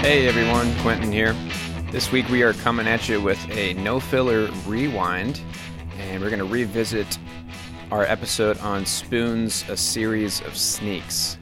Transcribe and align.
Hey 0.00 0.26
everyone, 0.26 0.74
Quentin 0.78 1.12
here. 1.12 1.36
This 1.92 2.10
week 2.10 2.26
we 2.30 2.42
are 2.42 2.54
coming 2.54 2.88
at 2.88 3.06
you 3.06 3.20
with 3.20 3.38
a 3.50 3.74
no 3.74 4.00
filler 4.00 4.50
rewind, 4.66 5.42
and 5.98 6.22
we're 6.22 6.30
going 6.30 6.38
to 6.38 6.46
revisit 6.46 7.18
our 7.92 8.04
episode 8.04 8.58
on 8.60 8.86
Spoons, 8.86 9.62
a 9.68 9.76
series 9.76 10.40
of 10.40 10.56
sneaks. 10.56 11.36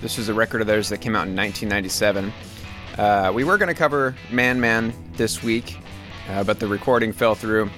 This 0.00 0.16
was 0.18 0.28
a 0.28 0.34
record 0.34 0.60
of 0.60 0.68
theirs 0.68 0.88
that 0.90 0.98
came 0.98 1.16
out 1.16 1.26
in 1.26 1.34
1997. 1.34 2.32
Uh, 2.96 3.32
we 3.34 3.42
were 3.42 3.58
going 3.58 3.66
to 3.66 3.74
cover 3.74 4.14
Man 4.30 4.60
Man 4.60 4.94
this 5.14 5.42
week, 5.42 5.76
uh, 6.28 6.44
but 6.44 6.60
the 6.60 6.68
recording 6.68 7.12
fell 7.12 7.34
through, 7.34 7.68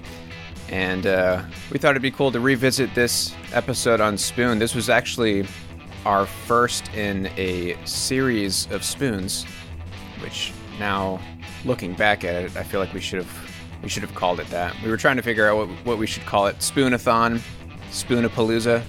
and 0.68 1.06
uh, 1.06 1.42
we 1.72 1.78
thought 1.78 1.92
it'd 1.92 2.02
be 2.02 2.10
cool 2.10 2.30
to 2.32 2.38
revisit 2.38 2.94
this 2.94 3.34
episode 3.54 4.02
on 4.02 4.18
Spoon. 4.18 4.58
This 4.58 4.74
was 4.74 4.90
actually 4.90 5.46
our 6.04 6.26
first 6.26 6.92
in 6.92 7.28
a 7.38 7.78
series 7.86 8.70
of 8.72 8.84
spoons 8.84 9.46
which 10.22 10.52
now 10.78 11.20
looking 11.64 11.94
back 11.94 12.24
at 12.24 12.34
it, 12.34 12.56
I 12.56 12.62
feel 12.62 12.80
like 12.80 12.92
we 12.92 13.00
should 13.00 13.22
have 13.22 13.50
we 13.82 13.88
should 13.88 14.02
have 14.02 14.14
called 14.14 14.38
it 14.38 14.48
that. 14.50 14.74
We 14.82 14.90
were 14.90 14.96
trying 14.96 15.16
to 15.16 15.22
figure 15.22 15.48
out 15.48 15.56
what, 15.56 15.68
what 15.84 15.98
we 15.98 16.06
should 16.06 16.24
call 16.24 16.46
it: 16.46 16.56
Spoonathon, 16.58 17.40
Spoonapalooza. 17.90 18.82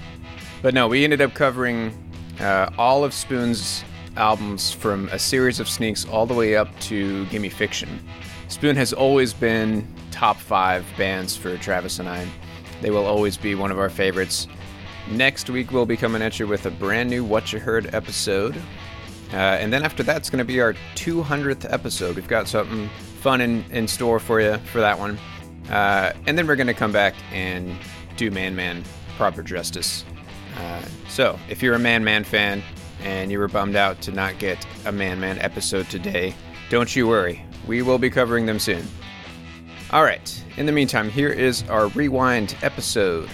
But 0.61 0.73
no, 0.73 0.87
we 0.87 1.03
ended 1.03 1.21
up 1.21 1.33
covering 1.33 1.91
uh, 2.39 2.69
all 2.77 3.03
of 3.03 3.13
Spoon's 3.13 3.83
albums 4.15 4.71
from 4.71 5.09
a 5.09 5.19
series 5.19 5.59
of 5.59 5.67
sneaks 5.67 6.05
all 6.05 6.25
the 6.25 6.33
way 6.33 6.55
up 6.55 6.67
to 6.81 7.25
Gimme 7.25 7.49
Fiction. 7.49 7.99
Spoon 8.47 8.75
has 8.75 8.93
always 8.93 9.33
been 9.33 9.87
top 10.11 10.37
five 10.37 10.85
bands 10.97 11.35
for 11.35 11.57
Travis 11.57 11.99
and 11.99 12.07
I. 12.07 12.27
They 12.81 12.91
will 12.91 13.05
always 13.05 13.35
be 13.35 13.55
one 13.55 13.71
of 13.71 13.79
our 13.79 13.89
favorites. 13.89 14.47
Next 15.09 15.49
week, 15.49 15.71
we'll 15.71 15.85
be 15.85 15.97
coming 15.97 16.21
at 16.21 16.39
you 16.39 16.47
with 16.47 16.65
a 16.65 16.71
brand 16.71 17.09
new 17.09 17.23
What 17.23 17.51
You 17.51 17.59
Heard 17.59 17.93
episode 17.93 18.55
uh, 19.33 19.57
and 19.59 19.73
then 19.73 19.81
after 19.83 20.03
that, 20.03 20.17
it's 20.17 20.29
going 20.29 20.39
to 20.39 20.45
be 20.45 20.61
our 20.61 20.75
200th 20.95 21.71
episode. 21.73 22.15
We've 22.15 22.27
got 22.27 22.47
something 22.47 22.87
fun 23.19 23.41
in, 23.41 23.65
in 23.71 23.87
store 23.87 24.19
for 24.19 24.39
you 24.39 24.57
for 24.71 24.79
that 24.79 24.99
one. 24.99 25.17
Uh, 25.69 26.13
and 26.27 26.37
then 26.37 26.45
we're 26.45 26.55
going 26.55 26.67
to 26.67 26.73
come 26.73 26.91
back 26.91 27.15
and 27.31 27.75
do 28.15 28.29
Man 28.29 28.55
Man 28.55 28.83
proper 29.17 29.41
justice. 29.41 30.05
Uh, 30.57 30.85
so, 31.09 31.39
if 31.49 31.63
you're 31.63 31.73
a 31.73 31.79
Man 31.79 32.03
Man 32.03 32.23
fan 32.23 32.61
and 33.01 33.31
you 33.31 33.39
were 33.39 33.47
bummed 33.47 33.75
out 33.75 34.01
to 34.01 34.11
not 34.11 34.37
get 34.37 34.63
a 34.85 34.91
Man 34.91 35.19
Man 35.19 35.39
episode 35.39 35.89
today, 35.89 36.35
don't 36.69 36.95
you 36.95 37.07
worry. 37.07 37.43
We 37.65 37.81
will 37.81 37.97
be 37.97 38.11
covering 38.11 38.45
them 38.45 38.59
soon. 38.59 38.85
All 39.89 40.03
right. 40.03 40.43
In 40.57 40.67
the 40.67 40.71
meantime, 40.71 41.09
here 41.09 41.29
is 41.29 41.63
our 41.69 41.87
rewind 41.89 42.55
episode, 42.61 43.29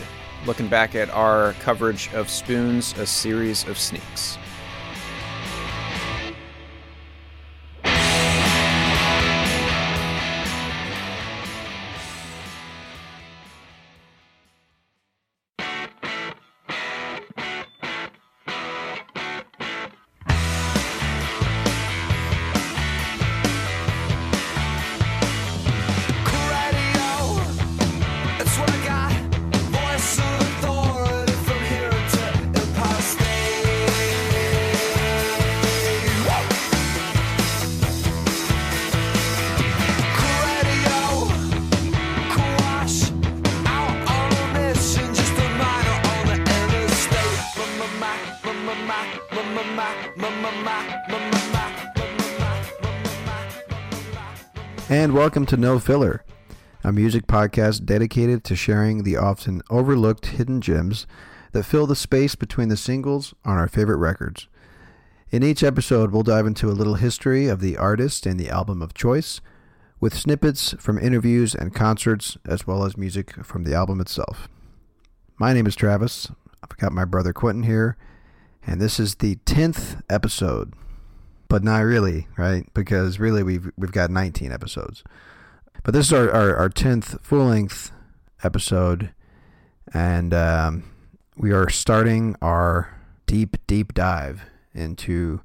looking 0.45 0.69
back 0.69 0.95
at 0.95 1.09
our 1.09 1.53
coverage 1.53 2.09
of 2.13 2.29
Spoons, 2.29 2.97
a 2.97 3.05
series 3.05 3.67
of 3.67 3.77
sneaks. 3.77 4.37
Welcome 55.19 55.45
to 55.45 55.57
No 55.57 55.79
Filler, 55.79 56.23
a 56.81 56.93
music 56.93 57.27
podcast 57.27 57.83
dedicated 57.83 58.41
to 58.45 58.55
sharing 58.55 59.03
the 59.03 59.17
often 59.17 59.61
overlooked 59.69 60.27
hidden 60.27 60.61
gems 60.61 61.05
that 61.51 61.65
fill 61.65 61.85
the 61.85 61.93
space 61.93 62.35
between 62.35 62.69
the 62.69 62.77
singles 62.77 63.33
on 63.43 63.57
our 63.57 63.67
favorite 63.67 63.97
records. 63.97 64.47
In 65.29 65.43
each 65.43 65.61
episode, 65.61 66.13
we'll 66.13 66.23
dive 66.23 66.47
into 66.47 66.69
a 66.69 66.71
little 66.71 66.93
history 66.93 67.49
of 67.49 67.59
the 67.59 67.75
artist 67.75 68.25
and 68.25 68.39
the 68.39 68.49
album 68.49 68.81
of 68.81 68.93
choice, 68.93 69.41
with 69.99 70.17
snippets 70.17 70.73
from 70.79 70.97
interviews 70.97 71.53
and 71.53 71.75
concerts, 71.75 72.37
as 72.45 72.65
well 72.65 72.85
as 72.85 72.95
music 72.95 73.43
from 73.43 73.65
the 73.65 73.75
album 73.75 73.99
itself. 73.99 74.47
My 75.37 75.51
name 75.51 75.67
is 75.67 75.75
Travis. 75.75 76.31
I've 76.63 76.77
got 76.77 76.93
my 76.93 77.03
brother 77.03 77.33
Quentin 77.33 77.63
here, 77.63 77.97
and 78.65 78.79
this 78.79 79.01
is 79.01 79.15
the 79.15 79.35
10th 79.45 80.01
episode 80.09 80.73
but 81.49 81.63
not 81.63 81.79
really, 81.79 82.27
right? 82.37 82.71
Because 82.73 83.19
really, 83.19 83.43
we've 83.43 83.69
we've 83.75 83.91
got 83.91 84.09
19 84.09 84.51
episodes. 84.51 85.03
But 85.83 85.93
this 85.93 86.07
is 86.07 86.13
our 86.13 86.31
our, 86.31 86.55
our 86.55 86.69
10th 86.69 87.21
full 87.21 87.45
length 87.45 87.91
episode, 88.43 89.11
and 89.93 90.33
um, 90.33 90.83
we 91.35 91.51
are 91.51 91.69
starting 91.69 92.35
our 92.41 92.95
deep 93.25 93.57
deep 93.67 93.93
dive 93.93 94.43
into 94.73 95.41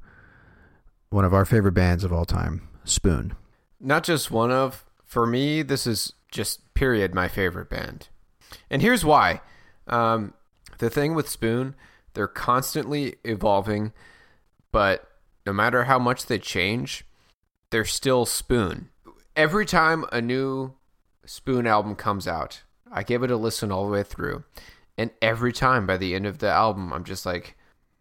one 1.08 1.24
of 1.24 1.34
our 1.34 1.44
favorite 1.44 1.72
bands 1.72 2.04
of 2.04 2.12
all 2.12 2.26
time, 2.26 2.68
Spoon. 2.84 3.34
Not 3.80 4.04
just 4.04 4.30
one 4.30 4.52
of. 4.52 4.84
For 5.04 5.26
me, 5.26 5.62
this 5.62 5.86
is 5.86 6.12
just 6.30 6.74
period 6.74 7.14
my 7.14 7.28
favorite 7.28 7.70
band, 7.70 8.08
and 8.68 8.82
here's 8.82 9.04
why. 9.04 9.40
Um, 9.86 10.34
the 10.78 10.90
thing 10.90 11.14
with 11.14 11.28
Spoon, 11.28 11.76
they're 12.14 12.26
constantly 12.26 13.16
evolving, 13.24 13.92
but 14.72 15.08
no 15.46 15.52
matter 15.52 15.84
how 15.84 15.98
much 15.98 16.26
they 16.26 16.38
change, 16.38 17.04
they're 17.70 17.84
still 17.84 18.26
Spoon. 18.26 18.88
Every 19.36 19.66
time 19.66 20.04
a 20.12 20.20
new 20.20 20.74
Spoon 21.26 21.66
album 21.66 21.96
comes 21.96 22.28
out, 22.28 22.62
I 22.90 23.02
give 23.02 23.22
it 23.22 23.30
a 23.30 23.36
listen 23.36 23.72
all 23.72 23.86
the 23.86 23.92
way 23.92 24.02
through. 24.02 24.44
And 24.96 25.10
every 25.20 25.52
time 25.52 25.86
by 25.86 25.96
the 25.96 26.14
end 26.14 26.26
of 26.26 26.38
the 26.38 26.48
album, 26.48 26.92
I'm 26.92 27.04
just 27.04 27.26
like, 27.26 27.56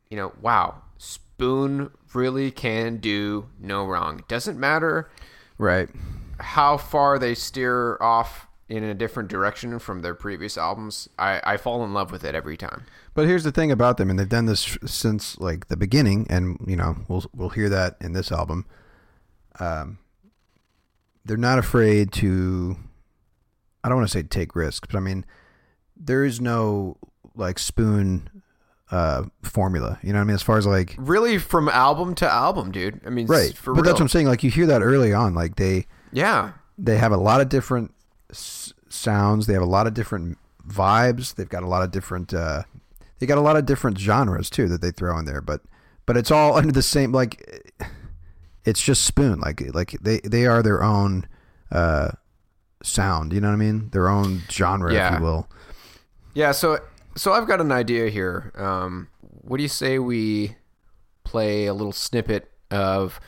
you 0.10 0.18
know, 0.18 0.34
wow, 0.42 0.84
Spoon 0.98 1.90
really 2.14 2.52
can 2.52 2.98
do 2.98 3.50
no 3.60 3.86
wrong. 3.86 4.20
It 4.20 4.28
doesn't 4.28 4.60
matter 4.60 5.10
right 5.58 5.90
how 6.40 6.78
far 6.78 7.18
they 7.18 7.34
steer 7.34 7.98
off 8.02 8.48
in 8.70 8.84
a 8.84 8.94
different 8.94 9.30
direction 9.30 9.78
from 9.80 10.02
their 10.02 10.16
previous 10.16 10.58
albums. 10.58 11.10
I, 11.20 11.42
I 11.44 11.58
fall 11.58 11.84
in 11.84 11.94
love 11.94 12.12
with 12.12 12.24
it 12.24 12.34
every 12.34 12.58
time. 12.58 12.86
But 13.14 13.28
here's 13.28 13.44
the 13.44 13.52
thing 13.52 13.72
about 13.72 13.98
them, 13.98 14.10
and 14.10 14.18
they've 14.18 14.28
done 14.30 14.46
this 14.46 14.78
since 14.86 15.40
like 15.40 15.68
the 15.68 15.78
beginning, 15.78 16.26
and 16.30 16.58
you 16.66 16.76
know 16.76 16.98
we'll 17.08 17.26
we'll 17.36 17.50
hear 17.50 17.70
that 17.70 17.98
in 18.02 18.14
this 18.14 18.32
album. 18.32 18.66
Um, 19.60 20.00
they're 21.26 21.38
not 21.38 21.60
afraid 21.60 22.12
to. 22.14 22.78
I 23.84 23.90
don't 23.90 23.98
want 23.98 24.10
to 24.10 24.18
say 24.18 24.24
take 24.24 24.56
risks, 24.56 24.88
but 24.90 24.98
I 24.98 25.02
mean, 25.02 25.26
there 25.96 26.24
is 26.24 26.40
no 26.40 26.98
like 27.36 27.60
spoon 27.60 28.30
uh, 28.92 29.24
formula. 29.42 30.00
You 30.02 30.14
know 30.14 30.20
what 30.20 30.24
I 30.24 30.26
mean? 30.26 30.36
As 30.36 30.42
far 30.42 30.58
as 30.58 30.66
like 30.66 30.96
Really, 30.98 31.38
from 31.38 31.68
album 31.70 32.16
to 32.16 32.32
album, 32.32 32.72
dude. 32.72 33.02
I 33.06 33.10
mean, 33.10 33.28
right, 33.28 33.54
but 33.66 33.72
real. 33.72 33.84
that's 33.84 33.96
what 33.96 34.02
I'm 34.02 34.10
saying. 34.10 34.28
Like 34.28 34.44
you 34.44 34.50
hear 34.50 34.68
that 34.68 34.82
early 34.82 35.14
on, 35.14 35.36
like 35.36 35.58
they 35.58 35.86
Yeah, 36.12 36.54
they 36.78 36.98
have 36.98 37.12
a 37.12 37.18
lot 37.18 37.42
of 37.42 37.50
different 37.50 37.94
s- 38.34 38.74
sounds. 38.90 39.48
They 39.48 39.54
have 39.54 39.62
a 39.64 39.66
lot 39.66 39.88
of 39.88 39.94
different 39.94 40.38
vibes. 40.68 41.36
They've 41.36 41.50
got 41.50 41.64
a 41.64 41.68
lot 41.68 41.84
of 41.84 41.92
different. 41.92 42.34
Uh, 42.34 42.64
they 43.20 43.26
got 43.26 43.38
a 43.38 43.42
lot 43.42 43.56
of 43.56 43.66
different 43.66 43.98
genres 43.98 44.50
too 44.50 44.68
that 44.68 44.82
they 44.82 44.92
throw 44.92 45.18
in 45.18 45.26
there. 45.26 45.42
But 45.42 45.62
but 46.06 46.18
it's 46.18 46.32
all 46.32 46.56
under 46.58 46.72
the 46.72 46.82
same 46.82 47.12
like. 47.12 47.74
It's 48.66 48.82
just 48.82 49.04
Spoon. 49.04 49.40
Like 49.42 49.62
like 49.74 49.92
they 50.02 50.20
they 50.24 50.46
are 50.46 50.64
their 50.64 50.84
own 50.84 51.26
uh, 51.72 52.12
sound. 52.82 53.34
You 53.34 53.42
know 53.42 53.48
what 53.50 53.54
I 53.54 53.58
mean? 53.58 53.90
Their 53.90 54.08
own 54.08 54.42
genre, 54.50 54.94
if 54.94 55.20
you 55.20 55.24
will. 55.26 55.50
yeah. 56.34 56.52
So, 56.54 56.80
so 57.16 57.34
I've 57.34 57.48
got 57.48 57.60
an 57.62 57.72
idea 57.74 58.10
here. 58.10 58.52
Um, 58.56 59.10
what 59.22 59.58
do 59.58 59.64
you 59.64 59.70
say 59.70 60.00
we 60.00 60.56
play 61.26 61.66
a 61.66 61.74
little 61.74 61.92
snippet 61.92 62.50
of 62.72 63.20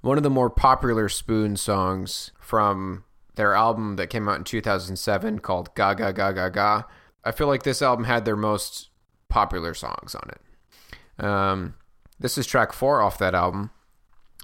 one 0.00 0.16
of 0.16 0.22
the 0.22 0.30
more 0.30 0.48
popular 0.50 1.08
Spoon 1.08 1.56
songs 1.56 2.30
from 2.38 3.02
their 3.36 3.54
album 3.54 3.96
that 3.96 4.08
came 4.08 4.28
out 4.28 4.38
in 4.38 4.44
2007 4.44 5.40
called 5.40 5.74
"Ga 5.74 5.94
Ga 5.94 6.12
Ga 6.12 6.32
Ga 6.32 6.48
Ga"? 6.48 6.82
I 7.24 7.32
feel 7.32 7.46
like 7.46 7.62
this 7.62 7.82
album 7.82 8.04
had 8.04 8.24
their 8.24 8.36
most 8.36 8.90
popular 9.28 9.74
songs 9.74 10.14
on 10.14 10.30
it. 10.30 11.24
Um, 11.24 11.74
this 12.18 12.38
is 12.38 12.46
track 12.46 12.72
four 12.72 13.00
off 13.00 13.18
that 13.18 13.34
album. 13.34 13.70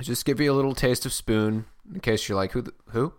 Just 0.01 0.25
give 0.25 0.41
you 0.41 0.53
a 0.53 0.55
little 0.55 0.75
taste 0.75 1.05
of 1.05 1.13
Spoon 1.13 1.67
in 1.93 2.01
case 2.01 2.29
you're 2.29 2.37
like, 2.37 2.53
who? 2.53 2.63
The, 2.63 2.73
who? 2.91 3.13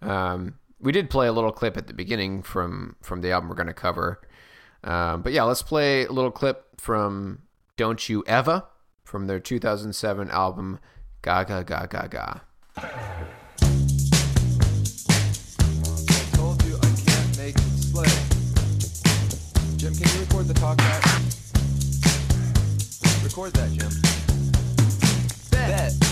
Um, 0.00 0.58
we 0.80 0.92
did 0.92 1.10
play 1.10 1.26
a 1.26 1.32
little 1.32 1.52
clip 1.52 1.76
at 1.76 1.86
the 1.86 1.94
beginning 1.94 2.42
from 2.42 2.96
from 3.02 3.20
the 3.20 3.32
album 3.32 3.48
we're 3.48 3.56
going 3.56 3.66
to 3.66 3.74
cover. 3.74 4.20
Um, 4.84 5.22
but 5.22 5.32
yeah, 5.32 5.42
let's 5.42 5.62
play 5.62 6.04
a 6.04 6.12
little 6.12 6.30
clip 6.30 6.80
from 6.80 7.42
"Don't 7.76 8.08
You 8.08 8.24
Ever" 8.26 8.64
from 9.04 9.26
their 9.26 9.40
2007 9.40 10.30
album 10.30 10.78
"Ga 11.22 11.44
Ga 11.44 11.62
Ga 11.62 12.40
record 20.38 20.54
the 20.54 20.60
talk 20.60 20.76
back? 20.76 21.02
Record 23.24 23.52
that, 23.54 23.72
Jim. 23.72 23.90
Bet. 25.50 25.92
Jim. 25.92 26.07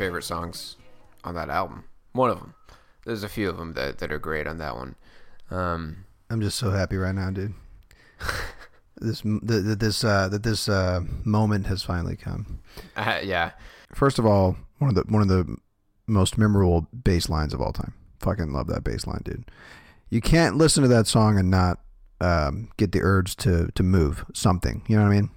Favorite 0.00 0.22
songs 0.22 0.76
on 1.24 1.34
that 1.34 1.50
album. 1.50 1.84
One 2.12 2.30
of 2.30 2.38
them. 2.38 2.54
There's 3.04 3.22
a 3.22 3.28
few 3.28 3.50
of 3.50 3.58
them 3.58 3.74
that, 3.74 3.98
that 3.98 4.10
are 4.10 4.18
great 4.18 4.46
on 4.46 4.56
that 4.56 4.74
one. 4.74 4.94
Um, 5.50 6.06
I'm 6.30 6.40
just 6.40 6.58
so 6.58 6.70
happy 6.70 6.96
right 6.96 7.14
now, 7.14 7.30
dude. 7.30 7.52
this 8.96 9.20
that 9.20 9.76
this 9.78 10.02
uh, 10.02 10.28
that 10.28 10.42
this 10.42 10.68
uh, 10.70 11.00
moment 11.24 11.66
has 11.66 11.82
finally 11.82 12.16
come. 12.16 12.60
uh, 12.96 13.20
yeah, 13.22 13.50
First 13.94 14.18
of 14.18 14.24
all, 14.24 14.56
one 14.78 14.88
of 14.88 14.94
the 14.94 15.02
one 15.12 15.20
of 15.20 15.28
the 15.28 15.56
most 16.06 16.38
memorable 16.38 16.86
bass 17.04 17.28
lines 17.28 17.52
of 17.52 17.60
all 17.60 17.72
time. 17.72 17.92
Fucking 18.20 18.52
love 18.52 18.68
that 18.68 18.84
bass 18.84 19.06
line, 19.06 19.20
dude. 19.24 19.50
You 20.08 20.22
can't 20.22 20.56
listen 20.56 20.82
to 20.82 20.88
that 20.88 21.06
song 21.08 21.38
and 21.38 21.50
not 21.50 21.78
um, 22.22 22.70
get 22.78 22.92
the 22.92 23.00
urge 23.02 23.36
to 23.36 23.70
to 23.74 23.82
move 23.82 24.24
something. 24.32 24.82
You 24.86 24.96
know 24.96 25.02
what 25.02 25.12
I 25.12 25.14
mean? 25.16 25.30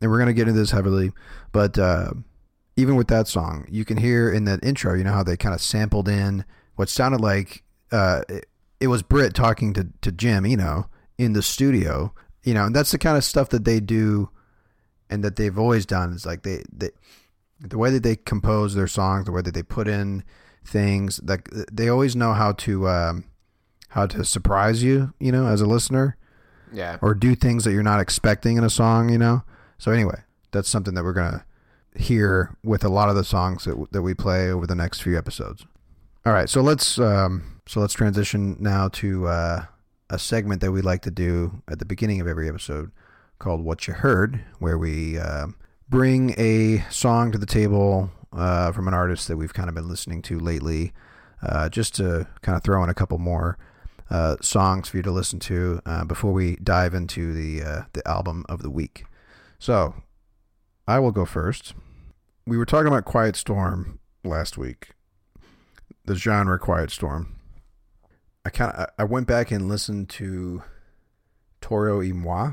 And 0.00 0.10
we're 0.10 0.18
gonna 0.18 0.32
get 0.32 0.48
into 0.48 0.58
this 0.60 0.70
heavily, 0.70 1.12
but 1.52 1.78
uh, 1.78 2.10
even 2.76 2.96
with 2.96 3.08
that 3.08 3.26
song, 3.26 3.66
you 3.70 3.84
can 3.84 3.96
hear 3.96 4.30
in 4.30 4.44
that 4.44 4.62
intro. 4.62 4.94
You 4.94 5.04
know 5.04 5.12
how 5.12 5.22
they 5.22 5.36
kind 5.36 5.54
of 5.54 5.60
sampled 5.60 6.08
in 6.08 6.44
what 6.76 6.88
sounded 6.88 7.20
like 7.20 7.62
uh, 7.90 8.22
it, 8.28 8.46
it 8.80 8.88
was 8.88 9.02
Britt 9.02 9.34
talking 9.34 9.72
to 9.74 9.88
to 10.02 10.12
Jim 10.12 10.46
you 10.46 10.56
know, 10.56 10.86
in 11.18 11.32
the 11.32 11.42
studio. 11.42 12.12
You 12.42 12.54
know, 12.54 12.66
and 12.66 12.76
that's 12.76 12.92
the 12.92 12.98
kind 12.98 13.16
of 13.16 13.24
stuff 13.24 13.48
that 13.48 13.64
they 13.64 13.80
do, 13.80 14.30
and 15.10 15.24
that 15.24 15.36
they've 15.36 15.58
always 15.58 15.86
done. 15.86 16.12
Is 16.12 16.26
like 16.26 16.42
they 16.42 16.62
they 16.72 16.90
the 17.60 17.78
way 17.78 17.90
that 17.90 18.02
they 18.02 18.16
compose 18.16 18.74
their 18.74 18.86
songs, 18.86 19.24
the 19.24 19.32
way 19.32 19.42
that 19.42 19.54
they 19.54 19.62
put 19.62 19.88
in 19.88 20.22
things, 20.64 21.20
like 21.24 21.48
they 21.72 21.88
always 21.88 22.14
know 22.14 22.34
how 22.34 22.52
to 22.52 22.88
um, 22.88 23.24
how 23.88 24.06
to 24.06 24.24
surprise 24.24 24.82
you, 24.82 25.14
you 25.18 25.32
know, 25.32 25.46
as 25.46 25.60
a 25.60 25.66
listener, 25.66 26.16
yeah. 26.72 26.98
or 27.00 27.14
do 27.14 27.34
things 27.34 27.64
that 27.64 27.72
you're 27.72 27.82
not 27.82 28.00
expecting 28.00 28.56
in 28.56 28.64
a 28.64 28.70
song, 28.70 29.08
you 29.08 29.18
know. 29.18 29.42
So 29.78 29.90
anyway, 29.90 30.20
that's 30.52 30.68
something 30.68 30.94
that 30.94 31.04
we're 31.04 31.12
gonna 31.12 31.44
hear 31.98 32.56
with 32.62 32.84
a 32.84 32.88
lot 32.88 33.08
of 33.08 33.16
the 33.16 33.24
songs 33.24 33.64
that 33.64 33.92
that 33.92 34.02
we 34.02 34.14
play 34.14 34.50
over 34.50 34.66
the 34.66 34.74
next 34.74 35.02
few 35.02 35.16
episodes. 35.16 35.64
All 36.24 36.32
right, 36.32 36.48
so 36.48 36.60
let's 36.60 36.98
um, 36.98 37.60
so 37.66 37.80
let's 37.80 37.94
transition 37.94 38.56
now 38.58 38.88
to 38.88 39.26
uh, 39.28 39.64
a 40.10 40.18
segment 40.18 40.60
that 40.60 40.72
we 40.72 40.82
like 40.82 41.02
to 41.02 41.10
do 41.10 41.62
at 41.68 41.78
the 41.78 41.84
beginning 41.84 42.20
of 42.20 42.26
every 42.26 42.48
episode 42.48 42.90
called 43.38 43.64
"What 43.64 43.86
You 43.86 43.94
Heard," 43.94 44.44
where 44.58 44.78
we 44.78 45.18
uh, 45.18 45.48
bring 45.88 46.34
a 46.38 46.84
song 46.90 47.32
to 47.32 47.38
the 47.38 47.46
table 47.46 48.10
uh, 48.32 48.72
from 48.72 48.88
an 48.88 48.94
artist 48.94 49.28
that 49.28 49.36
we've 49.36 49.54
kind 49.54 49.68
of 49.68 49.74
been 49.74 49.88
listening 49.88 50.22
to 50.22 50.38
lately, 50.38 50.92
uh, 51.42 51.68
just 51.68 51.94
to 51.96 52.26
kind 52.42 52.56
of 52.56 52.62
throw 52.62 52.82
in 52.82 52.90
a 52.90 52.94
couple 52.94 53.18
more 53.18 53.56
uh, 54.10 54.36
songs 54.40 54.88
for 54.88 54.96
you 54.96 55.02
to 55.02 55.10
listen 55.10 55.38
to 55.40 55.80
uh, 55.86 56.04
before 56.04 56.32
we 56.32 56.56
dive 56.56 56.94
into 56.94 57.32
the 57.32 57.62
uh, 57.62 57.82
the 57.92 58.06
album 58.06 58.44
of 58.48 58.62
the 58.62 58.70
week. 58.70 59.04
So, 59.58 59.94
I 60.86 60.98
will 60.98 61.12
go 61.12 61.24
first. 61.24 61.74
We 62.46 62.56
were 62.56 62.64
talking 62.64 62.86
about 62.86 63.04
Quiet 63.04 63.34
Storm 63.34 63.98
last 64.22 64.56
week, 64.56 64.90
the 66.04 66.14
genre 66.14 66.60
Quiet 66.60 66.92
Storm. 66.92 67.34
I 68.44 68.50
kind 68.50 68.70
of 68.70 68.86
I 68.96 69.02
went 69.02 69.26
back 69.26 69.50
and 69.50 69.68
listened 69.68 70.08
to 70.10 70.62
Toro 71.60 71.98
y 71.98 72.12
Moi. 72.12 72.52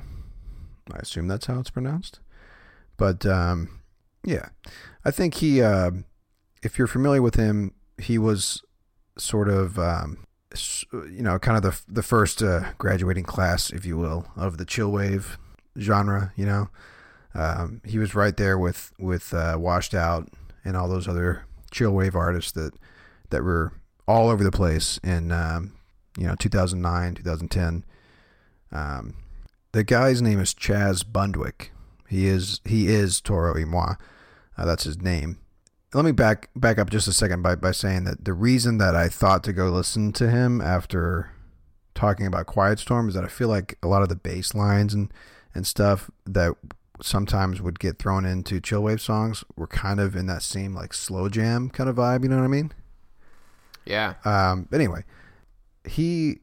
I 0.91 0.97
assume 0.97 1.27
that's 1.27 1.45
how 1.45 1.59
it's 1.59 1.69
pronounced. 1.69 2.19
But 2.97 3.23
um, 3.27 3.81
yeah, 4.23 4.49
I 5.05 5.11
think 5.11 5.35
he. 5.35 5.61
Uh, 5.61 5.91
if 6.63 6.79
you're 6.79 6.87
familiar 6.87 7.21
with 7.21 7.35
him, 7.35 7.73
he 7.99 8.17
was 8.17 8.63
sort 9.19 9.47
of 9.47 9.77
um, 9.77 10.25
you 10.91 11.21
know 11.21 11.37
kind 11.37 11.55
of 11.55 11.61
the 11.61 11.79
the 11.87 12.03
first 12.03 12.41
uh, 12.41 12.71
graduating 12.79 13.25
class, 13.25 13.69
if 13.69 13.85
you 13.85 13.97
will, 13.97 14.25
of 14.35 14.57
the 14.57 14.65
chill 14.65 14.91
wave 14.91 15.37
genre. 15.77 16.33
You 16.35 16.47
know, 16.47 16.69
um, 17.35 17.81
he 17.85 17.97
was 17.97 18.15
right 18.15 18.35
there 18.35 18.57
with 18.57 18.91
with 18.99 19.33
uh, 19.33 19.55
Washed 19.57 19.93
Out 19.93 20.29
and 20.63 20.77
all 20.77 20.87
those 20.87 21.07
other 21.07 21.45
chill 21.71 21.91
wave 21.91 22.15
artists 22.15 22.51
that 22.53 22.73
that 23.29 23.43
were 23.43 23.73
all 24.07 24.29
over 24.29 24.43
the 24.43 24.51
place 24.51 24.99
in 25.03 25.31
um, 25.31 25.73
you 26.17 26.27
know 26.27 26.35
2009, 26.35 27.15
2010. 27.15 27.85
Um, 28.71 29.15
the 29.71 29.83
guy's 29.83 30.21
name 30.21 30.39
is 30.39 30.53
Chaz 30.53 31.03
Bundick. 31.03 31.69
He 32.07 32.27
is 32.27 32.61
he 32.65 32.87
is 32.87 33.19
Toro 33.19 33.53
y 33.55 33.65
Moi. 33.65 33.95
Uh, 34.55 34.65
that's 34.65 34.83
his 34.83 35.01
name. 35.01 35.39
let 35.93 36.05
me 36.05 36.11
back 36.11 36.49
back 36.55 36.77
up 36.77 36.89
just 36.89 37.07
a 37.07 37.13
second 37.13 37.41
by 37.41 37.55
by 37.55 37.71
saying 37.71 38.03
that 38.03 38.25
the 38.25 38.33
reason 38.33 38.77
that 38.77 38.95
I 38.95 39.07
thought 39.09 39.43
to 39.45 39.53
go 39.53 39.69
listen 39.69 40.11
to 40.13 40.29
him 40.29 40.61
after 40.61 41.31
talking 41.95 42.27
about 42.27 42.45
Quiet 42.45 42.79
Storm 42.79 43.07
is 43.07 43.15
that 43.15 43.23
I 43.23 43.27
feel 43.27 43.47
like 43.47 43.77
a 43.81 43.87
lot 43.87 44.03
of 44.03 44.09
the 44.09 44.15
bass 44.15 44.53
lines 44.53 44.93
and 44.93 45.11
and 45.55 45.65
stuff 45.65 46.09
that 46.25 46.55
sometimes 47.01 47.61
would 47.61 47.79
get 47.79 47.99
thrown 47.99 48.25
into 48.25 48.61
chillwave 48.61 48.99
songs 48.99 49.43
were 49.55 49.67
kind 49.67 49.99
of 49.99 50.15
in 50.15 50.27
that 50.27 50.43
same 50.43 50.73
like 50.73 50.93
slow 50.93 51.29
jam 51.29 51.69
kind 51.69 51.89
of 51.89 51.95
vibe. 51.95 52.23
You 52.23 52.29
know 52.29 52.37
what 52.37 52.43
I 52.43 52.47
mean? 52.47 52.71
Yeah. 53.85 54.15
Um, 54.23 54.67
but 54.69 54.77
anyway, 54.77 55.03
he 55.85 56.39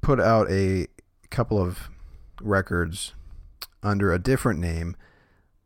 put 0.00 0.20
out 0.20 0.50
a 0.50 0.86
couple 1.30 1.60
of 1.60 1.88
records 2.40 3.14
under 3.82 4.12
a 4.12 4.18
different 4.18 4.60
name, 4.60 4.96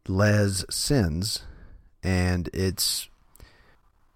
Les 0.06 0.64
Sins, 0.70 1.42
and 2.02 2.48
it's 2.52 3.08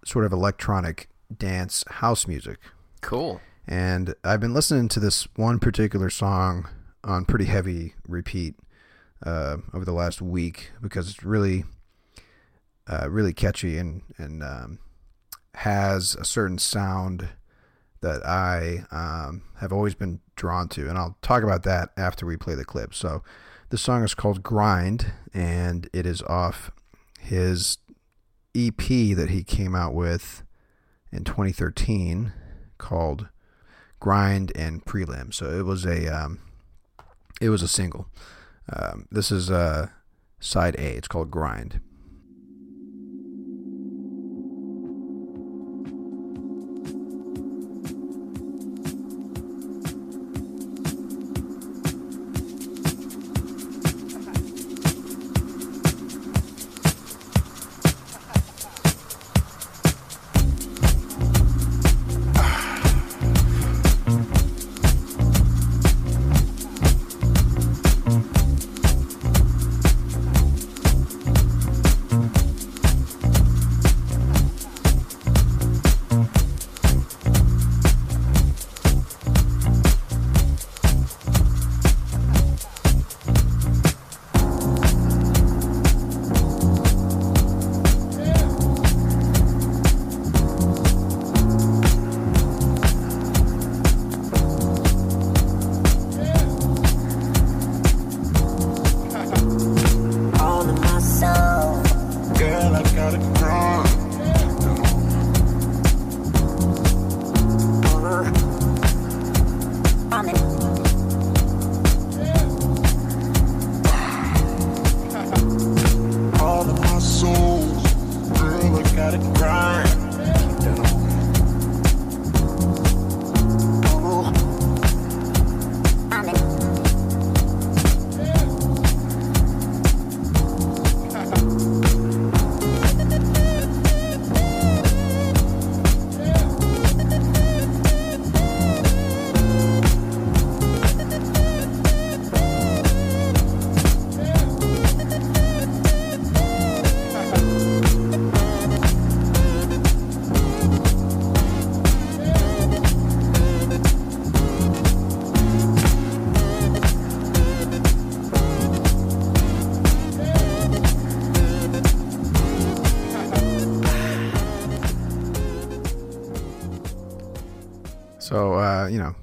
sort 0.05 0.25
of 0.25 0.33
electronic 0.33 1.09
dance 1.35 1.83
house 1.87 2.27
music. 2.27 2.57
Cool. 3.01 3.41
And 3.67 4.13
I've 4.23 4.39
been 4.39 4.53
listening 4.53 4.87
to 4.89 4.99
this 4.99 5.27
one 5.35 5.59
particular 5.59 6.09
song 6.09 6.67
on 7.03 7.25
pretty 7.25 7.45
heavy 7.45 7.93
repeat 8.07 8.55
uh, 9.25 9.57
over 9.73 9.85
the 9.85 9.93
last 9.93 10.21
week 10.21 10.71
because 10.81 11.09
it's 11.09 11.23
really, 11.23 11.65
uh, 12.87 13.09
really 13.09 13.33
catchy 13.33 13.77
and 13.77 14.01
and 14.17 14.43
um, 14.43 14.79
has 15.55 16.15
a 16.15 16.25
certain 16.25 16.57
sound 16.57 17.29
that 18.01 18.25
I 18.25 18.85
um, 18.91 19.43
have 19.59 19.71
always 19.71 19.95
been 19.95 20.19
drawn 20.35 20.67
to, 20.69 20.89
and 20.89 20.97
I'll 20.97 21.17
talk 21.21 21.43
about 21.43 21.63
that 21.63 21.89
after 21.95 22.25
we 22.25 22.35
play 22.35 22.53
the 22.53 22.65
clip. 22.65 22.93
So, 22.93 23.23
the 23.69 23.77
song 23.77 24.03
is 24.03 24.13
called 24.13 24.43
"Grind," 24.43 25.13
and 25.33 25.89
it 25.93 26.05
is 26.05 26.21
off 26.23 26.71
his 27.19 27.77
EP 28.55 28.77
that 28.77 29.29
he 29.29 29.43
came 29.43 29.73
out 29.73 29.93
with 29.93 30.43
in 31.11 31.23
2013 31.23 32.33
called 32.77 33.29
"Grind 33.99 34.51
and 34.55 34.83
Prelim." 34.85 35.33
So 35.33 35.49
it 35.49 35.63
was 35.63 35.85
a 35.85 36.07
um, 36.07 36.39
it 37.41 37.49
was 37.49 37.61
a 37.61 37.67
single. 37.67 38.07
Um, 38.71 39.07
this 39.11 39.31
is 39.31 39.51
uh, 39.51 39.87
side 40.39 40.75
A. 40.75 40.95
It's 40.95 41.07
called 41.07 41.31
"Grind." 41.31 41.81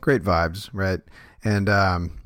Great 0.01 0.23
vibes, 0.23 0.71
right? 0.73 1.01
And 1.45 1.69
um, 1.69 2.21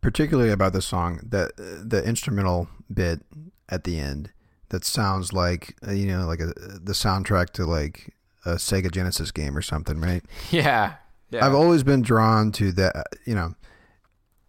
particularly 0.00 0.50
about 0.50 0.72
this 0.72 0.86
song, 0.86 1.20
that 1.24 1.56
the 1.56 2.02
instrumental 2.04 2.68
bit 2.92 3.20
at 3.68 3.84
the 3.84 3.98
end 3.98 4.30
that 4.68 4.84
sounds 4.84 5.32
like 5.32 5.76
uh, 5.86 5.92
you 5.92 6.06
know, 6.06 6.26
like 6.26 6.40
a, 6.40 6.46
the 6.56 6.92
soundtrack 6.92 7.50
to 7.50 7.64
like 7.64 8.14
a 8.44 8.54
Sega 8.54 8.90
Genesis 8.90 9.30
game 9.30 9.56
or 9.56 9.62
something, 9.62 10.00
right? 10.00 10.24
Yeah. 10.50 10.94
Yeah. 11.30 11.46
I've 11.46 11.54
always 11.54 11.82
been 11.82 12.02
drawn 12.02 12.52
to 12.52 12.72
that, 12.72 13.06
you 13.24 13.34
know, 13.34 13.54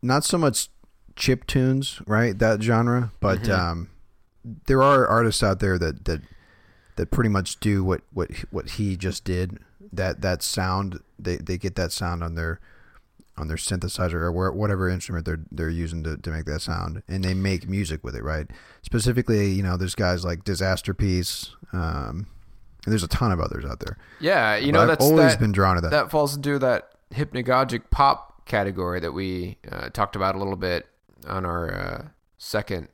not 0.02 0.26
so 0.26 0.38
much 0.38 0.68
chip 1.16 1.48
tunes, 1.48 2.02
right? 2.06 2.38
That 2.38 2.62
genre, 2.62 3.14
but 3.22 3.48
um, 3.50 3.90
there 4.66 4.84
are 4.84 5.08
artists 5.08 5.42
out 5.42 5.62
there 5.62 5.78
that 5.80 6.04
that 6.06 6.22
that 6.98 7.10
pretty 7.10 7.30
much 7.30 7.60
do 7.62 7.86
what 7.86 8.02
what 8.12 8.32
what 8.52 8.72
he 8.72 8.98
just 8.98 9.24
did. 9.24 9.60
That 9.96 10.22
that 10.22 10.42
sound, 10.44 11.00
they 11.20 11.38
they 11.38 11.58
get 11.58 11.76
that 11.76 11.92
sound 11.92 12.24
on 12.24 12.36
their 12.36 12.60
on 13.36 13.48
their 13.48 13.58
synthesizer 13.58 14.14
or 14.14 14.32
where, 14.32 14.52
whatever 14.52 14.88
instrument 14.90 15.26
they're 15.26 15.40
they're 15.52 15.70
using 15.70 16.04
to, 16.04 16.18
to 16.18 16.30
make 16.32 16.46
that 16.46 16.62
sound, 16.62 17.02
and 17.08 17.24
they 17.24 17.34
make 17.34 17.68
music 17.68 18.04
with 18.04 18.16
it, 18.16 18.24
right? 18.24 18.48
Specifically, 18.82 19.50
you 19.52 19.64
know, 19.64 19.76
there's 19.78 19.96
guys 19.96 20.24
like 20.24 20.44
Disasterpeace, 20.44 21.50
um, 21.74 22.28
and 22.86 22.92
there's 22.92 23.04
a 23.04 23.08
ton 23.08 23.32
of 23.32 23.40
others 23.40 23.66
out 23.66 23.80
there. 23.80 23.98
yeah. 24.20 24.56
You 24.56 24.72
But 24.72 24.74
know, 24.74 24.82
I've 24.82 24.88
that's 24.90 25.06
always 25.06 25.32
that, 25.34 25.40
been 25.40 25.52
drawn 25.52 25.76
to 25.76 25.82
that. 25.82 25.92
That 25.92 26.12
falls 26.12 26.36
into 26.36 26.60
that 26.60 26.90
hypnagogic 27.14 27.90
pop 27.92 28.46
category 28.46 29.00
that 29.00 29.14
we 29.14 29.58
uh, 29.72 29.90
talked 29.90 30.16
about 30.16 30.36
a 30.36 30.38
little 30.38 30.56
bit 30.56 30.88
on 31.28 31.46
our 31.46 31.74
uh, 31.74 32.08
second 32.38 32.90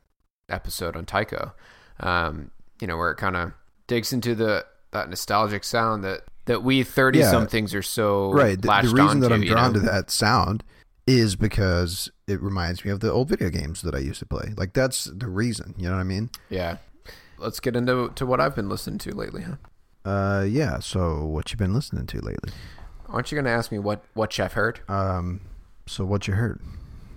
episode 0.48 0.96
on 0.96 1.06
Tycho. 1.06 1.52
Um, 2.00 2.50
you 2.80 2.86
know, 2.86 2.96
where 2.96 3.10
it 3.10 3.16
kind 3.16 3.36
of 3.36 3.52
digs 3.86 4.12
into 4.12 4.34
the 4.34 4.64
that 4.92 5.10
nostalgic 5.10 5.64
sound 5.64 6.02
that 6.04 6.22
that 6.50 6.62
we 6.64 6.82
thirty 6.82 7.20
Yeah. 7.20 7.30
somethings 7.30 7.74
are 7.74 7.82
so 7.82 8.32
right 8.32 8.60
the, 8.60 8.66
the 8.82 8.88
reason 8.94 9.20
that 9.20 9.32
i'm 9.32 9.42
you 9.42 9.50
drawn 9.50 9.72
know? 9.72 9.78
to 9.80 9.86
that 9.86 10.10
sound 10.10 10.64
is 11.06 11.36
because 11.36 12.10
it 12.26 12.42
reminds 12.42 12.84
me 12.84 12.90
of 12.90 12.98
the 13.00 13.10
old 13.10 13.28
video 13.28 13.50
games 13.50 13.82
that 13.82 13.94
i 13.94 13.98
used 13.98 14.18
to 14.18 14.26
play 14.26 14.52
like 14.56 14.72
that's 14.72 15.04
the 15.04 15.28
reason 15.28 15.74
you 15.78 15.88
know 15.88 15.94
what 15.94 16.00
i 16.00 16.04
mean 16.04 16.28
Yeah. 16.48 16.76
Let's 17.38 17.58
get 17.60 17.74
into 17.74 18.10
to 18.16 18.26
what 18.26 18.38
I've 18.38 18.54
been 18.54 18.68
listening 18.68 18.98
to 18.98 19.14
lately, 19.14 19.42
huh? 19.42 19.56
uh 20.04 20.42
yeah 20.44 20.78
so 20.80 21.24
what 21.24 21.50
you've 21.50 21.58
been 21.58 21.72
listening 21.72 22.06
to 22.06 22.20
lately 22.20 22.52
Aren't 23.08 23.32
you 23.32 23.36
going 23.36 23.44
to 23.46 23.50
ask 23.50 23.72
me 23.72 23.78
what 23.78 24.04
what 24.14 24.30
chef 24.32 24.52
heard? 24.52 24.80
um 24.88 25.40
so 25.86 26.04
what 26.04 26.28
you 26.28 26.34
heard 26.34 26.60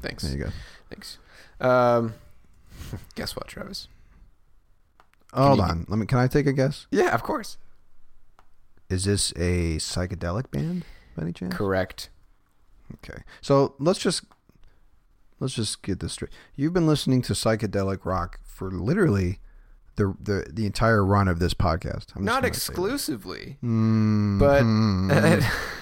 Thanks. 0.02 0.24
there 0.24 0.32
you 0.38 0.44
go 0.46 0.50
Thanks. 0.90 1.18
Um, 1.60 2.14
guess 3.16 3.36
what, 3.36 3.48
Travis? 3.48 3.88
hold 5.34 5.58
you- 5.58 5.64
on 5.66 5.86
let 5.90 5.98
me 5.98 6.06
can 6.06 6.20
i 6.20 6.28
take 6.28 6.46
a 6.48 6.54
guess 6.54 6.88
Yeah, 6.92 7.14
of 7.14 7.22
course. 7.24 7.58
Is 8.94 9.06
this 9.06 9.32
a 9.32 9.78
psychedelic 9.78 10.52
band 10.52 10.86
by 11.16 11.24
any 11.24 11.34
chance 11.34 11.54
Correct. 11.56 12.10
okay 12.96 13.24
so 13.42 13.76
let's 13.80 14.00
just 14.00 14.24
let's 15.40 15.54
just 15.54 15.82
get 15.82 16.00
this 16.00 16.14
straight 16.14 16.32
you've 16.56 16.74
been 16.74 16.88
listening 16.88 17.22
to 17.24 17.34
psychedelic 17.34 18.06
rock 18.06 18.40
for 18.46 18.72
literally 18.72 19.40
the 19.96 20.16
the 20.20 20.46
the 20.52 20.66
entire 20.66 21.06
run 21.06 21.28
of 21.28 21.40
this 21.40 21.54
podcast. 21.54 22.16
I'm 22.16 22.26
Not 22.26 22.46
exclusively, 22.46 23.58
that. 23.62 23.68
Mm, 23.68 24.40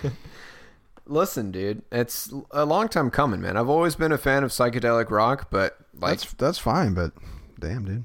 but 0.03 0.12
listen, 1.06 1.51
dude, 1.51 1.84
it's 1.91 2.32
a 2.51 2.65
long 2.65 2.89
time 2.89 3.10
coming, 3.10 3.41
man. 3.41 3.58
I've 3.58 3.70
always 3.70 3.96
been 3.96 4.12
a 4.12 4.18
fan 4.18 4.44
of 4.44 4.51
psychedelic 4.51 5.10
rock, 5.10 5.50
but 5.50 5.77
like, 5.94 6.20
that's 6.20 6.34
that's 6.34 6.60
fine. 6.60 6.94
But 6.94 7.13
damn, 7.60 7.86
dude. 7.86 8.03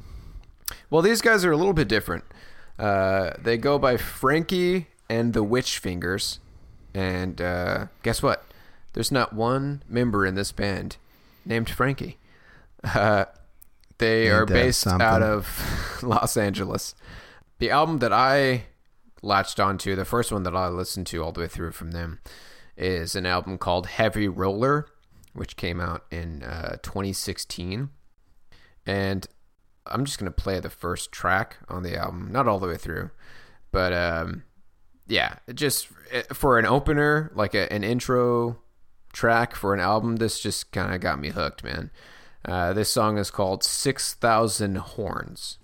well, 0.90 1.02
these 1.02 1.20
guys 1.20 1.44
are 1.44 1.52
a 1.52 1.56
little 1.56 1.74
bit 1.74 1.88
different. 1.88 2.24
Uh, 2.78 3.32
they 3.40 3.56
go 3.56 3.78
by 3.78 3.96
Frankie 3.96 4.88
and 5.08 5.32
the 5.32 5.42
Witch 5.42 5.78
Fingers, 5.78 6.40
and 6.94 7.40
uh, 7.40 7.86
guess 8.02 8.22
what? 8.22 8.44
There's 8.92 9.12
not 9.12 9.32
one 9.32 9.82
member 9.88 10.24
in 10.24 10.34
this 10.34 10.52
band 10.52 10.96
named 11.44 11.68
Frankie. 11.68 12.18
Uh, 12.82 13.26
they 13.98 14.24
Ain't 14.24 14.32
are 14.34 14.46
based 14.46 14.80
something? 14.80 15.02
out 15.06 15.22
of 15.22 15.98
Los 16.02 16.36
Angeles. 16.36 16.94
The 17.58 17.70
album 17.70 17.98
that 17.98 18.12
I 18.12 18.64
latched 19.22 19.58
onto, 19.60 19.96
the 19.96 20.04
first 20.04 20.30
one 20.32 20.42
that 20.44 20.54
I 20.56 20.68
listened 20.68 21.06
to 21.08 21.22
all 21.22 21.32
the 21.32 21.40
way 21.40 21.48
through 21.48 21.72
from 21.72 21.92
them, 21.92 22.20
is 22.76 23.14
an 23.14 23.26
album 23.26 23.58
called 23.58 23.86
Heavy 23.86 24.28
Roller, 24.28 24.86
which 25.32 25.56
came 25.56 25.80
out 25.80 26.04
in 26.10 26.42
uh, 26.42 26.76
2016. 26.82 27.90
And 28.86 29.26
I'm 29.86 30.04
just 30.04 30.18
going 30.18 30.30
to 30.30 30.42
play 30.42 30.60
the 30.60 30.70
first 30.70 31.12
track 31.12 31.56
on 31.68 31.82
the 31.82 31.96
album, 31.96 32.28
not 32.30 32.46
all 32.48 32.58
the 32.58 32.66
way 32.68 32.76
through, 32.76 33.10
but 33.72 33.92
um, 33.92 34.44
yeah, 35.06 35.36
just 35.54 35.88
eh, 36.10 36.22
for 36.32 36.58
an 36.58 36.66
opener, 36.66 37.30
like 37.34 37.54
a, 37.54 37.72
an 37.72 37.84
intro 37.84 38.58
track 39.12 39.54
for 39.54 39.72
an 39.72 39.80
album, 39.80 40.16
this 40.16 40.40
just 40.40 40.72
kind 40.72 40.94
of 40.94 41.00
got 41.00 41.20
me 41.20 41.30
hooked, 41.30 41.64
man. 41.64 41.90
Uh, 42.44 42.72
this 42.72 42.90
song 42.90 43.18
is 43.18 43.30
called 43.30 43.64
6,000 43.64 44.76
Horns. 44.76 45.58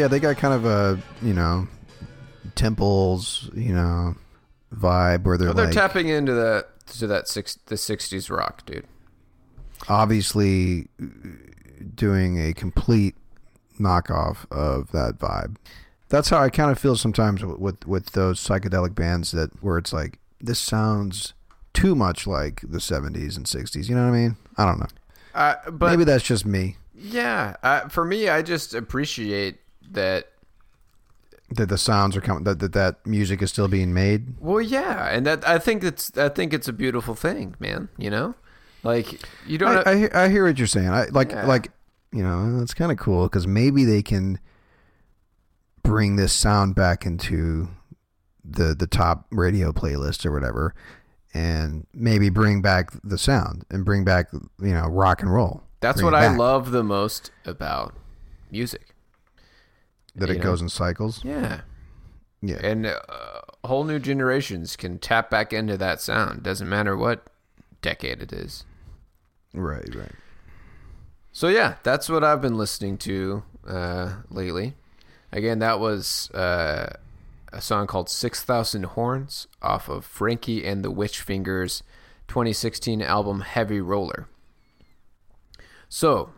Yeah, 0.00 0.08
they 0.08 0.18
got 0.18 0.36
kind 0.38 0.54
of 0.54 0.64
a 0.64 0.98
you 1.22 1.34
know 1.34 1.68
temples 2.54 3.50
you 3.54 3.72
know 3.72 4.14
vibe 4.74 5.24
where 5.24 5.36
they're, 5.38 5.48
Well, 5.48 5.54
they're 5.56 5.66
like 5.66 5.74
tapping 5.74 6.08
into 6.08 6.32
that 6.32 6.68
to 6.98 7.06
that 7.06 7.28
six 7.28 7.56
the 7.66 7.74
60s 7.76 8.30
rock, 8.36 8.64
dude. 8.66 8.86
obviously 9.88 10.88
doing 11.94 12.40
a 12.40 12.52
complete 12.52 13.14
knockoff 13.78 14.50
of 14.50 14.90
that 14.92 15.18
vibe. 15.18 15.56
That's 16.08 16.28
how 16.28 16.38
I 16.38 16.50
kind 16.50 16.70
of 16.70 16.78
feel 16.78 16.96
sometimes 16.96 17.44
with, 17.44 17.58
with 17.58 17.86
with 17.86 18.06
those 18.12 18.40
psychedelic 18.40 18.94
bands 18.94 19.30
that 19.32 19.50
where 19.62 19.78
it's 19.78 19.92
like 19.92 20.18
this 20.40 20.58
sounds 20.58 21.34
too 21.72 21.94
much 21.94 22.26
like 22.26 22.62
the 22.62 22.78
70s 22.78 23.36
and 23.36 23.46
60s. 23.46 23.88
You 23.88 23.94
know 23.94 24.02
what 24.04 24.14
I 24.14 24.18
mean? 24.18 24.36
I 24.56 24.64
don't 24.64 24.80
know. 24.80 24.86
Uh, 25.34 25.54
but 25.70 25.90
Maybe 25.90 26.02
that's 26.04 26.24
just 26.24 26.44
me. 26.44 26.76
yeah, 26.94 27.54
uh, 27.62 27.88
for 27.88 28.04
me, 28.04 28.28
I 28.28 28.42
just 28.42 28.74
appreciate 28.74 29.59
that 29.90 30.28
That 31.56 31.68
the 31.68 31.78
sounds 31.78 32.16
are 32.16 32.20
coming. 32.20 32.44
That, 32.44 32.58
that 32.60 32.72
that 32.74 33.06
music 33.06 33.42
is 33.42 33.50
still 33.50 33.68
being 33.68 33.92
made. 33.92 34.34
Well, 34.40 34.60
yeah, 34.60 35.08
and 35.08 35.26
that 35.26 35.46
I 35.48 35.58
think 35.58 35.82
it's 35.84 36.16
I 36.16 36.28
think 36.28 36.52
it's 36.54 36.68
a 36.68 36.72
beautiful 36.72 37.14
thing, 37.14 37.54
man. 37.58 37.88
You 37.98 38.10
know, 38.10 38.34
like 38.82 39.20
you 39.46 39.58
don't. 39.58 39.86
I, 39.86 39.90
I, 39.90 39.96
hear- 39.96 40.10
I 40.14 40.28
hear 40.28 40.46
what 40.46 40.58
you're 40.58 40.66
saying. 40.66 40.88
I 40.90 41.06
like 41.10 41.32
Yeah. 41.32 41.46
like 41.46 41.70
you 42.12 42.22
know 42.22 42.60
it's 42.62 42.74
kind 42.74 42.90
of 42.92 42.98
cool 42.98 43.24
because 43.24 43.46
maybe 43.46 43.84
they 43.84 44.02
can 44.02 44.38
bring 45.82 46.16
this 46.16 46.32
sound 46.32 46.74
back 46.74 47.04
into 47.06 47.68
the 48.44 48.74
the 48.74 48.86
top 48.86 49.26
radio 49.30 49.72
playlist 49.72 50.24
or 50.24 50.32
whatever, 50.32 50.74
and 51.34 51.86
maybe 51.92 52.28
bring 52.30 52.62
back 52.62 52.90
the 53.02 53.18
sound 53.18 53.64
and 53.70 53.84
bring 53.84 54.04
back 54.04 54.28
you 54.32 54.72
know 54.72 54.86
rock 54.86 55.20
and 55.22 55.32
roll. 55.32 55.62
that's 55.80 55.96
Bring 56.00 56.12
what 56.12 56.14
I 56.14 56.34
love 56.34 56.70
the 56.70 56.82
most 56.84 57.30
about 57.44 57.94
music. 58.50 58.94
That 60.16 60.28
you 60.28 60.36
it 60.36 60.38
know? 60.38 60.44
goes 60.44 60.60
in 60.60 60.68
cycles. 60.68 61.24
Yeah, 61.24 61.60
Yeah, 62.42 62.58
and 62.62 62.86
uh, 62.86 62.96
whole 63.64 63.84
new 63.84 63.98
generations 63.98 64.76
can 64.76 64.98
tap 64.98 65.30
back 65.30 65.52
into 65.52 65.76
that 65.76 66.00
sound. 66.00 66.42
Doesn't 66.42 66.68
matter 66.68 66.96
what 66.96 67.26
decade 67.82 68.22
it 68.22 68.32
is. 68.32 68.64
right, 69.52 69.94
right. 69.94 70.12
So 71.32 71.48
yeah, 71.48 71.76
that's 71.82 72.08
what 72.08 72.24
I've 72.24 72.40
been 72.40 72.56
listening 72.56 72.98
to 72.98 73.44
uh, 73.66 74.14
lately. 74.30 74.74
Again, 75.32 75.60
that 75.60 75.78
was 75.78 76.30
uh, 76.32 76.94
a 77.52 77.60
song 77.60 77.86
called 77.86 78.08
Six 78.08 78.42
Thousand 78.42 78.84
Horns 78.84 79.46
off 79.62 79.88
of 79.88 80.04
Frankie 80.04 80.66
and 80.66 80.84
the 80.84 80.90
Witch 80.90 81.20
Fingers 81.20 81.82
2016 82.28 83.02
album 83.02 83.40
Heavy 83.42 83.80
Roller. 83.80 84.28
So 85.88 86.30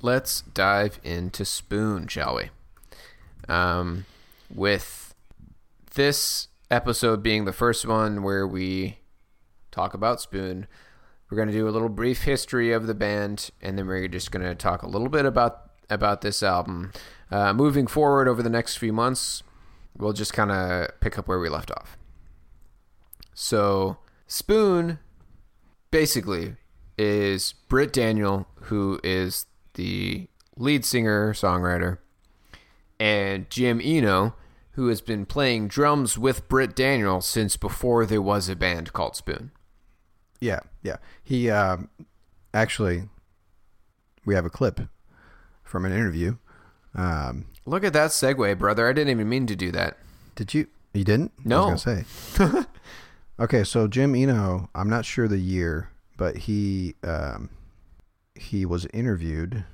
let's 0.00 0.42
dive 0.42 1.00
into 1.04 1.44
Spoon, 1.44 2.08
shall 2.08 2.36
we? 2.36 2.50
Um, 3.48 4.06
with 4.54 5.14
this 5.94 6.48
episode 6.70 7.22
being 7.22 7.44
the 7.44 7.52
first 7.52 7.86
one 7.86 8.22
where 8.22 8.46
we 8.46 8.98
talk 9.70 9.94
about 9.94 10.20
Spoon, 10.20 10.66
we're 11.30 11.36
going 11.36 11.48
to 11.48 11.54
do 11.54 11.68
a 11.68 11.70
little 11.70 11.88
brief 11.88 12.22
history 12.22 12.72
of 12.72 12.86
the 12.86 12.94
band, 12.94 13.50
and 13.60 13.78
then 13.78 13.86
we're 13.86 14.08
just 14.08 14.30
going 14.30 14.44
to 14.44 14.54
talk 14.54 14.82
a 14.82 14.88
little 14.88 15.08
bit 15.08 15.24
about 15.24 15.70
about 15.90 16.22
this 16.22 16.42
album. 16.42 16.92
Uh, 17.30 17.52
moving 17.52 17.86
forward 17.86 18.28
over 18.28 18.42
the 18.42 18.50
next 18.50 18.76
few 18.76 18.92
months, 18.92 19.42
we'll 19.96 20.12
just 20.12 20.32
kind 20.32 20.50
of 20.50 20.88
pick 21.00 21.18
up 21.18 21.28
where 21.28 21.38
we 21.38 21.48
left 21.48 21.70
off. 21.70 21.96
So, 23.34 23.98
Spoon 24.26 24.98
basically 25.90 26.56
is 26.98 27.54
Britt 27.68 27.92
Daniel, 27.92 28.46
who 28.62 29.00
is 29.02 29.46
the 29.74 30.28
lead 30.56 30.84
singer 30.84 31.32
songwriter, 31.32 31.98
and 33.02 33.50
Jim 33.50 33.80
Eno, 33.82 34.36
who 34.74 34.86
has 34.86 35.00
been 35.00 35.26
playing 35.26 35.66
drums 35.66 36.16
with 36.16 36.48
Britt 36.48 36.76
Daniel 36.76 37.20
since 37.20 37.56
before 37.56 38.06
there 38.06 38.22
was 38.22 38.48
a 38.48 38.54
band 38.54 38.92
called 38.92 39.16
Spoon. 39.16 39.50
Yeah, 40.40 40.60
yeah. 40.84 40.98
He 41.20 41.50
um, 41.50 41.88
actually, 42.54 43.08
we 44.24 44.36
have 44.36 44.46
a 44.46 44.50
clip 44.50 44.82
from 45.64 45.84
an 45.84 45.90
interview. 45.90 46.36
Um, 46.94 47.46
Look 47.66 47.82
at 47.82 47.92
that 47.92 48.10
segue, 48.10 48.56
brother. 48.56 48.88
I 48.88 48.92
didn't 48.92 49.10
even 49.10 49.28
mean 49.28 49.48
to 49.48 49.56
do 49.56 49.72
that. 49.72 49.98
Did 50.36 50.54
you? 50.54 50.68
You 50.94 51.02
didn't? 51.02 51.32
No. 51.44 51.70
I 51.70 51.72
was 51.72 51.84
gonna 51.84 52.04
say. 52.04 52.66
okay, 53.40 53.64
so 53.64 53.88
Jim 53.88 54.14
Eno, 54.14 54.70
I'm 54.76 54.88
not 54.88 55.04
sure 55.04 55.26
the 55.26 55.38
year, 55.38 55.90
but 56.16 56.36
he 56.36 56.94
um, 57.02 57.50
he 58.36 58.64
was 58.64 58.86
interviewed, 58.94 59.64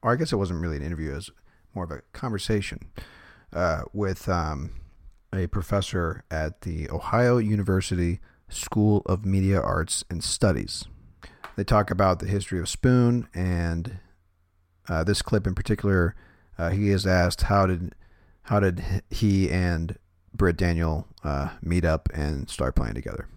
or 0.00 0.12
I 0.12 0.16
guess 0.16 0.32
it 0.32 0.36
wasn't 0.36 0.60
really 0.60 0.76
an 0.76 0.84
interview; 0.84 1.10
it 1.10 1.16
was 1.16 1.30
more 1.74 1.84
of 1.84 1.90
a 1.90 2.02
conversation 2.12 2.90
uh, 3.52 3.82
with 3.92 4.28
um, 4.28 4.70
a 5.32 5.46
professor 5.46 6.24
at 6.30 6.62
the 6.62 6.88
Ohio 6.90 7.38
University 7.38 8.20
School 8.48 9.02
of 9.06 9.24
Media 9.24 9.60
Arts 9.60 10.04
and 10.10 10.22
Studies. 10.22 10.84
They 11.56 11.64
talk 11.64 11.90
about 11.90 12.18
the 12.18 12.26
history 12.26 12.58
of 12.60 12.68
Spoon, 12.68 13.28
and 13.34 13.98
uh, 14.88 15.04
this 15.04 15.22
clip 15.22 15.46
in 15.46 15.54
particular, 15.54 16.14
uh, 16.58 16.70
he 16.70 16.90
is 16.90 17.06
asked 17.06 17.42
how 17.42 17.66
did 17.66 17.94
how 18.46 18.58
did 18.58 18.82
he 19.10 19.50
and 19.50 19.96
Britt 20.34 20.56
Daniel 20.56 21.06
uh, 21.22 21.50
meet 21.62 21.84
up 21.84 22.08
and 22.12 22.48
start 22.48 22.74
playing 22.74 22.94
together. 22.94 23.28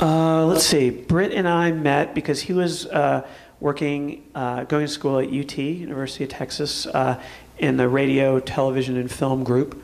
Uh, 0.00 0.46
let's 0.46 0.64
see. 0.64 0.90
Britt 0.90 1.32
and 1.32 1.48
I 1.48 1.72
met 1.72 2.14
because 2.14 2.40
he 2.40 2.52
was 2.52 2.86
uh, 2.86 3.26
working, 3.60 4.24
uh, 4.34 4.64
going 4.64 4.86
to 4.86 4.92
school 4.92 5.18
at 5.18 5.28
UT, 5.28 5.58
University 5.58 6.24
of 6.24 6.30
Texas, 6.30 6.86
uh, 6.86 7.20
in 7.58 7.76
the 7.76 7.88
radio, 7.88 8.40
television, 8.40 8.96
and 8.96 9.10
film 9.10 9.44
group. 9.44 9.82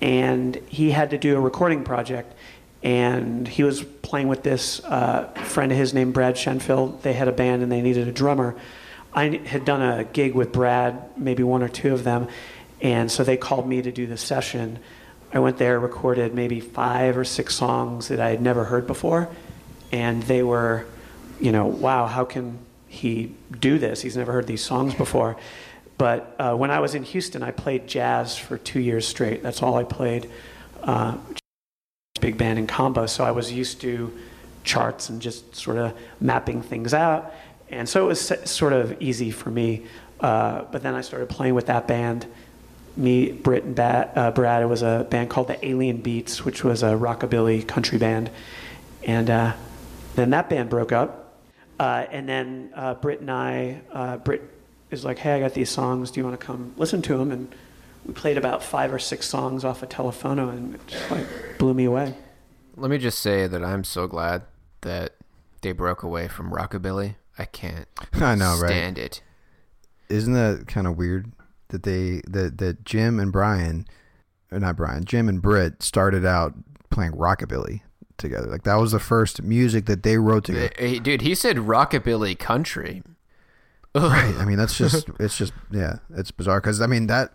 And 0.00 0.56
he 0.68 0.90
had 0.90 1.10
to 1.10 1.18
do 1.18 1.36
a 1.36 1.40
recording 1.40 1.84
project. 1.84 2.34
And 2.82 3.46
he 3.46 3.62
was 3.62 3.82
playing 3.82 4.26
with 4.26 4.42
this 4.42 4.84
uh, 4.84 5.28
friend 5.44 5.70
of 5.70 5.78
his 5.78 5.94
named 5.94 6.14
Brad 6.14 6.34
Shenfield. 6.34 7.02
They 7.02 7.12
had 7.12 7.28
a 7.28 7.32
band 7.32 7.62
and 7.62 7.70
they 7.70 7.80
needed 7.80 8.08
a 8.08 8.12
drummer. 8.12 8.56
I 9.14 9.36
had 9.44 9.64
done 9.64 9.82
a 9.82 10.04
gig 10.04 10.34
with 10.34 10.52
Brad, 10.52 11.16
maybe 11.16 11.44
one 11.44 11.62
or 11.62 11.68
two 11.68 11.92
of 11.92 12.02
them. 12.02 12.28
And 12.80 13.10
so 13.10 13.22
they 13.22 13.36
called 13.36 13.68
me 13.68 13.82
to 13.82 13.92
do 13.92 14.06
the 14.06 14.16
session. 14.16 14.80
I 15.32 15.38
went 15.38 15.56
there, 15.56 15.78
recorded 15.80 16.34
maybe 16.34 16.60
five 16.60 17.16
or 17.16 17.24
six 17.24 17.54
songs 17.54 18.08
that 18.08 18.20
I 18.20 18.30
had 18.30 18.42
never 18.42 18.64
heard 18.64 18.86
before, 18.86 19.30
and 19.90 20.22
they 20.24 20.42
were, 20.42 20.84
you 21.40 21.52
know, 21.52 21.66
wow, 21.66 22.06
how 22.06 22.26
can 22.26 22.58
he 22.92 23.34
do 23.58 23.78
this? 23.78 24.02
He's 24.02 24.16
never 24.16 24.32
heard 24.32 24.46
these 24.46 24.62
songs 24.62 24.94
before. 24.94 25.36
But 25.96 26.36
uh, 26.38 26.54
when 26.54 26.70
I 26.70 26.80
was 26.80 26.94
in 26.94 27.02
Houston, 27.04 27.42
I 27.42 27.50
played 27.50 27.86
jazz 27.86 28.36
for 28.36 28.58
two 28.58 28.80
years 28.80 29.06
straight. 29.06 29.42
That's 29.42 29.62
all 29.62 29.76
I 29.76 29.84
played. 29.84 30.30
Uh, 30.82 31.16
big 32.20 32.36
band 32.36 32.58
and 32.58 32.68
combo, 32.68 33.06
so 33.06 33.24
I 33.24 33.30
was 33.30 33.50
used 33.52 33.80
to 33.80 34.12
charts 34.64 35.08
and 35.08 35.20
just 35.20 35.56
sort 35.56 35.78
of 35.78 35.94
mapping 36.20 36.62
things 36.62 36.92
out. 36.92 37.32
And 37.70 37.88
so 37.88 38.04
it 38.04 38.08
was 38.08 38.32
sort 38.44 38.72
of 38.72 39.00
easy 39.00 39.30
for 39.30 39.50
me. 39.50 39.86
Uh, 40.20 40.64
but 40.70 40.82
then 40.82 40.94
I 40.94 41.00
started 41.00 41.28
playing 41.28 41.54
with 41.54 41.66
that 41.66 41.88
band 41.88 42.26
me, 42.96 43.32
Britt, 43.32 43.64
and 43.64 43.74
Bat, 43.74 44.12
uh, 44.14 44.30
Brad. 44.32 44.62
It 44.62 44.66
was 44.66 44.82
a 44.82 45.06
band 45.08 45.30
called 45.30 45.48
the 45.48 45.66
Alien 45.66 45.98
Beats, 45.98 46.44
which 46.44 46.62
was 46.62 46.82
a 46.82 46.90
rockabilly 46.90 47.66
country 47.66 47.96
band. 47.96 48.30
And 49.04 49.30
uh, 49.30 49.54
then 50.14 50.30
that 50.30 50.50
band 50.50 50.68
broke 50.68 50.92
up. 50.92 51.21
Uh, 51.82 52.06
and 52.12 52.28
then 52.28 52.70
uh, 52.76 52.94
Britt 52.94 53.22
and 53.22 53.30
I, 53.30 53.80
uh, 53.92 54.16
Britt 54.18 54.48
is 54.92 55.04
like, 55.04 55.18
hey, 55.18 55.32
I 55.32 55.40
got 55.40 55.52
these 55.52 55.68
songs. 55.68 56.12
Do 56.12 56.20
you 56.20 56.24
want 56.24 56.38
to 56.38 56.46
come 56.46 56.72
listen 56.76 57.02
to 57.02 57.18
them? 57.18 57.32
And 57.32 57.52
we 58.06 58.14
played 58.14 58.38
about 58.38 58.62
five 58.62 58.94
or 58.94 59.00
six 59.00 59.28
songs 59.28 59.64
off 59.64 59.82
a 59.82 59.88
Telephono, 59.88 60.48
and 60.50 60.76
it 60.76 60.86
just 60.86 61.10
like 61.10 61.26
blew 61.58 61.74
me 61.74 61.86
away. 61.86 62.14
Let 62.76 62.88
me 62.88 62.98
just 62.98 63.18
say 63.18 63.48
that 63.48 63.64
I'm 63.64 63.82
so 63.82 64.06
glad 64.06 64.42
that 64.82 65.16
they 65.62 65.72
broke 65.72 66.04
away 66.04 66.28
from 66.28 66.52
rockabilly. 66.52 67.16
I 67.36 67.46
can't 67.46 67.88
I 68.12 68.36
know, 68.36 68.56
right? 68.60 68.68
stand 68.68 68.96
it. 68.96 69.20
Isn't 70.08 70.34
that 70.34 70.68
kind 70.68 70.86
of 70.86 70.96
weird 70.96 71.32
that 71.70 71.82
they 71.82 72.22
that 72.28 72.58
that 72.58 72.84
Jim 72.84 73.18
and 73.18 73.32
Brian, 73.32 73.88
or 74.52 74.60
not 74.60 74.76
Brian, 74.76 75.04
Jim 75.04 75.28
and 75.28 75.42
Britt 75.42 75.82
started 75.82 76.24
out 76.24 76.54
playing 76.90 77.14
rockabilly 77.14 77.80
together. 78.22 78.46
Like 78.46 78.62
that 78.62 78.76
was 78.76 78.92
the 78.92 78.98
first 78.98 79.42
music 79.42 79.84
that 79.86 80.02
they 80.02 80.16
wrote 80.16 80.44
together. 80.44 80.70
Hey, 80.78 80.98
dude, 80.98 81.20
he 81.20 81.34
said 81.34 81.56
rockabilly 81.56 82.38
country. 82.38 83.02
Right. 83.94 84.34
I 84.38 84.46
mean, 84.46 84.56
that's 84.56 84.78
just 84.78 85.10
it's 85.20 85.36
just 85.36 85.52
yeah, 85.70 85.96
it's 86.14 86.30
bizarre 86.30 86.60
because 86.60 86.80
I 86.80 86.86
mean 86.86 87.08
that 87.08 87.34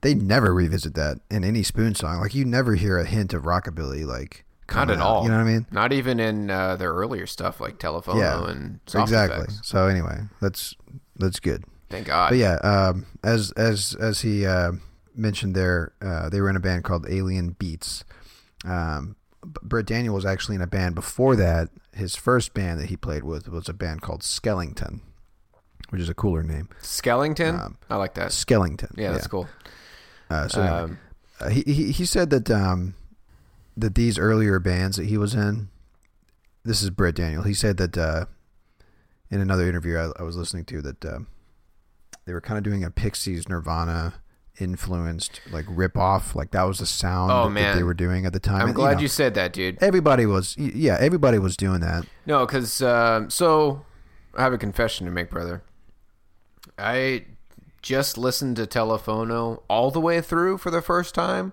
they 0.00 0.14
never 0.14 0.52
revisit 0.52 0.94
that 0.94 1.18
in 1.30 1.44
any 1.44 1.62
Spoon 1.62 1.94
song. 1.94 2.20
Like 2.20 2.34
you 2.34 2.44
never 2.44 2.74
hear 2.74 2.98
a 2.98 3.04
hint 3.04 3.32
of 3.32 3.44
rockabilly. 3.44 4.04
Like 4.04 4.44
Not 4.74 4.90
at 4.90 4.98
out, 4.98 5.02
all. 5.02 5.22
You 5.22 5.30
know 5.30 5.36
what 5.36 5.46
I 5.46 5.52
mean? 5.52 5.66
Not 5.70 5.92
even 5.92 6.18
in 6.18 6.50
uh, 6.50 6.76
their 6.76 6.92
earlier 6.92 7.26
stuff 7.26 7.60
like 7.60 7.78
Telephono 7.78 8.18
yeah. 8.18 8.50
and 8.50 8.80
soft 8.86 9.10
exactly. 9.10 9.44
effects. 9.44 9.60
So 9.62 9.86
anyway, 9.86 10.22
that's 10.40 10.74
that's 11.16 11.38
good. 11.38 11.64
Thank 11.88 12.08
God. 12.08 12.30
But 12.30 12.38
yeah, 12.38 12.54
um, 12.56 13.06
as 13.22 13.52
as 13.52 13.96
as 14.00 14.22
he 14.22 14.44
uh, 14.44 14.72
mentioned 15.14 15.54
there, 15.54 15.92
uh, 16.02 16.28
they 16.28 16.40
were 16.40 16.50
in 16.50 16.56
a 16.56 16.60
band 16.60 16.84
called 16.84 17.06
Alien 17.08 17.50
Beats. 17.58 18.04
Um, 18.64 19.16
B- 19.44 19.48
Britt 19.62 19.86
Daniel 19.86 20.14
was 20.14 20.24
actually 20.24 20.56
in 20.56 20.62
a 20.62 20.66
band 20.66 20.94
before 20.94 21.36
that. 21.36 21.68
His 21.92 22.16
first 22.16 22.54
band 22.54 22.80
that 22.80 22.86
he 22.86 22.96
played 22.96 23.24
with 23.24 23.48
was 23.48 23.68
a 23.68 23.72
band 23.74 24.00
called 24.02 24.22
Skellington, 24.22 25.00
which 25.90 26.00
is 26.00 26.08
a 26.08 26.14
cooler 26.14 26.42
name. 26.42 26.68
Skellington. 26.82 27.60
Um, 27.60 27.78
I 27.90 27.96
like 27.96 28.14
that. 28.14 28.30
Skellington. 28.30 28.96
Yeah, 28.96 29.12
that's 29.12 29.26
cool. 29.26 29.48
Uh, 30.30 30.48
so 30.48 30.62
anyway, 30.62 30.78
Um, 30.78 30.98
uh, 31.40 31.48
he, 31.50 31.62
he 31.62 31.92
he 31.92 32.06
said 32.06 32.30
that 32.30 32.50
um, 32.50 32.94
that 33.76 33.94
these 33.94 34.18
earlier 34.18 34.58
bands 34.58 34.96
that 34.96 35.06
he 35.06 35.18
was 35.18 35.34
in, 35.34 35.68
this 36.64 36.82
is 36.82 36.90
Britt 36.90 37.16
Daniel. 37.16 37.42
He 37.42 37.54
said 37.54 37.76
that 37.78 37.98
uh, 37.98 38.24
in 39.30 39.40
another 39.40 39.68
interview 39.68 39.98
I, 39.98 40.10
I 40.18 40.22
was 40.22 40.36
listening 40.36 40.64
to 40.66 40.80
that 40.82 41.04
uh, 41.04 41.18
they 42.24 42.32
were 42.32 42.40
kind 42.40 42.56
of 42.58 42.64
doing 42.64 42.84
a 42.84 42.90
Pixies 42.90 43.48
Nirvana 43.48 44.14
influenced 44.58 45.40
like 45.50 45.64
rip 45.68 45.96
off 45.96 46.34
like 46.36 46.50
that 46.50 46.62
was 46.64 46.78
the 46.78 46.86
sound 46.86 47.32
Oh, 47.32 47.48
that, 47.48 47.54
that 47.60 47.74
they 47.76 47.82
were 47.82 47.94
doing 47.94 48.26
at 48.26 48.32
the 48.32 48.40
time 48.40 48.60
I'm 48.62 48.66
And, 48.68 48.74
glad 48.74 48.96
know, 48.96 49.00
you 49.02 49.08
said 49.08 49.34
that, 49.34 49.52
dude. 49.52 49.78
everybody 49.82 50.26
was 50.26 50.56
yeah 50.58 50.96
everybody 51.00 51.38
was 51.38 51.56
doing 51.56 51.80
that 51.80 52.04
No, 52.26 52.44
because 52.46 52.82
um, 52.82 53.30
so 53.30 53.84
I 54.36 54.42
have 54.42 54.52
a 54.52 54.58
confession 54.58 55.06
to 55.06 55.12
make, 55.12 55.30
brother. 55.30 55.62
I 56.78 57.24
just 57.82 58.16
listened 58.16 58.56
to 58.56 58.66
Telephono 58.66 59.62
all 59.68 59.90
the 59.90 60.00
way 60.00 60.20
through 60.20 60.58
for 60.58 60.70
the 60.70 60.80
first 60.82 61.14
time 61.14 61.52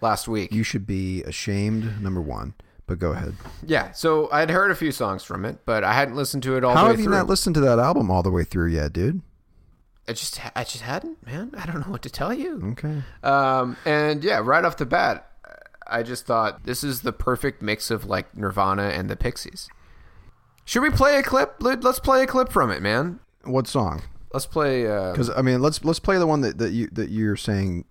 last 0.00 0.26
week. 0.28 0.52
you 0.52 0.62
should 0.62 0.86
be 0.86 1.22
ashamed 1.24 2.00
number 2.02 2.20
one 2.20 2.54
but 2.86 2.98
go 3.00 3.10
ahead 3.12 3.34
yeah, 3.66 3.90
so 3.92 4.30
I'd 4.30 4.50
heard 4.50 4.70
a 4.70 4.74
few 4.76 4.92
songs 4.92 5.24
from 5.24 5.44
it, 5.44 5.58
but 5.64 5.82
I 5.82 5.92
hadn't 5.94 6.14
listened 6.14 6.44
to 6.44 6.56
it 6.56 6.62
all 6.64 6.74
how 6.74 6.82
the 6.82 6.86
way 6.86 6.90
have 6.92 7.00
you 7.00 7.06
through. 7.06 7.14
not 7.16 7.26
listened 7.26 7.54
to 7.56 7.60
that 7.62 7.78
album 7.80 8.10
all 8.10 8.22
the 8.22 8.30
way 8.30 8.44
through 8.44 8.68
yet 8.68 8.92
dude 8.92 9.20
I 10.08 10.12
just, 10.12 10.40
I 10.54 10.62
just 10.64 10.82
hadn't, 10.82 11.24
man. 11.26 11.52
I 11.56 11.66
don't 11.66 11.80
know 11.86 11.90
what 11.92 12.02
to 12.02 12.10
tell 12.10 12.32
you. 12.32 12.60
okay 12.78 13.02
Um, 13.22 13.76
and 13.84 14.22
yeah, 14.22 14.40
right 14.42 14.64
off 14.64 14.76
the 14.76 14.86
bat, 14.86 15.30
I 15.86 16.02
just 16.02 16.26
thought 16.26 16.64
this 16.64 16.84
is 16.84 17.02
the 17.02 17.12
perfect 17.12 17.62
mix 17.62 17.90
of 17.90 18.04
like 18.04 18.36
Nirvana 18.36 18.84
and 18.90 19.08
the 19.10 19.16
Pixies. 19.16 19.68
Should 20.64 20.82
we 20.82 20.90
play 20.90 21.16
a 21.18 21.22
clip? 21.22 21.56
Let- 21.60 21.84
Let's 21.84 21.98
play 22.00 22.22
a 22.22 22.26
clip 22.26 22.50
from 22.52 22.70
it, 22.70 22.82
man. 22.82 23.20
what 23.44 23.66
song 23.68 24.02
Let's 24.32 24.46
play. 24.46 24.86
Uh, 24.86 25.12
Because 25.12 25.30
I 25.30 25.40
mean, 25.42 25.62
let's 25.62 25.82
let's 25.84 26.00
play 26.00 26.18
the 26.18 26.26
one 26.26 26.40
that, 26.42 26.58
that 26.58 26.72
you 26.72 26.88
that 26.92 27.08
you're 27.10 27.36
saying 27.36 27.84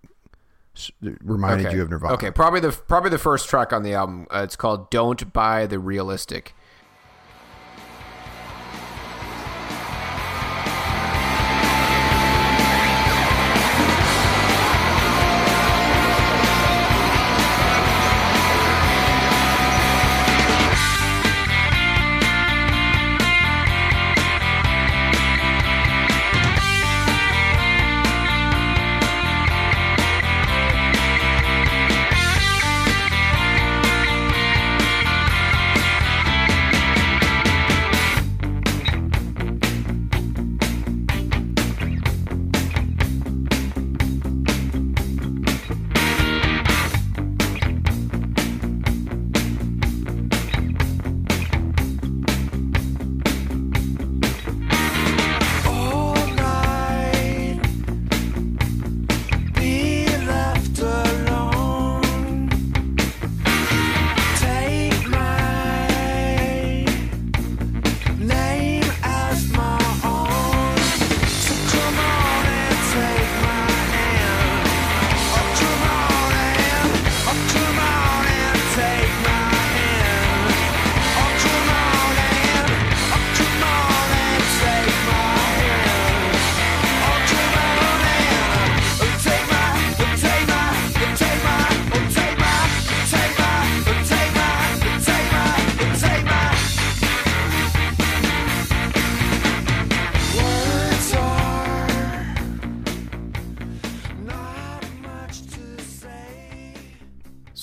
reminded 1.22 1.66
okay. 1.66 1.76
you 1.76 1.82
of 1.82 1.90
Nirvana. 1.90 2.14
Okay, 2.14 2.30
probably 2.30 2.60
the 2.60 2.70
probably 2.70 3.10
the 3.10 3.18
first 3.18 3.48
track 3.48 3.72
on 3.72 3.82
the 3.82 3.94
album. 3.94 4.26
Uh, 4.30 4.42
it's 4.44 4.56
called 4.56 4.90
"Don't 4.90 5.32
Buy 5.32 5.66
the 5.66 5.78
Realistic." 5.78 6.54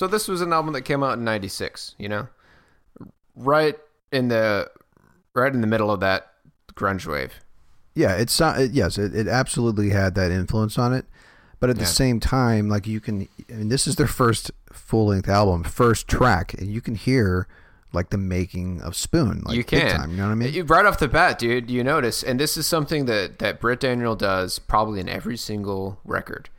So 0.03 0.07
this 0.07 0.27
was 0.27 0.41
an 0.41 0.51
album 0.51 0.73
that 0.73 0.81
came 0.81 1.01
out 1.01 1.17
in 1.17 1.23
'96. 1.23 1.95
You 1.97 2.09
know, 2.09 2.27
right 3.37 3.77
in 4.11 4.27
the 4.27 4.69
right 5.33 5.53
in 5.53 5.61
the 5.61 5.67
middle 5.67 5.89
of 5.89 6.01
that 6.01 6.33
grunge 6.73 7.05
wave. 7.05 7.33
Yeah, 7.95 8.15
it's 8.17 8.37
not. 8.37 8.59
It, 8.59 8.71
yes, 8.71 8.97
it, 8.97 9.15
it 9.15 9.29
absolutely 9.29 9.91
had 9.91 10.15
that 10.15 10.29
influence 10.29 10.77
on 10.77 10.91
it, 10.91 11.05
but 11.61 11.69
at 11.69 11.77
Yeah. 11.77 11.83
the 11.83 11.87
same 11.87 12.19
time, 12.19 12.67
like 12.67 12.85
you 12.85 12.99
can. 12.99 13.29
I 13.49 13.53
mean, 13.53 13.69
this 13.69 13.87
is 13.87 13.95
their 13.95 14.07
first 14.07 14.51
full 14.73 15.07
length 15.07 15.29
album, 15.29 15.63
first 15.63 16.09
track, 16.09 16.53
and 16.55 16.67
you 16.69 16.81
can 16.81 16.95
hear 16.95 17.47
like 17.93 18.09
the 18.09 18.17
making 18.17 18.81
of 18.81 18.97
Spoon. 18.97 19.41
Like, 19.45 19.55
you 19.55 19.63
can. 19.63 19.89
time, 19.95 20.11
you 20.11 20.17
know 20.17 20.25
what 20.25 20.31
I 20.31 20.35
mean? 20.35 20.53
You- 20.53 20.63
Right 20.65 20.85
off 20.85 20.99
the 20.99 21.07
bat, 21.07 21.39
dude, 21.39 21.69
you 21.71 21.81
notice, 21.81 22.23
and 22.23 22.39
this 22.41 22.57
is 22.57 22.67
something 22.67 23.05
that 23.05 23.39
that 23.39 23.61
Britt 23.61 23.79
Daniel 23.79 24.17
does 24.17 24.59
probably 24.59 24.99
in 24.99 25.07
every 25.07 25.37
single 25.37 25.99
record. 26.03 26.49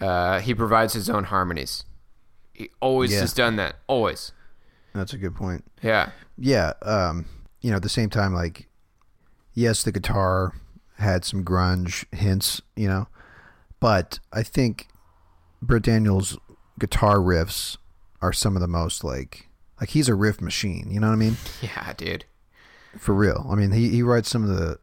Uh, 0.00 0.40
he 0.40 0.54
provides 0.54 0.94
his 0.94 1.10
own 1.10 1.24
harmonies. 1.24 1.84
He 2.58 2.70
always 2.80 3.12
Yeah. 3.12 3.20
has 3.20 3.32
done 3.32 3.56
that. 3.56 3.76
Always. 3.86 4.32
That's 4.94 5.12
a 5.12 5.18
good 5.18 5.36
point. 5.36 5.64
Yeah. 5.80 6.10
Yeah, 6.36 6.72
um, 6.82 7.26
you 7.60 7.70
know, 7.70 7.76
at 7.76 7.82
the 7.82 7.88
same 7.88 8.10
time, 8.10 8.34
like, 8.34 8.68
yes, 9.54 9.82
the 9.84 9.92
guitar 9.92 10.54
had 10.98 11.24
some 11.24 11.44
grunge 11.44 12.04
hints, 12.12 12.60
you 12.74 12.88
know, 12.88 13.06
but 13.78 14.18
I 14.32 14.42
think 14.42 14.88
Britt 15.62 15.84
Daniels' 15.84 16.36
guitar 16.80 17.18
riffs 17.18 17.76
are 18.20 18.32
some 18.32 18.56
of 18.56 18.60
the 18.60 18.66
most 18.68 19.04
like, 19.04 19.48
like 19.80 19.90
he's 19.90 20.08
a 20.08 20.14
riff 20.16 20.40
machine. 20.40 20.88
You 20.90 20.98
know 20.98 21.06
what 21.08 21.12
I 21.14 21.16
mean? 21.16 21.36
Yeah, 21.62 21.92
dude. 21.96 22.24
For 22.98 23.14
real. 23.14 23.46
I 23.48 23.54
mean, 23.54 23.70
he, 23.70 23.90
he 23.90 24.02
writes 24.02 24.28
some 24.28 24.42
of 24.42 24.56
the 24.56 24.78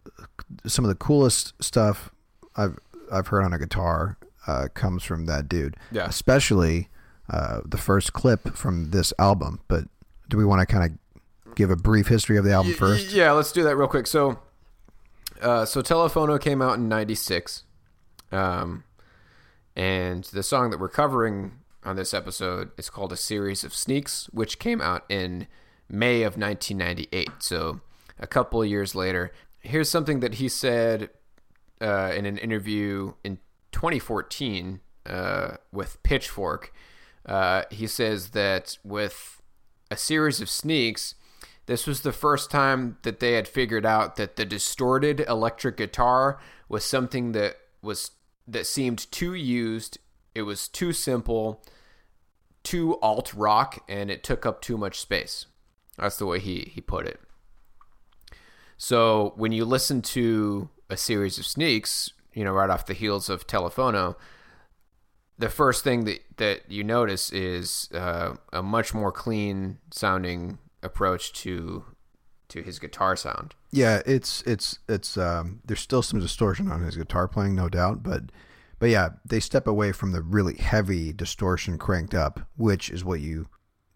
some 0.70 0.86
of 0.86 0.90
the 0.90 0.96
coolest 0.96 1.54
stuff 1.62 2.12
I've 2.56 2.78
I've 3.12 3.28
heard 3.28 3.44
on 3.44 3.52
a 3.52 3.60
guitar 3.60 4.18
uh, 4.48 4.68
comes 4.74 5.04
from 5.04 5.26
that 5.26 5.50
dude. 5.50 5.76
Yeah. 5.92 6.06
Especially 6.06 6.88
uh, 7.30 7.62
the 7.66 7.78
first 7.78 8.14
clip 8.14 8.56
from 8.56 8.92
this 8.92 9.14
album. 9.20 9.60
But 9.68 9.86
do 10.30 10.38
we 10.38 10.46
want 10.46 10.60
to 10.62 10.66
kind 10.66 10.92
of 10.92 11.56
give 11.56 11.70
a 11.70 11.76
brief 11.76 12.08
history 12.08 12.38
of 12.38 12.44
the 12.44 12.52
album 12.52 12.72
Y- 12.74 12.78
first? 12.78 13.12
Yeah, 13.12 13.32
let's 13.32 13.52
do 13.52 13.64
that 13.64 13.76
real 13.76 13.88
quick. 13.88 14.08
So, 14.08 14.40
uh, 15.42 15.66
so 15.66 15.82
Telephono 15.82 16.40
came 16.40 16.62
out 16.62 16.78
in 16.78 16.88
'96, 16.88 17.64
um, 18.32 18.84
and 19.76 20.24
the 20.26 20.44
song 20.44 20.70
that 20.70 20.80
we're 20.80 20.90
covering 20.90 21.54
on 21.84 21.96
this 21.96 22.14
episode 22.14 22.72
is 22.78 22.90
called 22.90 23.12
"A 23.12 23.18
Series 23.18 23.64
of 23.64 23.74
Sneaks," 23.74 24.28
which 24.32 24.60
came 24.60 24.82
out 24.82 25.04
in 25.10 25.48
May 25.90 26.24
of 26.24 26.38
1998. 26.38 27.30
So, 27.40 27.82
a 28.20 28.28
couple 28.28 28.62
of 28.62 28.68
years 28.68 28.96
later. 28.96 29.32
Here's 29.60 29.90
something 29.90 30.20
that 30.20 30.36
he 30.36 30.48
said 30.48 31.10
uh, 31.82 32.12
in 32.16 32.28
an 32.28 32.38
interview 32.38 33.14
in 33.24 33.40
2014 33.72 34.80
uh, 35.08 35.56
with 35.72 36.02
Pitchfork. 36.04 36.72
Uh, 37.26 37.64
he 37.72 37.88
says 37.88 38.30
that 38.30 38.78
with 38.84 39.42
a 39.90 39.98
series 39.98 40.42
of 40.42 40.50
sneaks, 40.50 41.16
this 41.66 41.88
was 41.88 42.02
the 42.02 42.12
first 42.12 42.52
time 42.52 42.98
that 43.02 43.20
they 43.20 43.34
had 43.34 43.48
figured 43.48 43.86
out 43.86 44.16
that 44.18 44.36
the 44.36 44.46
distorted 44.46 45.22
electric 45.22 45.78
guitar 45.78 46.40
was 46.70 46.86
something 46.86 47.32
that 47.32 47.58
was 47.82 48.12
that 48.48 48.68
seemed 48.68 49.12
too 49.12 49.34
used. 49.34 49.98
It 50.36 50.44
was 50.44 50.68
too 50.68 50.94
simple, 50.94 51.64
too 52.64 53.00
alt 53.02 53.34
rock, 53.34 53.84
and 53.90 54.12
it 54.12 54.24
took 54.24 54.46
up 54.46 54.62
too 54.62 54.78
much 54.78 55.00
space. 55.00 55.48
That's 55.98 56.18
the 56.18 56.26
way 56.26 56.40
he 56.40 56.72
he 56.74 56.82
put 56.82 57.08
it. 57.08 57.20
So 58.78 59.34
when 59.36 59.52
you 59.52 59.66
listen 59.66 60.02
to 60.02 60.70
a 60.90 60.98
series 60.98 61.40
of 61.40 61.48
sneaks, 61.48 62.12
you 62.34 62.44
know, 62.44 62.52
right 62.52 62.70
off 62.70 62.86
the 62.86 62.94
heels 62.94 63.30
of 63.30 63.48
Telephono, 63.48 64.16
the 65.38 65.50
first 65.50 65.84
thing 65.84 66.06
that, 66.06 66.20
that 66.38 66.72
you 66.72 66.84
notice 66.84 67.32
is 67.32 67.90
uh, 67.94 68.36
a 68.54 68.64
much 68.64 68.94
more 68.94 69.12
clean 69.12 69.78
sounding 69.92 70.60
approach 70.84 71.34
to 71.34 71.84
to 72.48 72.62
his 72.62 72.78
guitar 72.80 73.16
sound. 73.16 73.56
Yeah, 73.72 74.02
it's 74.06 74.42
it's 74.44 74.80
it's 74.88 75.18
um 75.18 75.62
there's 75.66 75.80
still 75.80 76.02
some 76.02 76.20
distortion 76.20 76.72
on 76.72 76.82
his 76.82 76.96
guitar 76.96 77.28
playing, 77.28 77.56
no 77.56 77.70
doubt, 77.70 78.04
but 78.04 78.24
but 78.80 78.90
yeah, 78.90 79.10
they 79.26 79.40
step 79.40 79.68
away 79.68 79.92
from 79.92 80.12
the 80.12 80.22
really 80.22 80.56
heavy 80.56 81.12
distortion 81.12 81.78
cranked 81.78 82.14
up, 82.14 82.42
which 82.56 82.90
is 82.90 83.04
what 83.04 83.20
you 83.20 83.48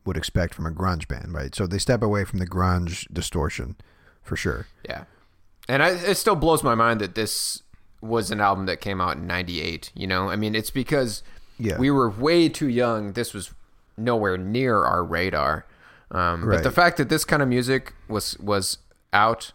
would 0.06 0.18
expect 0.18 0.54
from 0.54 0.66
a 0.66 0.72
grunge 0.72 1.08
band, 1.08 1.34
right? 1.34 1.54
So 1.54 1.68
they 1.68 1.78
step 1.78 2.02
away 2.02 2.26
from 2.26 2.40
the 2.40 2.48
grunge 2.48 3.06
distortion 3.14 3.76
for 4.24 4.36
sure. 4.36 4.68
Yeah, 4.84 5.04
and 5.68 5.84
I, 5.84 5.90
it 5.90 6.16
still 6.16 6.36
blows 6.36 6.64
my 6.64 6.76
mind 6.76 7.02
that 7.02 7.16
this 7.16 7.62
was 8.02 8.32
an 8.32 8.40
album 8.42 8.66
that 8.68 8.82
came 8.82 9.02
out 9.02 9.18
in 9.18 9.28
'98. 9.28 9.92
You 9.96 10.08
know, 10.08 10.30
I 10.30 10.36
mean, 10.36 10.56
it's 10.56 10.72
because 10.72 11.24
Yeah. 11.58 11.78
we 11.78 11.92
were 11.92 12.10
way 12.10 12.50
too 12.50 12.68
young. 12.70 13.14
This 13.14 13.34
was 13.34 13.52
nowhere 13.98 14.38
near 14.38 14.84
our 14.84 15.04
radar. 15.04 15.66
Um, 16.12 16.48
But 16.48 16.64
the 16.64 16.72
fact 16.72 16.98
that 16.98 17.10
this 17.10 17.26
kind 17.26 17.42
of 17.42 17.48
music 17.50 17.94
was 18.08 18.38
was 18.40 18.78
out 19.14 19.52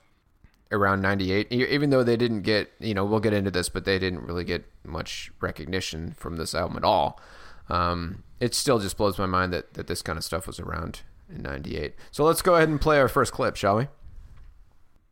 around 0.73 1.01
98 1.03 1.47
e- 1.53 1.67
even 1.69 1.91
though 1.91 2.03
they 2.03 2.17
didn't 2.17 2.43
get 2.43 2.73
you 2.81 2.95
know 2.95 3.05
we'll 3.05 3.21
get 3.21 3.33
into 3.33 3.51
this 3.51 3.69
but 3.69 3.85
they 3.85 3.97
didn't 3.99 4.23
really 4.25 4.43
get 4.43 4.65
much 4.85 5.31
recognition 5.41 6.15
from 6.17 6.37
this 6.37 6.53
album 6.55 6.77
at 6.77 6.83
all 6.83 7.21
um, 7.69 8.25
it 8.41 8.55
still 8.55 8.81
just 8.81 8.97
blows 8.97 9.17
my 9.19 9.27
mind 9.27 9.53
that, 9.53 9.75
that 9.75 9.87
this 9.87 10.03
kind 10.03 10.19
of 10.19 10.25
stuff 10.25 10.47
was 10.49 10.59
around 10.59 11.03
in 11.33 11.43
98 11.43 11.95
so 12.11 12.25
let's 12.25 12.43
go 12.43 12.57
ahead 12.57 12.69
and 12.69 12.81
play 12.81 12.99
our 12.99 13.07
first 13.09 13.33
clip 13.33 13.55
shall 13.55 13.77
we 13.77 13.89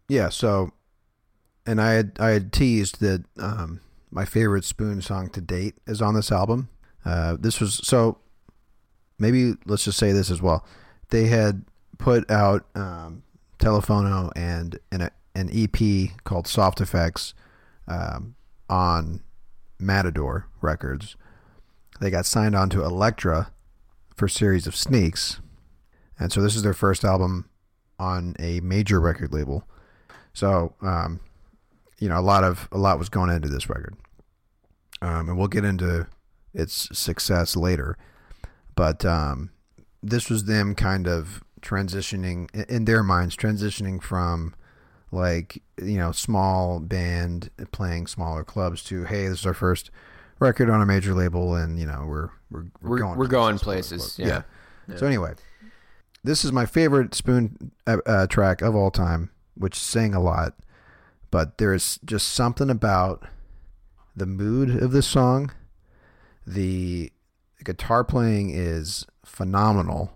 Yeah, 0.09 0.31
so 0.31 0.73
and 1.67 1.81
I 1.81 1.93
had 1.93 2.13
I 2.19 2.31
had 2.31 2.53
teased 2.53 3.01
that 3.01 3.25
um, 3.39 3.81
my 4.11 4.25
favorite 4.25 4.65
Spoon 4.65 5.03
song 5.03 5.31
to 5.31 5.41
date 5.41 5.75
is 5.87 6.03
on 6.03 6.15
this 6.15 6.33
album. 6.33 6.69
Uh, 7.05 7.37
this 7.39 7.61
was 7.61 7.81
so 7.83 8.19
maybe 9.19 9.55
let's 9.67 9.85
just 9.85 9.99
say 9.99 10.13
this 10.13 10.31
as 10.31 10.43
well. 10.43 10.65
They 11.11 11.27
had 11.27 11.65
put 11.99 12.31
out 12.31 12.67
um, 12.75 13.23
Telephono 13.59 14.31
and 14.35 14.79
an, 14.91 15.11
an 15.35 15.51
EP 15.53 16.11
called 16.25 16.47
Soft 16.47 16.81
Effects 16.81 17.35
um, 17.87 18.35
on 18.69 19.23
Matador 19.79 20.49
Records. 20.61 21.17
They 22.01 22.11
got 22.11 22.27
signed 22.27 22.57
on 22.57 22.71
to 22.71 22.83
Elektra 22.83 23.53
for 24.17 24.27
Series 24.27 24.67
of 24.67 24.75
Sneaks, 24.75 25.41
and 26.19 26.33
so 26.33 26.41
this 26.41 26.57
is 26.57 26.63
their 26.63 26.75
first 26.75 27.05
album 27.05 27.49
on 27.99 28.35
a 28.41 28.61
major 28.61 29.01
record 29.01 29.33
label. 29.33 29.65
So, 30.33 30.75
um, 30.81 31.21
you 32.03 32.09
know, 32.09 32.19
a 32.19 32.27
lot 32.33 32.43
of 32.45 32.69
a 32.73 32.79
lot 32.79 32.99
was 32.99 33.09
going 33.09 33.31
into 33.31 33.49
this 33.49 33.69
record, 33.69 33.95
um, 35.01 35.29
and 35.29 35.39
we'll 35.39 35.49
get 35.49 35.65
into 35.65 36.07
its 36.53 36.89
success 36.99 37.55
later. 37.57 37.97
But 38.75 39.05
um, 39.05 39.51
this 40.03 40.29
was 40.31 40.45
them 40.45 40.75
kind 40.75 41.07
of 41.07 41.43
transitioning 41.61 42.49
in- 42.55 42.65
in 42.77 42.85
their 42.87 43.03
minds, 43.03 43.37
transitioning 43.37 44.03
from 44.03 44.55
like 45.11 45.63
you 45.81 45.99
know 45.99 46.11
small 46.13 46.81
band 46.81 47.51
playing 47.71 48.07
smaller 48.07 48.43
clubs 48.45 48.83
to 48.85 49.05
hey, 49.05 49.29
this 49.29 49.41
is 49.41 49.47
our 49.47 49.55
first 49.55 49.91
record 50.41 50.69
on 50.71 50.81
a 50.83 50.87
major 50.87 51.15
label, 51.15 51.55
and 51.55 51.79
you 51.79 51.87
know 51.87 52.05
we're 52.09 52.31
we're 52.51 52.65
We're- 52.83 53.01
going 53.03 53.19
we're 53.19 53.27
going 53.29 53.59
places, 53.59 54.17
places, 54.17 54.17
quote, 54.17 54.27
unquote. 54.29 54.45
yeah. 54.89 54.97
So 54.97 55.07
anyway, 55.07 55.35
this 56.25 56.45
is 56.45 56.51
my 56.53 56.67
favorite 56.67 57.15
Spoon 57.15 57.71
uh, 57.87 57.99
uh, 58.07 58.27
track 58.27 58.61
of 58.63 58.75
all 58.75 58.91
time, 58.91 59.31
which 59.55 59.77
sang 59.77 60.15
a 60.15 60.21
lot, 60.21 60.55
but 61.33 61.59
there's 61.59 61.99
just 62.05 62.29
something 62.29 62.71
about 62.71 63.25
the 64.15 64.27
mood 64.27 64.81
of 64.81 64.93
this 64.93 65.09
song. 65.09 65.51
The 66.47 67.11
guitar 67.65 68.05
playing 68.05 68.51
is 68.51 69.05
phenomenal, 69.25 70.13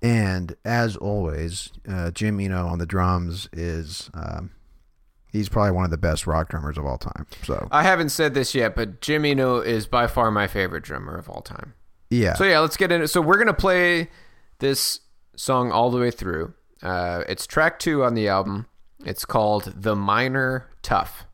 and 0.00 0.56
as 0.64 0.96
always, 0.96 1.70
uh, 1.86 2.10
Jim 2.12 2.40
Eno 2.40 2.66
on 2.66 2.78
the 2.78 2.86
drums 2.86 3.50
is. 3.52 4.10
Um, 4.14 4.52
He's 5.30 5.50
probably 5.50 5.72
one 5.72 5.84
of 5.84 5.90
the 5.90 5.98
best 5.98 6.26
rock 6.26 6.48
drummers 6.48 6.78
of 6.78 6.86
all 6.86 6.96
time. 6.96 7.26
So 7.44 7.68
i 7.70 7.82
haven't 7.82 8.08
said 8.08 8.32
this 8.32 8.54
yet 8.54 8.74
but 8.74 9.02
jim 9.02 9.26
eno 9.26 9.58
is 9.58 9.86
by 9.86 10.06
far 10.06 10.30
my 10.30 10.46
favorite 10.46 10.82
drummer 10.82 11.18
of 11.18 11.28
all 11.28 11.42
time 11.42 11.74
yeah, 12.10 12.34
So 12.34 12.44
yeah, 12.44 12.60
let's 12.60 12.76
get 12.76 12.90
into. 12.90 13.08
So 13.08 13.20
we're 13.20 13.38
gonna 13.38 13.52
play 13.52 14.08
this 14.60 15.00
song 15.36 15.70
all 15.70 15.90
the 15.90 15.98
way 15.98 16.10
through. 16.10 16.54
Uh, 16.82 17.22
it's 17.28 17.46
track 17.46 17.78
two 17.78 18.02
on 18.02 18.14
the 18.14 18.28
album. 18.28 18.66
It's 19.04 19.24
called 19.24 19.72
"The 19.76 19.94
Minor 19.94 20.66
Tough." 20.82 21.24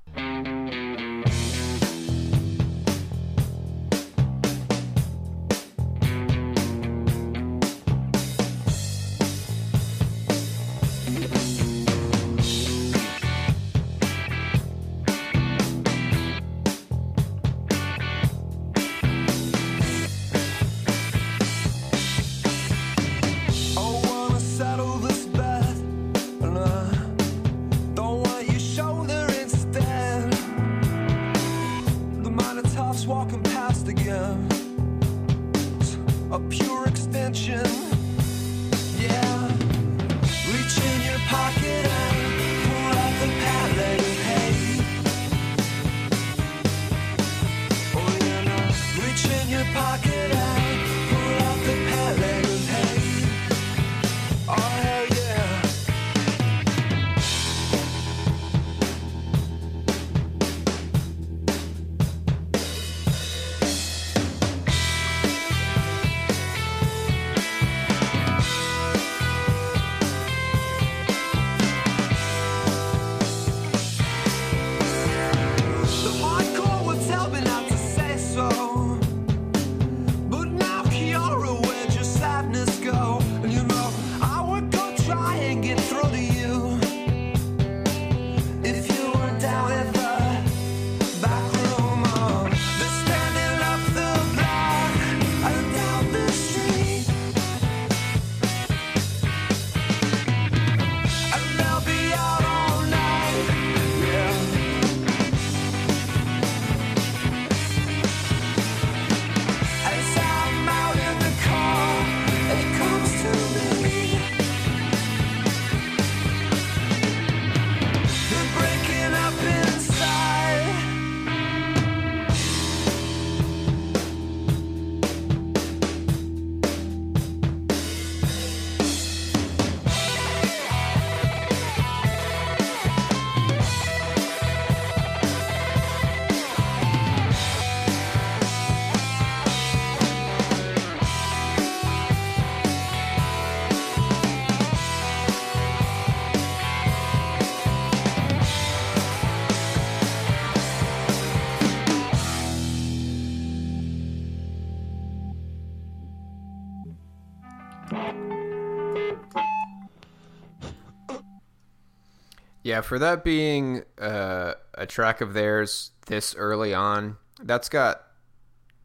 Yeah, 162.75 162.81
for 162.81 162.99
that 162.99 163.23
being 163.23 163.85
uh, 164.01 164.55
a 164.75 164.85
track 164.85 165.21
of 165.21 165.33
theirs 165.33 165.93
this 166.07 166.35
early 166.35 166.75
on, 166.75 167.19
that's 167.41 167.69
got 167.69 168.03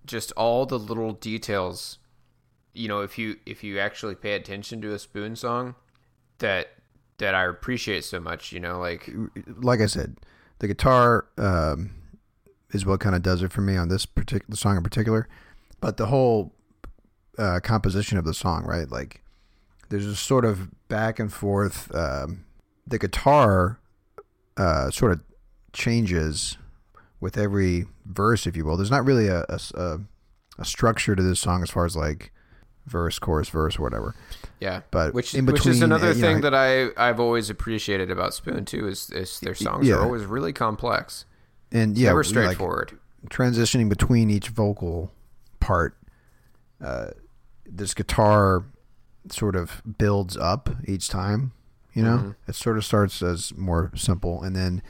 just 0.05 0.31
all 0.33 0.67
the 0.67 0.77
little 0.77 1.13
details. 1.13 1.97
You 2.71 2.87
know, 2.87 3.01
if 3.01 3.17
you 3.17 3.37
if 3.47 3.63
you 3.63 3.79
actually 3.79 4.13
pay 4.13 4.33
attention 4.33 4.79
to 4.83 4.93
a 4.93 4.99
Spoon 4.99 5.35
song, 5.35 5.73
that 6.37 6.67
that 7.17 7.33
I 7.33 7.45
appreciate 7.45 8.03
so 8.03 8.19
much. 8.19 8.51
You 8.51 8.59
know, 8.59 8.79
like 8.79 9.09
like 9.47 9.81
I 9.81 9.87
said, 9.87 10.17
the 10.59 10.67
guitar 10.67 11.25
um, 11.39 11.89
is 12.69 12.85
what 12.85 12.99
kind 12.99 13.15
of 13.15 13.23
does 13.23 13.41
it 13.41 13.51
for 13.51 13.61
me 13.61 13.75
on 13.75 13.89
this 13.89 14.05
particular 14.05 14.55
song 14.55 14.77
in 14.77 14.83
particular. 14.83 15.27
But 15.81 15.97
the 15.97 16.05
whole 16.05 16.53
uh, 17.39 17.59
composition 17.63 18.19
of 18.19 18.25
the 18.25 18.35
song, 18.35 18.65
right? 18.65 18.87
Like, 18.87 19.23
there's 19.89 20.05
a 20.05 20.15
sort 20.15 20.45
of 20.45 20.87
back 20.89 21.17
and 21.17 21.33
forth. 21.33 21.89
Um, 21.95 22.45
the 22.85 22.99
guitar 22.99 23.78
uh, 24.59 24.91
sort 24.91 25.13
of 25.13 25.21
changes 25.71 26.57
with 27.21 27.37
every 27.37 27.85
verse, 28.05 28.45
if 28.45 28.55
you 28.55 28.65
will. 28.65 28.77
There's 28.77 28.91
not 28.91 29.05
really 29.05 29.27
a, 29.27 29.45
a, 29.49 29.99
a, 30.57 30.65
structure 30.65 31.15
to 31.15 31.23
this 31.23 31.39
song 31.39 31.63
as 31.63 31.69
far 31.69 31.85
as 31.85 31.95
like 31.95 32.31
verse, 32.85 33.19
chorus, 33.19 33.49
verse, 33.49 33.79
or 33.79 33.83
whatever. 33.83 34.15
yeah, 34.59 34.81
But 34.91 35.13
which 35.13 35.33
in 35.33 35.45
which 35.45 35.65
is 35.65 35.81
another 35.81 36.09
uh, 36.09 36.13
thing 36.13 36.41
know- 36.41 36.49
that 36.49 36.53
I 36.53 36.89
I've 36.97 37.19
always 37.19 37.49
appreciated 37.49 38.11
about 38.11 38.33
Spoon 38.33 38.65
too 38.65 38.87
is 38.87 39.09
is 39.11 39.39
their 39.39 39.55
songs 39.55 39.87
yeah. 39.87 39.95
are 39.95 40.03
always 40.03 40.25
really 40.25 40.53
complex. 40.53 41.25
And 41.71 41.91
It's 41.91 42.01
yeah, 42.01 42.09
never 42.09 42.23
like, 42.23 42.29
straightforward. 42.29 42.99
transitioning 43.29 43.89
between 43.89 44.29
each 44.29 44.49
vocal 44.49 45.11
part, 45.59 45.95
uh, 46.83 47.11
this 47.65 47.93
guitar 47.93 48.65
sort 49.29 49.55
of 49.55 49.81
builds 49.97 50.35
up 50.35 50.69
each 50.87 51.07
time. 51.09 51.51
You 51.93 52.03
know, 52.03 52.17
Mm-hmm. 52.17 52.31
it 52.51 52.55
sort 52.55 52.77
of 52.77 52.85
starts 52.85 53.21
as 53.21 53.53
more 53.57 53.91
simple, 53.95 54.43
and 54.43 54.55
then 54.55 54.81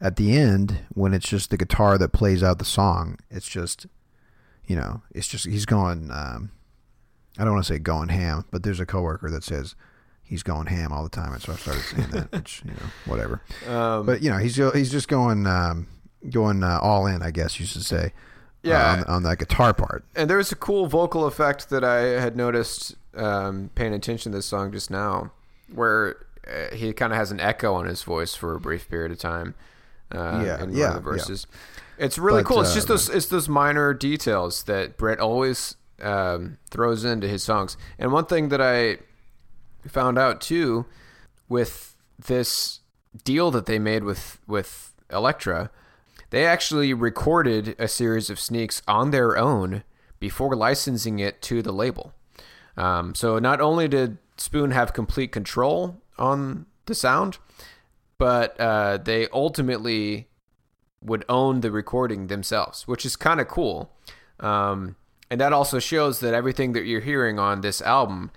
at 0.00 0.16
the 0.16 0.36
end, 0.36 0.80
when 0.92 1.14
it's 1.14 1.28
just 1.28 1.50
the 1.50 1.56
guitar 1.56 1.96
that 1.98 2.10
plays 2.12 2.42
out 2.42 2.58
the 2.58 2.64
song, 2.64 3.18
it's 3.30 3.48
just, 3.48 3.86
you 4.66 4.74
know, 4.76 5.02
it's 5.14 5.28
just 5.28 5.46
he's 5.46 5.64
going. 5.66 6.10
Um, 6.10 6.50
I 7.38 7.44
don't 7.44 7.54
want 7.54 7.64
to 7.66 7.72
say 7.72 7.78
going 7.78 8.08
ham, 8.10 8.44
but 8.50 8.62
there's 8.62 8.80
a 8.80 8.86
coworker 8.86 9.30
that 9.30 9.42
says 9.44 9.74
he's 10.22 10.42
going 10.42 10.66
ham 10.66 10.92
all 10.92 11.02
the 11.04 11.08
time, 11.08 11.32
and 11.32 11.40
so 11.42 11.52
I 11.52 11.56
started 11.56 11.82
saying 11.82 12.10
that, 12.10 12.32
which 12.32 12.62
you 12.64 12.72
know, 12.72 12.86
whatever. 13.06 13.40
Um, 13.68 14.04
But 14.06 14.22
you 14.22 14.30
know, 14.30 14.38
he's 14.38 14.56
he's 14.56 14.90
just 14.90 15.08
going 15.08 15.46
um, 15.46 15.86
going 16.30 16.62
uh, 16.64 16.78
all 16.82 17.06
in, 17.06 17.22
I 17.22 17.30
guess 17.30 17.58
you 17.60 17.66
should 17.66 17.84
say. 17.84 18.06
uh, 18.06 18.10
Yeah. 18.68 18.92
on, 18.98 19.04
on 19.04 19.22
that 19.24 19.38
guitar 19.38 19.72
part. 19.74 20.04
and 20.16 20.28
there 20.28 20.38
was 20.38 20.50
a 20.52 20.56
cool 20.56 20.86
vocal 20.86 21.26
effect 21.26 21.70
that 21.70 21.84
I 21.84 22.20
had 22.20 22.34
noticed 22.36 22.96
um, 23.14 23.70
paying 23.74 23.92
attention 23.94 24.32
to 24.32 24.38
this 24.38 24.46
song 24.46 24.72
just 24.72 24.90
now, 24.90 25.32
where 25.74 26.16
uh, 26.46 26.74
he 26.74 26.92
kind 26.92 27.12
of 27.12 27.18
has 27.18 27.30
an 27.30 27.40
echo 27.40 27.74
on 27.74 27.86
his 27.86 28.02
voice 28.02 28.34
for 28.34 28.54
a 28.54 28.60
brief 28.60 28.88
period 28.88 29.12
of 29.12 29.18
time. 29.18 29.54
Uh, 30.12 30.42
Yeah, 30.44 30.62
in 30.62 30.72
yeah, 30.72 30.88
one 30.88 30.96
of 30.98 31.04
the 31.04 31.10
yeah. 31.10 31.16
verses. 31.16 31.46
It's 31.98 32.18
really 32.18 32.42
But, 32.42 32.48
cool. 32.48 32.60
It's 32.60 32.72
uh, 32.72 32.74
just 32.74 32.88
those 32.88 33.08
it's 33.08 33.26
those 33.26 33.48
minor 33.48 33.94
details 33.94 34.64
that 34.64 34.96
Britt 34.96 35.20
always 35.20 35.76
um, 36.02 36.58
throws 36.70 37.04
into 37.04 37.28
his 37.28 37.42
songs. 37.42 37.76
And 37.98 38.12
one 38.12 38.26
thing 38.26 38.48
that 38.48 38.60
I 38.60 38.98
found 39.88 40.18
out 40.18 40.40
too 40.40 40.86
with 41.48 41.96
this 42.18 42.80
deal 43.24 43.50
that 43.52 43.66
they 43.66 43.78
made 43.78 44.04
with 44.04 44.38
with 44.46 44.92
Elektra, 45.10 45.70
they 46.30 46.44
actually 46.44 46.92
recorded 46.92 47.76
a 47.78 47.86
series 47.88 48.28
of 48.30 48.40
sneaks 48.40 48.82
on 48.88 49.10
their 49.10 49.36
own 49.36 49.84
before 50.18 50.56
licensing 50.56 51.18
it 51.20 51.40
to 51.42 51.62
the 51.62 51.72
label. 51.72 52.12
Um, 52.76 53.14
so 53.14 53.38
not 53.38 53.60
only 53.60 53.86
did 53.88 54.18
Spoon 54.44 54.72
have 54.72 54.92
complete 54.92 55.32
control 55.32 56.02
on 56.18 56.66
the 56.84 56.94
sound, 56.94 57.38
but 58.18 58.58
uh, 58.60 58.98
they 58.98 59.26
ultimately 59.32 60.28
would 61.00 61.24
own 61.30 61.60
the 61.60 61.70
recording 61.70 62.26
themselves, 62.26 62.86
which 62.86 63.06
is 63.06 63.16
kind 63.16 63.40
of 63.40 63.48
cool. 63.48 63.90
Um, 64.40 64.96
and 65.30 65.40
that 65.40 65.52
also 65.54 65.78
shows 65.78 66.20
that 66.20 66.34
everything 66.34 66.72
that 66.74 66.84
you're 66.84 67.00
hearing 67.00 67.38
on 67.38 67.62
this 67.62 67.80
album 67.80 68.30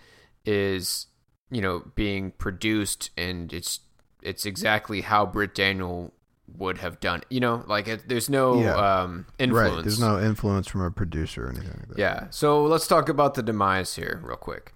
is, 0.46 1.08
you 1.52 1.62
know, 1.62 1.84
being 1.96 2.32
produced 2.32 3.10
and 3.18 3.52
it's 3.52 3.82
it's 4.24 4.46
exactly 4.46 5.02
how 5.02 5.26
Britt 5.26 5.54
Daniel 5.54 6.14
would 6.58 6.78
have 6.78 7.00
done. 7.02 7.22
You 7.30 7.42
know, 7.42 7.64
like 7.68 7.88
it, 7.90 8.08
there's 8.08 8.30
no 8.30 8.62
Yeah. 8.62 8.76
um, 8.76 9.26
influence. 9.38 9.76
Right. 9.76 9.84
There's 9.84 10.00
no 10.00 10.20
influence 10.22 10.68
from 10.68 10.82
a 10.82 10.92
producer 10.92 11.46
or 11.48 11.50
anything 11.50 11.70
like 11.70 11.90
that. 11.90 11.98
Yeah. 12.00 12.28
So 12.30 12.64
let's 12.64 12.88
talk 12.88 13.10
about 13.10 13.34
the 13.36 13.44
demise 13.44 13.96
here, 13.96 14.22
real 14.24 14.38
quick. 14.38 14.74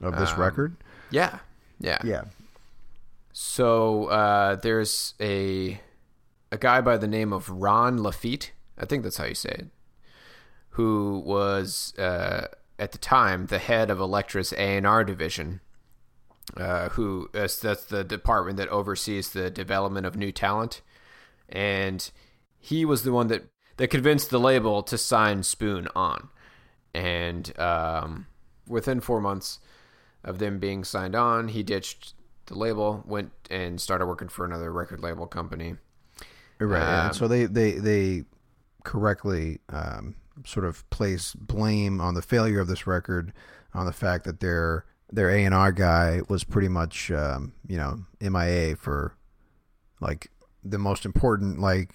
Of 0.00 0.16
this 0.18 0.32
Um, 0.32 0.40
record. 0.40 0.76
Yeah. 1.10 1.38
Yeah. 1.78 1.98
Yeah. 2.04 2.24
So 3.32 4.06
uh, 4.06 4.56
there's 4.56 5.14
a 5.20 5.80
a 6.52 6.58
guy 6.58 6.80
by 6.80 6.96
the 6.96 7.08
name 7.08 7.32
of 7.32 7.48
Ron 7.50 7.98
Laffitte, 7.98 8.50
I 8.78 8.86
think 8.86 9.02
that's 9.02 9.16
how 9.16 9.24
you 9.24 9.34
say 9.34 9.50
it, 9.50 9.66
who 10.70 11.22
was 11.24 11.92
uh, 11.98 12.46
at 12.78 12.92
the 12.92 12.98
time 12.98 13.46
the 13.46 13.58
head 13.58 13.90
of 13.90 13.98
Elektra's 13.98 14.52
A 14.52 14.76
and 14.76 14.86
R 14.86 15.04
division. 15.04 15.60
Uh, 16.56 16.90
who 16.90 17.28
that's, 17.32 17.58
that's 17.58 17.84
the 17.86 18.04
department 18.04 18.56
that 18.56 18.68
oversees 18.68 19.30
the 19.30 19.50
development 19.50 20.06
of 20.06 20.14
new 20.14 20.30
talent, 20.30 20.80
and 21.48 22.12
he 22.56 22.84
was 22.84 23.02
the 23.02 23.10
one 23.12 23.26
that 23.26 23.42
that 23.78 23.88
convinced 23.88 24.30
the 24.30 24.38
label 24.38 24.80
to 24.84 24.96
sign 24.96 25.42
Spoon 25.42 25.88
on, 25.96 26.28
and 26.94 27.52
um, 27.58 28.28
within 28.68 29.00
four 29.00 29.20
months 29.20 29.58
of 30.24 30.38
them 30.38 30.58
being 30.58 30.84
signed 30.84 31.14
on, 31.14 31.48
he 31.48 31.62
ditched 31.62 32.14
the 32.46 32.56
label, 32.56 33.02
went 33.06 33.32
and 33.50 33.80
started 33.80 34.06
working 34.06 34.28
for 34.28 34.44
another 34.44 34.72
record 34.72 35.00
label 35.00 35.26
company. 35.26 35.76
Right. 36.58 37.06
Um, 37.06 37.12
so 37.12 37.28
they 37.28 37.44
they 37.46 37.72
they 37.72 38.24
correctly 38.84 39.60
um, 39.68 40.14
sort 40.44 40.64
of 40.64 40.88
place 40.90 41.34
blame 41.34 42.00
on 42.00 42.14
the 42.14 42.22
failure 42.22 42.60
of 42.60 42.68
this 42.68 42.86
record 42.86 43.32
on 43.74 43.86
the 43.86 43.92
fact 43.92 44.24
that 44.24 44.40
their 44.40 44.84
their 45.12 45.30
A 45.30 45.44
and 45.44 45.54
R 45.54 45.72
guy 45.72 46.20
was 46.28 46.44
pretty 46.44 46.68
much 46.68 47.10
um, 47.10 47.52
you 47.66 47.76
know 47.76 48.04
MIA 48.20 48.76
for 48.76 49.14
like 50.00 50.30
the 50.64 50.78
most 50.78 51.04
important 51.04 51.60
like 51.60 51.92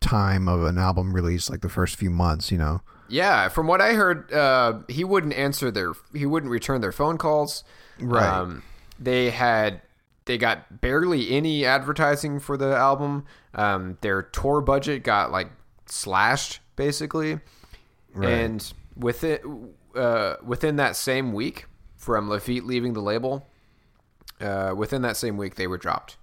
time 0.00 0.48
of 0.48 0.64
an 0.64 0.78
album 0.78 1.12
release, 1.14 1.48
like 1.48 1.60
the 1.60 1.68
first 1.68 1.96
few 1.96 2.10
months. 2.10 2.50
You 2.50 2.58
know. 2.58 2.82
Yeah, 3.12 3.48
from 3.48 3.66
what 3.66 3.80
I 3.82 3.92
heard, 3.92 4.32
uh, 4.32 4.80
he 4.88 5.04
wouldn't 5.04 5.34
answer 5.34 5.70
their, 5.70 5.92
he 6.14 6.24
wouldn't 6.24 6.50
return 6.50 6.80
their 6.80 6.92
phone 6.92 7.18
calls. 7.18 7.62
Right. 8.00 8.24
Um, 8.26 8.62
they 8.98 9.28
had, 9.30 9.82
they 10.24 10.38
got 10.38 10.80
barely 10.80 11.30
any 11.30 11.66
advertising 11.66 12.40
for 12.40 12.56
the 12.56 12.74
album. 12.74 13.26
Um, 13.54 13.98
their 14.00 14.22
tour 14.22 14.60
budget 14.62 15.02
got 15.04 15.30
like 15.30 15.50
slashed 15.86 16.60
basically, 16.76 17.40
Right. 18.14 18.30
and 18.30 18.72
within 18.96 19.74
uh, 19.94 20.36
within 20.42 20.76
that 20.76 20.96
same 20.96 21.32
week 21.34 21.66
from 21.96 22.28
Laffitte 22.30 22.64
leaving 22.64 22.94
the 22.94 23.02
label, 23.02 23.46
uh, 24.40 24.72
within 24.74 25.02
that 25.02 25.16
same 25.18 25.36
week 25.36 25.56
they 25.56 25.66
were 25.66 25.76
dropped 25.78 26.16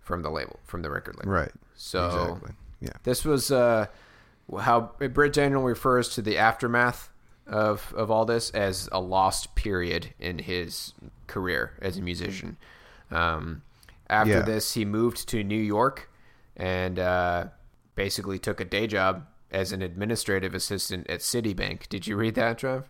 from 0.00 0.22
the 0.22 0.30
label, 0.30 0.58
from 0.64 0.82
the 0.82 0.90
record 0.90 1.16
label. 1.18 1.30
Right. 1.30 1.52
So 1.76 2.06
Exactly. 2.06 2.52
Yeah. 2.80 2.90
this 3.04 3.24
was 3.24 3.52
uh, 3.52 3.86
how 4.60 4.92
Britt 4.98 5.32
Daniel 5.32 5.62
refers 5.62 6.08
to 6.10 6.22
the 6.22 6.38
aftermath 6.38 7.10
of 7.46 7.92
of 7.96 8.10
all 8.10 8.24
this 8.24 8.50
as 8.50 8.88
a 8.92 9.00
lost 9.00 9.54
period 9.54 10.14
in 10.18 10.38
his 10.38 10.92
career 11.26 11.72
as 11.82 11.96
a 11.98 12.02
musician. 12.02 12.56
Um, 13.10 13.62
after 14.08 14.30
Yeah. 14.34 14.42
this, 14.42 14.74
he 14.74 14.84
moved 14.84 15.28
to 15.30 15.42
New 15.42 15.60
York 15.60 16.10
and 16.56 16.98
uh, 16.98 17.46
basically 17.94 18.38
took 18.38 18.60
a 18.60 18.64
day 18.64 18.86
job 18.86 19.26
as 19.50 19.72
an 19.72 19.82
administrative 19.82 20.54
assistant 20.54 21.08
at 21.10 21.20
Citibank. 21.20 21.88
Did 21.88 22.06
you 22.06 22.16
read 22.16 22.34
that, 22.36 22.58
Trev? 22.58 22.88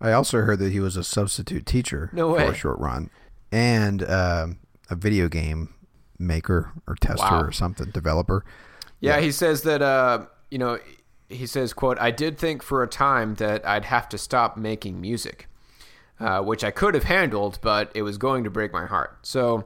I 0.00 0.12
also 0.12 0.40
heard 0.40 0.58
that 0.58 0.72
he 0.72 0.80
was 0.80 0.96
a 0.96 1.04
substitute 1.04 1.64
teacher 1.64 2.10
No 2.12 2.34
for 2.34 2.40
a 2.42 2.54
short 2.54 2.78
run, 2.80 3.08
and 3.52 4.02
um, 4.10 4.58
a 4.90 4.96
video 4.96 5.28
game 5.28 5.72
maker 6.18 6.72
or 6.86 6.96
tester 6.96 7.24
Wow. 7.24 7.42
or 7.42 7.52
something, 7.52 7.90
developer. 7.90 8.44
Yeah, 9.00 9.20
he 9.20 9.30
says 9.32 9.62
that 9.62 9.80
uh, 9.82 10.26
you 10.52 10.58
know, 10.58 10.78
he 11.28 11.46
says, 11.46 11.72
"quote 11.72 11.98
I 11.98 12.10
did 12.10 12.36
think 12.38 12.62
for 12.62 12.82
a 12.82 12.86
time 12.88 13.36
that 13.36 13.66
I'd 13.66 13.86
have 13.86 14.06
to 14.10 14.18
stop 14.18 14.56
making 14.56 15.00
music, 15.00 15.48
uh, 16.20 16.42
which 16.42 16.62
I 16.62 16.70
could 16.70 16.94
have 16.94 17.04
handled, 17.04 17.58
but 17.62 17.90
it 17.94 18.02
was 18.02 18.18
going 18.18 18.44
to 18.44 18.50
break 18.50 18.70
my 18.72 18.84
heart." 18.86 19.16
So 19.22 19.64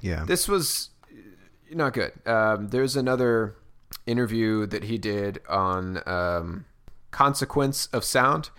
Yeah. 0.00 0.24
this 0.24 0.46
was 0.48 0.90
not 1.72 1.92
good. 1.94 2.12
Um, 2.26 2.68
there's 2.68 2.94
another 2.96 3.56
interview 4.06 4.66
that 4.66 4.84
he 4.84 4.98
did 4.98 5.40
on 5.48 6.00
um, 6.06 6.64
consequence 7.10 7.86
of 7.92 8.04
sound 8.04 8.50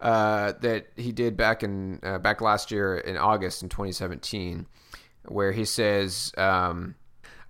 uh, 0.00 0.52
that 0.60 0.88
he 0.96 1.10
did 1.12 1.36
back 1.36 1.62
in 1.62 2.00
uh, 2.02 2.18
back 2.18 2.40
last 2.42 2.70
year 2.70 2.98
in 2.98 3.16
August 3.16 3.62
in 3.62 3.68
2017, 3.70 4.66
where 5.26 5.52
he 5.52 5.64
says, 5.64 6.32
um, 6.36 6.94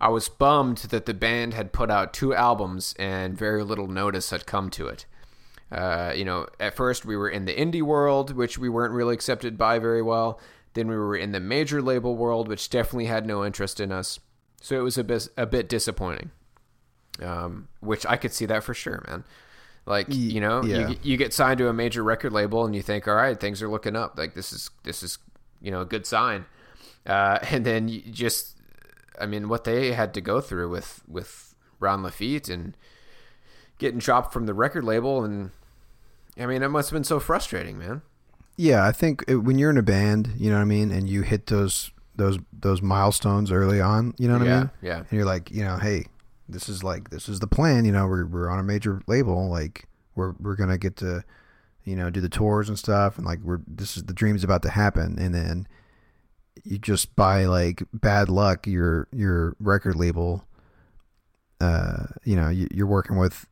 "I 0.04 0.08
was 0.08 0.28
bummed 0.28 0.78
that 0.78 1.06
the 1.06 1.14
band 1.14 1.54
had 1.54 1.72
put 1.72 1.90
out 1.90 2.12
two 2.12 2.34
albums 2.34 2.94
and 2.98 3.36
very 3.36 3.64
little 3.64 3.88
notice 3.88 4.30
had 4.30 4.46
come 4.46 4.70
to 4.70 4.86
it." 4.86 5.06
Uh, 5.72 6.12
you 6.14 6.24
know, 6.24 6.46
at 6.60 6.76
first 6.76 7.04
we 7.04 7.16
were 7.16 7.28
in 7.28 7.46
the 7.46 7.54
indie 7.54 7.82
world, 7.82 8.34
which 8.34 8.58
we 8.58 8.68
weren't 8.68 8.92
really 8.92 9.14
accepted 9.14 9.58
by 9.58 9.78
very 9.78 10.02
well. 10.02 10.38
Then 10.74 10.88
we 10.88 10.96
were 10.96 11.16
in 11.16 11.32
the 11.32 11.40
major 11.40 11.80
label 11.80 12.16
world, 12.16 12.48
which 12.48 12.68
definitely 12.68 13.06
had 13.06 13.26
no 13.26 13.44
interest 13.44 13.80
in 13.80 13.90
us. 13.90 14.20
So 14.60 14.78
it 14.78 14.82
was 14.82 14.98
a 14.98 15.04
bit 15.04 15.28
a 15.36 15.46
bit 15.46 15.68
disappointing. 15.68 16.30
Um, 17.22 17.68
which 17.80 18.04
I 18.06 18.16
could 18.16 18.32
see 18.32 18.46
that 18.46 18.64
for 18.64 18.74
sure, 18.74 19.04
man. 19.06 19.24
Like 19.86 20.06
you 20.08 20.40
know, 20.40 20.62
yeah. 20.64 20.88
you 20.88 20.96
you 21.02 21.16
get 21.16 21.32
signed 21.32 21.58
to 21.58 21.68
a 21.68 21.72
major 21.72 22.02
record 22.02 22.32
label 22.32 22.64
and 22.64 22.74
you 22.74 22.82
think, 22.82 23.06
all 23.06 23.14
right, 23.14 23.38
things 23.38 23.62
are 23.62 23.68
looking 23.68 23.96
up. 23.96 24.16
Like 24.16 24.34
this 24.34 24.52
is 24.52 24.70
this 24.82 25.02
is 25.02 25.18
you 25.60 25.70
know 25.70 25.80
a 25.80 25.86
good 25.86 26.06
sign. 26.06 26.46
Uh, 27.06 27.38
and 27.50 27.64
then 27.64 27.88
you 27.88 28.00
just, 28.00 28.53
I 29.20 29.26
mean, 29.26 29.48
what 29.48 29.64
they 29.64 29.92
had 29.92 30.14
to 30.14 30.20
go 30.20 30.40
through 30.40 30.70
with 30.70 31.02
with 31.08 31.54
Ron 31.80 32.02
Laffitte 32.02 32.48
and 32.48 32.76
getting 33.78 33.98
dropped 33.98 34.32
from 34.32 34.46
the 34.46 34.54
record 34.54 34.84
label, 34.84 35.24
and 35.24 35.50
I 36.38 36.46
mean, 36.46 36.62
it 36.62 36.68
must 36.68 36.90
have 36.90 36.96
been 36.96 37.04
so 37.04 37.20
frustrating, 37.20 37.78
man. 37.78 38.02
Yeah, 38.56 38.84
I 38.86 38.92
think 38.92 39.24
it, 39.26 39.36
when 39.36 39.58
you're 39.58 39.70
in 39.70 39.78
a 39.78 39.82
band, 39.82 40.30
you 40.36 40.48
know 40.50 40.56
what 40.56 40.62
I 40.62 40.66
mean, 40.66 40.90
and 40.92 41.08
you 41.08 41.22
hit 41.22 41.46
those 41.46 41.90
those 42.16 42.38
those 42.52 42.80
milestones 42.80 43.50
early 43.50 43.80
on, 43.80 44.14
you 44.18 44.28
know 44.28 44.38
what 44.38 44.46
Yeah, 44.46 44.54
I 44.56 44.60
mean? 44.60 44.70
yeah. 44.82 44.98
And 44.98 45.12
you're 45.12 45.24
like, 45.24 45.50
you 45.50 45.64
know, 45.64 45.76
hey, 45.78 46.06
this 46.48 46.68
is 46.68 46.84
like 46.84 47.10
this 47.10 47.28
is 47.28 47.40
the 47.40 47.46
plan. 47.48 47.84
You 47.84 47.92
know, 47.92 48.06
we're 48.06 48.26
we're 48.26 48.48
on 48.48 48.58
a 48.60 48.62
major 48.62 49.02
label, 49.06 49.48
like 49.48 49.86
we're 50.14 50.34
we're 50.38 50.54
gonna 50.54 50.78
get 50.78 50.96
to, 50.98 51.24
you 51.84 51.96
know, 51.96 52.10
do 52.10 52.20
the 52.20 52.28
tours 52.28 52.68
and 52.68 52.78
stuff, 52.78 53.16
and 53.18 53.26
like 53.26 53.40
we're 53.42 53.60
this 53.66 53.96
is 53.96 54.04
the 54.04 54.14
dream's 54.14 54.44
about 54.44 54.62
to 54.62 54.70
happen, 54.70 55.18
and 55.18 55.34
then 55.34 55.66
you 56.62 56.78
just 56.78 57.14
by 57.16 57.44
like 57.46 57.82
bad 57.92 58.28
luck, 58.28 58.66
your 58.66 59.08
your 59.12 59.56
record 59.58 59.96
label, 59.96 60.44
uh, 61.60 62.04
you 62.24 62.36
know, 62.36 62.48
you, 62.48 62.68
you're 62.70 62.86
working 62.86 63.16
with 63.16 63.46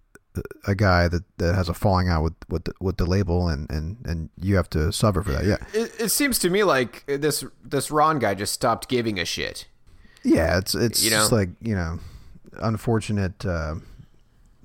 a 0.67 0.75
guy 0.75 1.09
that, 1.09 1.23
that 1.37 1.55
has 1.55 1.69
a 1.69 1.75
falling 1.75 2.09
out 2.09 2.23
with 2.23 2.35
with 2.49 2.65
the, 2.65 2.73
with 2.81 2.97
the 2.97 3.05
label, 3.05 3.49
and, 3.49 3.71
and 3.71 3.99
and 4.05 4.31
you 4.41 4.57
have 4.57 4.71
to 4.71 4.93
suffer 4.93 5.23
for 5.23 5.33
that. 5.33 5.45
Yeah, 5.45 5.57
It, 5.75 5.93
it 6.01 6.09
seems 6.11 6.39
to 6.41 6.51
me 6.51 6.65
like 6.65 7.05
this 7.07 7.45
this 7.63 7.91
Ron 7.91 8.19
guy 8.19 8.35
just 8.35 8.53
stopped 8.53 8.89
giving 8.89 9.19
a 9.19 9.25
shit. 9.25 9.67
yeah. 10.23 10.59
It's 10.59 10.75
it's 10.75 11.03
You 11.05 11.11
know? 11.11 11.17
just 11.19 11.33
like 11.33 11.51
you 11.61 11.75
know, 11.75 11.99
unfortunate 12.61 13.45
uh, 13.45 13.75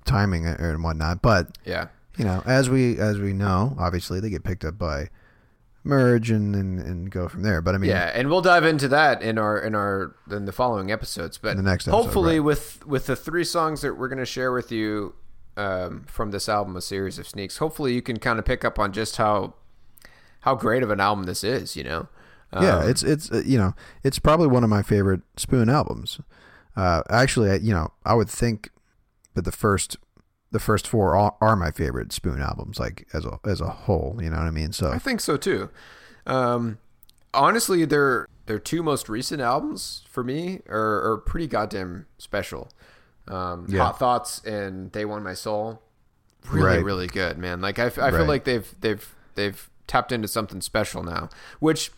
timing 0.05 0.45
and 0.45 0.83
whatnot. 0.83 1.21
But 1.21 1.57
Yeah. 1.65 1.87
you 2.17 2.23
know, 2.25 2.41
as 2.45 2.69
we 2.69 2.97
as 2.97 3.17
we 3.19 3.33
know, 3.33 3.75
obviously 3.77 4.19
they 4.21 4.29
get 4.29 4.43
picked 4.45 4.63
up 4.63 4.77
by 4.77 5.09
merge 5.87 6.29
and 6.29 6.55
and, 6.55 6.79
and 6.79 7.09
go 7.09 7.27
from 7.27 7.43
there. 7.43 7.61
But 7.61 7.75
I 7.75 7.77
mean, 7.77 7.89
Yeah, 7.89 8.11
and 8.13 8.29
we'll 8.29 8.41
dive 8.41 8.65
into 8.65 8.87
that 8.89 9.21
in 9.21 9.37
our 9.37 9.57
in 9.57 9.75
our 9.75 10.15
in 10.29 10.45
the 10.45 10.51
following 10.51 10.91
episodes. 10.91 11.37
But 11.37 11.57
the 11.57 11.63
next 11.63 11.87
episode, 11.87 12.03
hopefully, 12.03 12.39
right. 12.39 12.45
with 12.45 12.85
with 12.85 13.07
the 13.07 13.15
three 13.15 13.43
songs 13.43 13.81
that 13.81 13.97
we're 13.97 14.09
going 14.09 14.19
to 14.19 14.25
share 14.25 14.51
with 14.51 14.71
you 14.71 15.15
um, 15.55 16.05
from 16.07 16.31
this 16.31 16.47
album, 16.47 16.75
a 16.75 16.81
series 16.81 17.17
of 17.17 17.27
sneaks. 17.27 17.57
Hopefully, 17.57 17.93
you 17.93 18.01
can 18.01 18.17
kind 18.17 18.39
of 18.39 18.45
pick 18.45 18.63
up 18.63 18.77
on 18.77 18.91
just 18.91 19.17
how 19.17 19.55
how 20.41 20.55
great 20.55 20.83
of 20.83 20.91
an 20.91 20.99
album 20.99 21.25
this 21.25 21.43
is. 21.43 21.75
You 21.75 21.83
know, 21.83 22.07
yeah, 22.53 22.79
Um, 22.79 22.89
it's 22.89 23.03
it's 23.03 23.31
uh, 23.31 23.43
you 23.45 23.57
know, 23.57 23.73
it's 24.03 24.19
probably 24.19 24.47
one 24.47 24.63
of 24.63 24.69
my 24.69 24.83
favorite 24.83 25.21
Spoon 25.35 25.69
albums. 25.69 26.19
Uh, 26.75 27.01
actually, 27.09 27.49
I, 27.49 27.55
you 27.55 27.73
know, 27.73 27.91
I 28.05 28.13
would 28.13 28.29
think 28.29 28.69
that 29.33 29.45
the 29.45 29.51
first 29.51 29.97
the 30.51 30.59
first 30.59 30.87
four 30.87 31.15
are, 31.15 31.35
are 31.41 31.55
my 31.55 31.71
favorite 31.71 32.11
Spoon 32.13 32.41
albums, 32.41 32.79
like 32.79 33.07
as 33.13 33.25
a 33.25 33.39
as 33.45 33.61
a 33.61 33.69
whole. 33.69 34.17
You 34.21 34.29
know 34.29 34.37
what 34.37 34.47
I 34.47 34.51
mean? 34.51 34.71
So 34.71 34.89
I 34.91 34.99
think 34.99 35.19
so 35.21 35.37
too. 35.37 35.69
Um, 36.25 36.77
honestly, 37.33 37.85
their 37.85 38.27
their 38.45 38.59
two 38.59 38.81
most 38.83 39.09
recent 39.09 39.41
albums 39.41 40.03
for 40.09 40.23
me 40.23 40.61
are, 40.69 41.11
are 41.11 41.17
pretty 41.17 41.47
goddamn 41.47 42.05
special. 42.17 42.71
Um, 43.27 43.65
Yeah. 43.67 43.83
Hot 43.83 43.99
Thoughts 43.99 44.41
and 44.45 44.91
They 44.93 45.03
Want 45.03 45.23
My 45.23 45.33
Soul, 45.33 45.81
really 46.49 46.65
Right. 46.65 46.83
really 46.83 47.07
good, 47.07 47.37
man. 47.37 47.59
Like 47.59 47.77
I, 47.77 47.87
f- 47.87 47.99
I 47.99 48.09
feel 48.11 48.19
Right. 48.21 48.27
like 48.29 48.43
they've 48.45 48.73
they've 48.79 49.15
they've 49.35 49.69
tapped 49.85 50.11
into 50.13 50.27
something 50.29 50.61
special 50.61 51.03
now, 51.03 51.29
which 51.59 51.91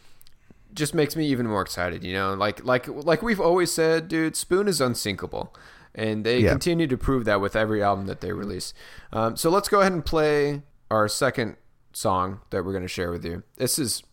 just 0.74 0.94
makes 0.96 1.16
me 1.16 1.28
even 1.28 1.46
more 1.48 1.62
excited. 1.62 2.04
You 2.04 2.14
know, 2.14 2.34
like 2.34 2.64
like 2.66 2.88
like 2.88 3.22
we've 3.22 3.40
always 3.40 3.72
said, 3.72 4.08
dude, 4.08 4.36
Spoon 4.36 4.68
is 4.68 4.82
unsinkable. 4.82 5.56
And 5.96 6.26
they 6.26 6.42
Yeah. 6.42 6.52
continue 6.52 6.88
to 6.88 6.98
prove 6.98 7.26
that 7.26 7.42
with 7.42 7.56
every 7.56 7.82
album 7.84 8.06
that 8.08 8.22
they 8.22 8.32
release. 8.32 8.74
Um, 9.12 9.36
so 9.36 9.50
let's 9.50 9.68
go 9.70 9.82
ahead 9.82 9.92
and 9.92 10.06
play 10.06 10.62
our 10.92 11.08
second 11.08 11.58
song 11.94 12.42
that 12.52 12.64
we're 12.64 12.72
going 12.74 12.84
to 12.84 12.88
share 12.88 13.12
with 13.12 13.26
you. 13.26 13.44
This 13.58 13.80
is 13.80 14.04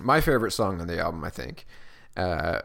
my 0.00 0.20
favorite 0.20 0.52
song 0.52 0.80
on 0.80 0.86
the 0.86 0.98
album, 0.98 1.22
I 1.22 1.30
think, 1.30 1.66
uh, 2.16 2.60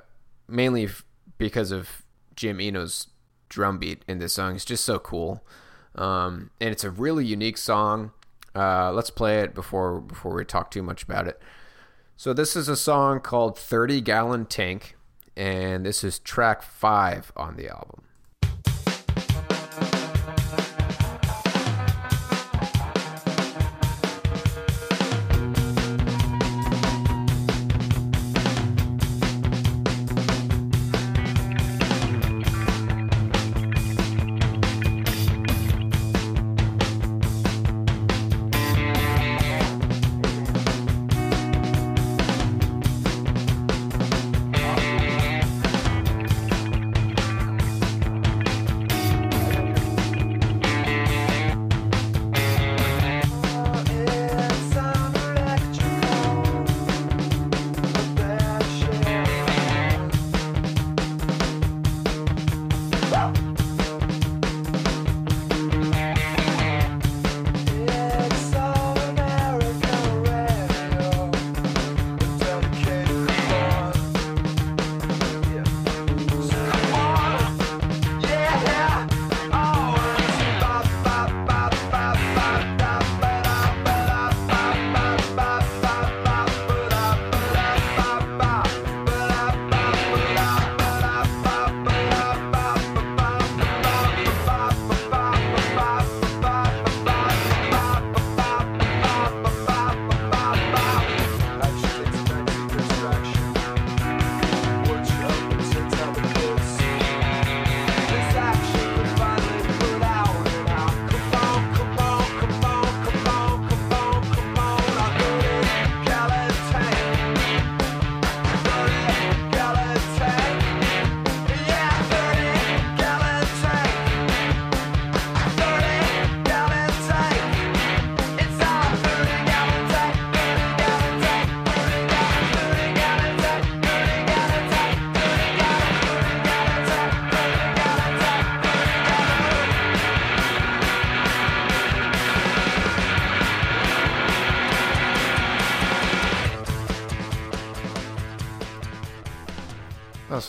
mainly 0.48 0.86
f- 0.86 1.04
because 1.38 1.72
of 1.72 2.04
Jim 2.36 2.60
Eno's 2.62 3.08
drum 3.50 3.78
beat 3.78 4.04
in 4.08 4.20
this 4.20 4.34
song. 4.34 4.56
It's 4.56 4.66
just 4.66 4.86
so 4.86 4.98
cool, 5.00 5.46
um, 5.96 6.50
and 6.62 6.70
it's 6.70 6.84
a 6.84 6.90
really 6.92 7.26
unique 7.26 7.58
song. 7.58 8.12
Uh, 8.56 8.92
let's 8.94 9.10
play 9.10 9.42
it 9.42 9.54
before 9.54 10.00
before 10.00 10.34
we 10.34 10.44
talk 10.46 10.72
too 10.72 10.82
much 10.82 11.04
about 11.04 11.28
it. 11.28 11.40
So 12.18 12.34
this 12.34 12.56
is 12.56 12.68
a 12.68 12.76
song 12.76 13.20
called 13.20 13.58
"30 13.60 14.02
Gallon 14.02 14.46
Tank," 14.46 14.96
and 15.38 15.86
this 15.86 16.04
is 16.04 16.20
track 16.20 16.62
five 16.64 17.32
on 17.36 17.56
the 17.58 17.70
album. 17.70 18.04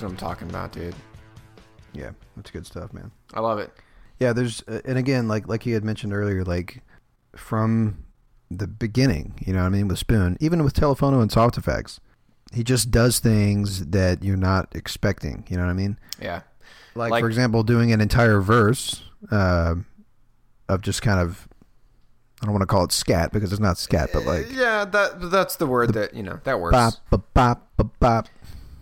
That's 0.00 0.10
what 0.14 0.22
I'm 0.22 0.28
talking 0.28 0.48
about, 0.48 0.72
dude. 0.72 0.94
yeah, 1.92 2.12
that's 2.34 2.50
good 2.50 2.64
stuff, 2.64 2.90
man. 2.94 3.10
I 3.34 3.40
love 3.40 3.58
it. 3.58 3.70
Yeah, 4.18 4.32
there's 4.32 4.62
uh, 4.66 4.80
and 4.86 4.96
again, 4.96 5.28
like 5.28 5.46
like 5.46 5.66
you 5.66 5.74
had 5.74 5.84
mentioned 5.84 6.14
earlier, 6.14 6.42
like 6.42 6.82
from 7.36 8.02
the 8.50 8.66
beginning, 8.66 9.34
you 9.46 9.52
know 9.52 9.58
what 9.58 9.66
I 9.66 9.68
mean, 9.68 9.88
with 9.88 9.98
Spoon, 9.98 10.38
even 10.40 10.64
with 10.64 10.72
Telephono 10.72 11.20
and 11.20 11.30
Soft 11.30 11.58
Effects, 11.58 12.00
he 12.54 12.64
just 12.64 12.90
does 12.90 13.18
things 13.18 13.88
that 13.88 14.24
you're 14.24 14.38
not 14.38 14.74
expecting. 14.74 15.44
You 15.50 15.58
know 15.58 15.64
what 15.64 15.70
I 15.70 15.74
mean? 15.74 15.98
Yeah. 16.18 16.40
Like, 16.94 17.10
Like- 17.10 17.20
for 17.22 17.28
example, 17.28 17.62
doing 17.62 17.92
an 17.92 18.00
entire 18.00 18.40
verse 18.40 19.02
uh, 19.30 19.74
of 20.70 20.80
just 20.80 21.02
kind 21.02 21.20
of 21.20 21.46
I 22.40 22.46
don't 22.46 22.54
want 22.54 22.62
to 22.62 22.66
call 22.66 22.84
it 22.84 22.92
scat 22.92 23.32
because 23.32 23.52
it's 23.52 23.60
not 23.60 23.76
scat, 23.76 24.08
but 24.14 24.24
like 24.24 24.46
yeah, 24.50 24.86
that 24.86 25.30
that's 25.30 25.56
the 25.56 25.66
word 25.66 25.92
that 25.92 26.14
you 26.14 26.22
know 26.22 26.40
that 26.44 26.58
works. 26.58 26.72
bop 26.72 26.94
bop 27.10 27.34
bop 27.34 27.68
bop 27.76 28.00
bop. 28.00 28.28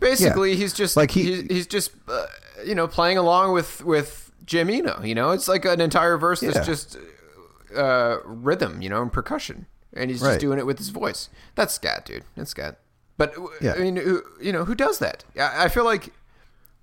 Basically, 0.00 0.56
he's 0.56 0.72
just 0.72 0.96
Like 0.96 1.10
he- 1.10 1.42
he, 1.42 1.54
he's 1.54 1.66
just 1.66 1.90
uh, 2.08 2.26
you 2.64 2.74
know 2.74 2.86
playing 2.88 3.18
along 3.18 3.52
with 3.52 3.82
with 3.84 4.30
Jim 4.44 4.70
Eno. 4.70 5.02
You 5.02 5.14
know, 5.14 5.30
it's 5.30 5.48
like 5.48 5.64
an 5.64 5.80
entire 5.80 6.16
verse 6.16 6.42
Yeah. 6.42 6.52
that's 6.52 6.66
just 6.66 6.96
uh, 7.76 8.18
rhythm, 8.24 8.80
you 8.82 8.88
know, 8.88 9.02
and 9.02 9.12
percussion, 9.12 9.66
and 9.92 10.10
he's 10.10 10.22
Right. 10.22 10.30
just 10.30 10.40
doing 10.40 10.58
it 10.58 10.66
with 10.66 10.78
his 10.78 10.88
voice. 10.90 11.28
That's 11.54 11.74
scat, 11.74 12.04
dude. 12.06 12.24
That's 12.36 12.50
scat. 12.50 12.78
But 13.16 13.34
Yeah. 13.60 13.74
I 13.74 13.78
mean, 13.80 13.96
who, 13.96 14.22
you 14.40 14.52
know, 14.52 14.64
who 14.64 14.74
does 14.74 15.00
that? 15.00 15.24
I, 15.38 15.64
I 15.64 15.68
feel 15.68 15.84
like 15.84 16.12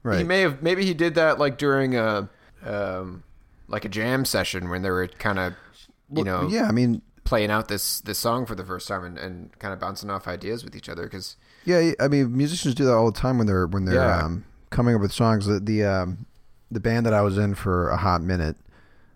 Right. 0.04 0.20
he 0.20 0.24
may 0.24 0.42
have 0.42 0.62
maybe 0.62 0.86
he 0.86 0.94
did 0.94 1.16
that 1.16 1.40
like 1.40 1.58
during 1.58 1.96
a 1.96 2.30
um, 2.66 3.24
like 3.68 3.86
a 3.86 3.90
jam 3.90 4.26
session 4.26 4.70
when 4.70 4.82
they 4.84 4.90
were 4.92 5.08
kind 5.08 5.40
of 5.40 5.54
you 6.14 6.24
know 6.24 6.48
yeah, 6.48 6.68
I 6.68 6.72
mean, 6.72 7.02
playing 7.24 7.50
out 7.50 7.68
this 7.70 8.02
this 8.02 8.20
song 8.20 8.46
for 8.46 8.54
the 8.54 8.64
first 8.64 8.88
time 8.88 9.04
and, 9.04 9.18
and 9.18 9.58
kind 9.60 9.74
of 9.74 9.80
bouncing 9.80 10.12
off 10.12 10.28
ideas 10.28 10.64
with 10.64 10.76
each 10.76 10.88
other 10.90 11.04
because 11.04 11.36
Yeah, 11.66 11.92
I 12.00 12.08
mean, 12.08 12.36
musicians 12.36 12.76
do 12.76 12.86
that 12.86 12.94
all 12.94 13.12
the 13.12 13.20
time 13.20 13.38
when 13.38 13.48
they're 13.48 13.68
when 13.68 13.86
they're 13.86 13.96
Yeah. 13.96 14.24
um, 14.24 14.46
coming 14.70 14.96
up 14.96 15.02
with 15.02 15.12
songs. 15.12 15.46
The 15.48 15.60
the, 15.60 15.84
um, 15.84 16.26
the 16.72 16.80
band 16.80 17.06
that 17.06 17.14
I 17.14 17.22
was 17.22 17.38
in 17.38 17.56
for 17.56 17.90
a 17.90 17.98
hot 17.98 18.22
minute, 18.22 18.56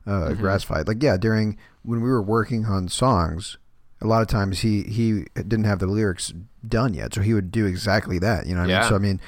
uh, 0.07 0.29
Mm-hmm. 0.29 0.41
Grass 0.41 0.63
Fight, 0.63 0.87
like 0.87 1.01
yeah, 1.03 1.17
during 1.17 1.57
when 1.83 2.01
we 2.01 2.09
were 2.09 2.21
working 2.21 2.65
on 2.65 2.87
songs, 2.89 3.57
a 4.01 4.07
lot 4.07 4.21
of 4.21 4.27
times 4.27 4.61
he 4.61 4.83
he 4.83 5.25
didn't 5.35 5.65
have 5.65 5.79
the 5.79 5.87
lyrics 5.87 6.33
done 6.67 6.93
yet, 6.93 7.13
so 7.13 7.21
he 7.21 7.33
would 7.33 7.51
do 7.51 7.65
exactly 7.65 8.17
that. 8.19 8.45
You 8.47 8.55
know 8.55 8.61
what 8.61 8.69
I 8.69 8.73
Yeah. 8.73 8.79
mean? 8.81 8.89
So 8.89 8.95
I 8.95 8.99
mean, 8.99 9.19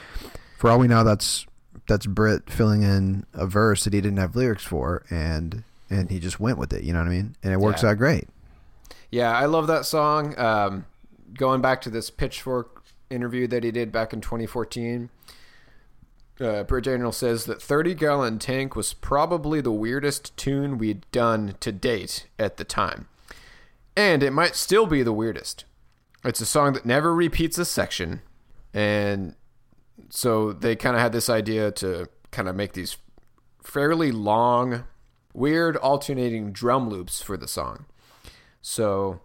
for 0.57 0.69
all 0.69 0.79
we 0.79 0.87
know, 0.87 1.03
that's 1.03 1.45
that's 1.87 2.05
Britt 2.05 2.49
filling 2.49 2.83
in 2.83 3.25
a 3.33 3.45
verse 3.45 3.83
that 3.83 3.93
he 3.93 4.01
didn't 4.01 4.17
have 4.19 4.35
lyrics 4.35 4.63
for, 4.63 5.03
and 5.09 5.63
and 5.89 6.09
he 6.09 6.19
just 6.19 6.39
went 6.39 6.57
with 6.57 6.71
it. 6.73 6.83
You 6.83 6.93
know 6.93 6.99
what 6.99 7.07
I 7.07 7.11
mean? 7.11 7.35
And 7.43 7.53
it 7.53 7.59
works 7.59 7.83
Yeah. 7.83 7.89
out 7.89 7.97
great. 7.97 8.27
Yeah, 9.11 9.31
I 9.35 9.45
love 9.45 9.67
that 9.67 9.85
song. 9.85 10.37
Um, 10.39 10.85
going 11.37 11.61
back 11.61 11.81
to 11.81 11.89
this 11.89 12.09
Pitchfork 12.09 12.80
interview 13.11 13.47
that 13.47 13.63
he 13.63 13.71
did 13.71 13.91
back 13.91 14.13
in 14.13 14.21
2014, 14.21 15.09
uh, 16.39 16.63
Britt 16.63 16.85
Daniel 16.85 17.11
says 17.11 17.45
that 17.45 17.61
30 17.61 17.93
Gallon 17.93 18.39
Tank 18.39 18.75
was 18.75 18.93
probably 18.93 19.61
the 19.61 19.71
weirdest 19.71 20.35
tune 20.37 20.77
we'd 20.77 21.05
done 21.11 21.55
to 21.59 21.71
date 21.71 22.27
at 22.39 22.57
the 22.57 22.63
time. 22.63 23.07
And 23.95 24.23
it 24.23 24.31
might 24.31 24.55
still 24.55 24.87
be 24.87 25.03
the 25.03 25.13
weirdest. 25.13 25.65
It's 26.23 26.41
a 26.41 26.45
song 26.45 26.73
that 26.73 26.85
never 26.85 27.13
repeats 27.13 27.57
a 27.57 27.65
section. 27.65 28.21
And 28.73 29.35
so 30.09 30.53
they 30.53 30.75
kind 30.75 30.95
of 30.95 31.01
had 31.01 31.11
this 31.11 31.29
idea 31.29 31.71
to 31.71 32.07
kind 32.31 32.47
of 32.47 32.55
make 32.55 32.73
these 32.73 32.97
fairly 33.61 34.11
long, 34.11 34.85
weird 35.33 35.77
alternating 35.77 36.51
drum 36.51 36.89
loops 36.89 37.21
for 37.21 37.37
the 37.37 37.47
song. 37.47 37.85
So 38.61 39.21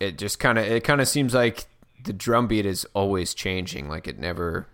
it 0.00 0.18
just 0.18 0.38
kind 0.38 0.58
of 0.58 0.66
it 0.66 0.84
kind 0.84 1.00
of 1.00 1.08
seems 1.08 1.34
like 1.34 1.66
the 2.06 2.12
drum 2.12 2.46
beat 2.46 2.64
is 2.64 2.86
always 2.94 3.34
changing. 3.34 3.88
Like 3.88 4.08
it 4.08 4.18
never. 4.18 4.66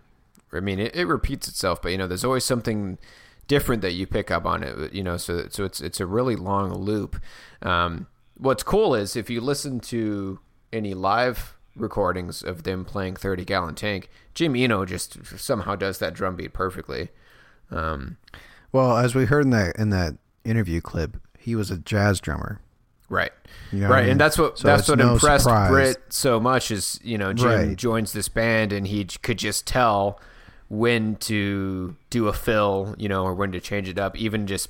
I 0.53 0.59
mean, 0.59 0.79
it, 0.79 0.95
it 0.95 1.05
repeats 1.05 1.47
itself, 1.47 1.81
but 1.81 1.91
you 1.91 1.97
know, 1.97 2.07
there's 2.07 2.23
always 2.23 2.45
something 2.45 2.99
different 3.47 3.81
that 3.81 3.93
you 3.93 4.07
pick 4.07 4.31
up 4.31 4.45
on 4.45 4.63
it. 4.63 4.93
You 4.93 5.03
know, 5.03 5.17
so 5.17 5.47
so 5.49 5.65
it's 5.65 5.81
it's 5.81 5.99
a 5.99 6.05
really 6.05 6.35
long 6.35 6.73
loop. 6.73 7.19
Um, 7.61 8.07
what's 8.37 8.63
cool 8.63 8.95
is 8.95 9.15
if 9.15 9.29
you 9.29 9.41
listen 9.41 9.79
to 9.81 10.39
any 10.71 10.93
live 10.93 11.57
recordings 11.75 12.43
of 12.43 12.63
them 12.63 12.85
playing 12.85 13.15
30 13.15 13.45
gallon 13.45 13.75
tank, 13.75 14.09
Jim 14.35 14.55
Eno 14.55 14.85
just 14.85 15.17
somehow 15.37 15.75
does 15.75 15.97
that 15.97 16.13
drum 16.13 16.35
beat 16.35 16.53
perfectly. 16.53 17.09
Um, 17.71 18.17
Well, 18.71 18.97
as 18.97 19.15
we 19.15 19.25
heard 19.25 19.45
in 19.45 19.51
that 19.51 19.75
in 19.77 19.89
that 19.89 20.17
interview 20.45 20.81
clip, 20.81 21.17
he 21.39 21.55
was 21.55 21.71
a 21.71 21.77
jazz 21.77 22.19
drummer. 22.19 22.59
Right. 23.13 23.31
You 23.71 23.79
know 23.81 23.89
what 23.89 23.93
I 23.93 23.97
right. 23.97 24.01
mean? 24.03 24.11
And 24.13 24.19
that's 24.21 24.37
what 24.37 24.57
So 24.57 24.67
that's 24.67 24.87
what 24.89 24.97
no 24.99 25.13
impressed 25.13 25.43
surprise. 25.45 25.69
Britt 25.69 25.97
so 26.09 26.39
much 26.39 26.71
is, 26.71 26.99
you 27.03 27.17
know, 27.17 27.31
Jim 27.33 27.47
Right. 27.49 27.75
joins 27.77 28.11
this 28.13 28.27
band 28.27 28.73
and 28.73 28.87
he 28.87 29.05
could 29.05 29.37
just 29.37 29.65
tell 29.67 30.19
when 30.69 31.15
to 31.17 31.95
do 32.09 32.27
a 32.27 32.33
fill, 32.33 32.95
you 32.97 33.07
know, 33.07 33.23
or 33.23 33.33
when 33.33 33.51
to 33.51 33.59
change 33.59 33.87
it 33.87 33.99
up, 33.99 34.17
even 34.17 34.47
just 34.47 34.69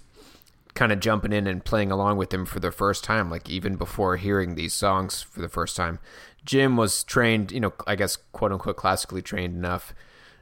kind 0.74 0.92
of 0.92 1.00
jumping 1.00 1.32
in 1.32 1.48
and 1.48 1.64
playing 1.64 1.92
along 1.92 2.18
with 2.18 2.34
him 2.34 2.46
for 2.46 2.60
the 2.60 2.72
first 2.72 3.04
time, 3.04 3.30
like 3.30 3.50
even 3.50 3.76
before 3.76 4.18
hearing 4.18 4.56
these 4.56 4.74
songs 4.74 5.22
for 5.22 5.40
the 5.42 5.48
first 5.50 5.76
time. 5.78 6.00
Jim 6.46 6.76
was 6.76 7.04
trained, 7.04 7.52
you 7.52 7.60
know, 7.60 7.72
I 7.88 7.96
guess 7.96 8.18
quote 8.34 8.52
unquote 8.52 8.76
classically 8.76 9.22
trained 9.22 9.56
enough. 9.56 9.94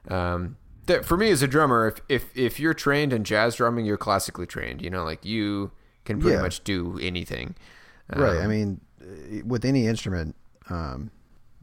Um, 0.08 0.58
that 0.88 1.06
for 1.06 1.16
me 1.18 1.30
as 1.30 1.44
a 1.44 1.48
drummer, 1.48 1.88
if, 1.88 2.02
if 2.10 2.36
if 2.38 2.60
you're 2.60 2.74
trained 2.74 3.14
in 3.14 3.24
jazz 3.24 3.56
drumming, 3.56 3.86
you're 3.86 3.98
classically 3.98 4.48
trained. 4.48 4.82
You 4.82 4.90
know, 4.90 5.04
like 5.04 5.24
you 5.26 5.72
can 6.06 6.20
pretty 6.20 6.38
Yeah. 6.38 6.42
much 6.42 6.64
do 6.64 6.98
anything. 7.02 7.54
Right. 8.16 8.38
I 8.38 8.44
Um, 8.44 8.50
mean, 8.50 8.82
uh, 9.02 9.46
with 9.46 9.64
any 9.66 9.88
instrument, 9.88 10.36
um, 10.70 11.12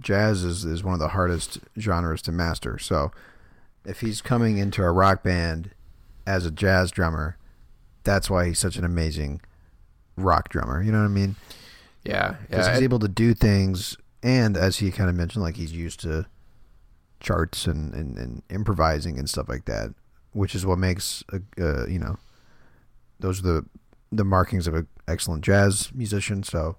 jazz 0.00 0.42
is, 0.44 0.64
is 0.64 0.82
one 0.84 0.94
of 0.94 1.00
the 1.00 1.08
hardest 1.08 1.58
genres 1.78 2.22
to 2.22 2.32
master. 2.32 2.78
So 2.78 3.10
if 3.84 4.00
he's 4.00 4.20
coming 4.20 4.58
into 4.58 4.82
a 4.82 4.90
rock 4.92 5.22
band 5.22 5.70
as 6.26 6.46
a 6.46 6.50
jazz 6.50 6.90
drummer, 6.90 7.36
that's 8.04 8.30
why 8.30 8.46
he's 8.46 8.58
such 8.58 8.76
an 8.76 8.84
amazing 8.84 9.40
rock 10.16 10.48
drummer. 10.48 10.82
You 10.82 10.92
know 10.92 10.98
what 10.98 11.04
I 11.06 11.08
mean? 11.08 11.36
Yeah, 12.04 12.36
Because 12.48 12.66
yeah. 12.66 12.74
he's 12.74 12.82
able 12.82 13.00
to 13.00 13.08
do 13.08 13.34
things, 13.34 13.96
and 14.22 14.56
as 14.56 14.78
he 14.78 14.90
kind 14.90 15.10
of 15.10 15.16
mentioned, 15.16 15.42
like 15.44 15.56
he's 15.56 15.72
used 15.72 16.00
to 16.00 16.26
charts 17.20 17.66
and, 17.66 17.92
and, 17.92 18.16
and 18.16 18.42
improvising 18.48 19.18
and 19.18 19.28
stuff 19.28 19.48
like 19.48 19.64
that, 19.66 19.92
which 20.32 20.54
is 20.54 20.64
what 20.64 20.78
makes 20.78 21.22
a, 21.32 21.40
uh, 21.62 21.86
you 21.86 21.98
know 21.98 22.16
those 23.20 23.40
are 23.40 23.42
the 23.42 23.64
the 24.10 24.24
markings 24.24 24.66
of 24.66 24.74
an 24.74 24.86
excellent 25.06 25.44
jazz 25.44 25.90
musician. 25.94 26.42
So 26.42 26.76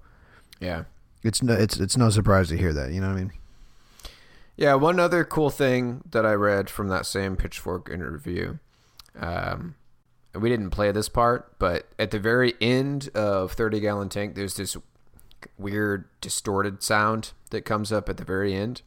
yeah. 0.59 0.83
it's 1.23 1.41
no 1.43 1.53
it's 1.53 1.79
it's 1.79 1.97
no 1.97 2.09
surprise 2.09 2.49
to 2.49 2.57
hear 2.57 2.73
that. 2.73 2.91
You 2.91 3.01
know 3.01 3.07
what 3.07 3.17
I 3.17 3.19
mean? 3.19 3.31
Yeah, 4.57 4.73
one 4.73 4.99
other 4.99 5.23
cool 5.23 5.49
thing 5.49 6.01
that 6.11 6.25
I 6.25 6.33
read 6.33 6.69
from 6.69 6.89
that 6.89 7.05
same 7.05 7.37
Pitchfork 7.37 7.89
interview, 7.89 8.57
um, 9.17 9.75
we 10.35 10.49
didn't 10.49 10.71
play 10.71 10.91
this 10.91 11.07
part, 11.07 11.57
but 11.59 11.87
at 11.97 12.11
the 12.11 12.19
very 12.19 12.55
end 12.59 13.09
of 13.15 13.53
30 13.53 13.79
Gallon 13.79 14.09
Tank, 14.09 14.35
there's 14.35 14.55
this 14.55 14.75
weird 15.57 16.09
distorted 16.19 16.83
sound 16.83 17.31
that 17.51 17.61
comes 17.61 17.93
up 17.93 18.09
at 18.09 18.17
the 18.17 18.25
very 18.25 18.53
end. 18.53 18.81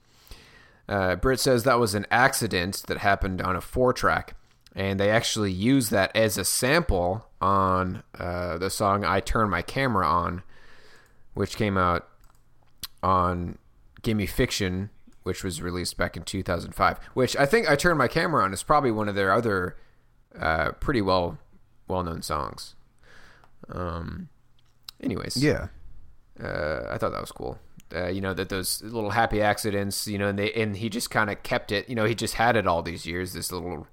Uh, 0.89 1.17
Britt 1.17 1.41
says 1.41 1.65
that 1.65 1.81
was 1.81 1.95
an 1.95 2.07
accident 2.11 2.83
that 2.87 2.99
happened 2.99 3.41
on 3.41 3.57
a 3.57 3.63
four 3.63 3.95
track, 3.95 4.35
and 4.75 5.01
they 5.01 5.09
actually 5.09 5.53
used 5.53 5.91
that 5.91 6.15
as 6.15 6.37
a 6.37 6.45
sample 6.45 7.29
on 7.43 8.03
uh, 8.19 8.57
the 8.59 8.71
song 8.71 9.05
I 9.05 9.21
Turn 9.21 9.51
My 9.51 9.61
Camera 9.63 10.07
On, 10.07 10.43
which 11.35 11.57
came 11.57 11.77
out 11.77 12.09
on 13.03 13.59
Gimme 14.03 14.27
Fiction, 14.27 14.91
which 15.25 15.43
was 15.45 15.61
released 15.61 15.97
back 15.97 16.17
in 16.17 16.23
2005. 16.23 16.99
Which 17.15 17.37
I 17.37 17.45
think 17.47 17.69
I 17.69 17.77
Turned 17.77 17.99
My 17.99 18.09
Camera 18.09 18.45
On 18.45 18.53
is 18.53 18.63
probably 18.63 18.91
one 18.93 19.09
of 19.09 19.15
their 19.15 19.33
other 19.33 19.77
uh, 20.39 20.73
pretty 20.73 21.03
well 21.03 21.39
well 21.89 22.03
known 22.05 22.23
songs. 22.23 22.75
Um, 23.69 24.29
anyways, 25.03 25.37
Yeah. 25.37 25.69
uh, 26.43 26.83
I 26.91 26.97
thought 26.99 27.13
that 27.13 27.21
was 27.21 27.33
cool. 27.33 27.59
Uh, 27.95 28.09
you 28.09 28.23
know 28.23 28.33
that 28.33 28.49
those 28.49 28.81
little 28.83 29.11
happy 29.11 29.43
accidents, 29.43 30.07
you 30.07 30.17
know, 30.17 30.29
and 30.29 30.39
they 30.39 30.51
and 30.55 30.77
he 30.79 30.89
just 30.89 31.11
kind 31.11 31.29
of 31.29 31.43
kept 31.43 31.71
it. 31.71 31.89
You 31.91 31.95
know, 31.95 32.07
he 32.07 32.15
just 32.15 32.35
had 32.35 32.57
it 32.57 32.67
all 32.67 32.83
these 32.83 33.05
years. 33.05 33.35
This 33.35 33.53
little 33.53 33.87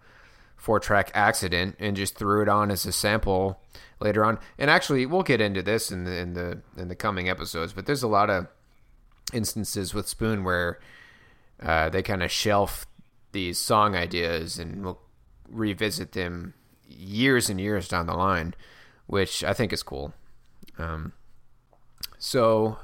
four 0.60 0.80
track 0.80 1.10
accident, 1.16 1.76
and 1.80 1.98
just 1.98 2.16
threw 2.16 2.44
it 2.44 2.50
on 2.50 2.70
as 2.70 2.86
a 2.86 2.92
sample 2.92 3.60
later 4.00 4.24
on. 4.24 4.38
And 4.58 4.70
actually, 4.70 5.06
we'll 5.06 5.24
get 5.24 5.42
into 5.42 5.64
this 5.64 5.92
in 5.92 6.04
the 6.04 6.18
in 6.18 6.34
the 6.34 6.62
in 6.78 6.90
the 6.90 6.96
coming 6.96 7.30
episodes. 7.30 7.74
But 7.74 7.86
there's 7.86 8.04
a 8.04 8.08
lot 8.08 8.30
of 8.30 8.48
instances 9.34 9.94
with 9.94 10.08
Spoon 10.08 10.44
where 10.44 10.80
uh, 11.62 11.90
they 11.90 12.04
kind 12.04 12.22
of 12.22 12.32
shelf 12.32 12.86
these 13.32 13.58
song 13.58 13.96
ideas 13.96 14.58
and 14.58 14.84
we'll 14.84 15.00
revisit 15.48 16.14
them 16.14 16.54
years 16.88 17.50
and 17.50 17.60
years 17.60 17.88
down 17.88 18.08
the 18.08 18.14
line, 18.14 18.54
which 19.08 19.44
I 19.44 19.54
think 19.54 19.72
is 19.72 19.84
cool. 19.84 20.14
Um, 20.78 21.14
so, 22.18 22.78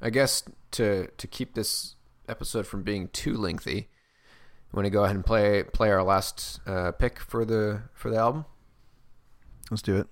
I 0.00 0.10
guess 0.10 0.42
to 0.72 1.08
to 1.16 1.26
keep 1.26 1.54
this 1.54 1.94
episode 2.28 2.66
from 2.66 2.82
being 2.82 3.08
too 3.08 3.36
lengthy, 3.36 3.88
want 4.74 4.86
to 4.86 4.90
go 4.90 5.04
ahead 5.04 5.16
and 5.16 5.24
play 5.24 5.62
play 5.62 5.90
our 5.90 6.02
last 6.02 6.60
uh, 6.66 6.92
pick 6.92 7.18
for 7.18 7.44
the 7.44 7.82
for 7.92 8.10
the 8.10 8.16
album. 8.16 8.44
Let's 9.70 9.82
do 9.82 9.96
it. 9.96 10.08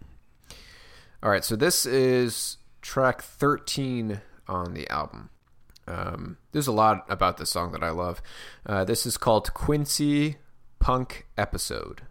All 1.22 1.30
right, 1.30 1.44
so 1.44 1.54
this 1.56 1.86
is 1.86 2.56
track 2.80 3.22
13 3.22 4.20
on 4.48 4.74
the 4.74 4.88
album. 4.90 5.30
Um, 5.86 6.38
there's 6.52 6.66
a 6.66 6.72
lot 6.72 7.04
about 7.08 7.36
this 7.36 7.50
song 7.50 7.72
that 7.72 7.82
I 7.82 7.90
love. 7.90 8.22
Uh, 8.66 8.84
this 8.84 9.06
is 9.06 9.16
called 9.16 9.52
Quincy 9.54 10.36
Punk 10.80 11.26
Episode. 11.36 12.02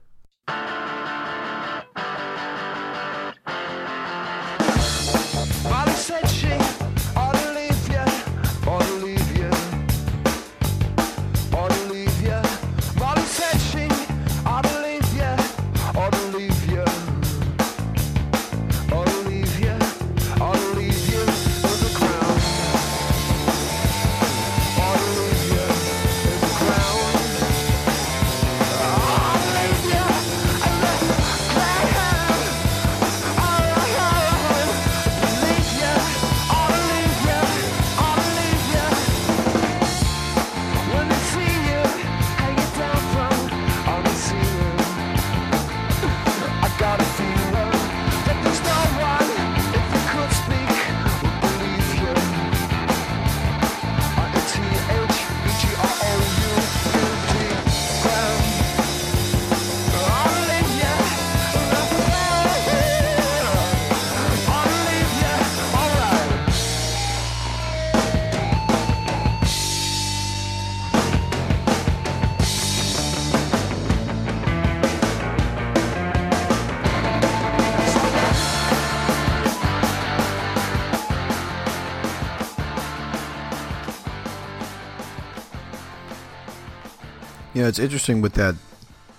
It's 87.72 87.80
interesting 87.80 88.20
with 88.22 88.34
that 88.34 88.56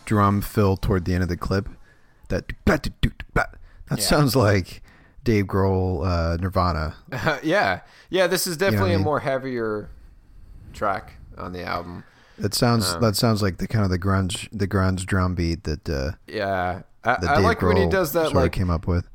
drum 0.04 0.42
fill 0.42 0.76
toward 0.76 1.06
the 1.06 1.14
end 1.14 1.22
of 1.22 1.28
the 1.30 1.36
clip. 1.38 1.68
That 2.28 2.52
that 3.34 3.58
Yeah. 3.88 3.96
sounds 3.96 4.36
like 4.36 4.82
Dave 5.24 5.46
Grohl, 5.46 6.06
uh, 6.06 6.36
Nirvana. 6.38 6.94
yeah, 7.42 7.80
yeah. 8.10 8.26
This 8.26 8.46
is 8.46 8.56
definitely 8.58 8.90
I 8.92 8.96
mean? 8.96 9.00
a 9.02 9.04
more 9.04 9.20
heavier 9.20 9.88
track 10.74 11.14
on 11.38 11.52
the 11.52 11.64
album. 11.64 12.04
That 12.38 12.54
sounds 12.54 12.90
Um, 12.92 13.00
that 13.00 13.16
sounds 13.16 13.42
like 13.42 13.56
the 13.56 13.66
kind 13.66 13.84
of 13.84 13.90
the 13.90 13.98
grunge 13.98 14.48
the 14.52 14.68
grunge 14.68 15.06
drum 15.06 15.34
beat 15.34 15.64
that 15.64 15.88
uh, 15.88 16.12
Yeah, 16.26 16.82
I, 17.04 17.16
that 17.20 17.30
I 17.30 17.38
like 17.38 17.62
when 17.62 17.76
he 17.78 17.86
does 17.86 18.12
that 18.12 18.32
like 18.34 18.52
came 18.52 18.70
up 18.70 18.86
with. 18.86 19.06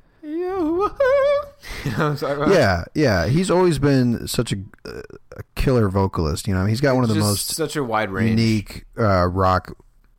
you 1.86 1.91
know 1.91 2.11
what 2.11 2.24
I'm 2.24 2.41
about? 2.41 2.53
Yeah, 2.53 2.84
yeah. 2.93 3.28
He's 3.28 3.49
always 3.51 3.80
been 3.80 4.28
such 4.28 4.51
a, 4.53 4.57
a 4.86 5.43
killer 5.55 5.89
vocalist. 5.89 6.47
You 6.47 6.53
know, 6.53 6.65
he's 6.65 6.82
got 6.82 6.95
one 6.95 7.03
of 7.03 7.09
the 7.09 7.15
most 7.15 7.47
such 7.55 7.76
a 7.76 7.84
wide 7.84 8.09
range. 8.09 8.30
unique 8.30 8.86
uh, 8.97 9.28
rock 9.28 9.76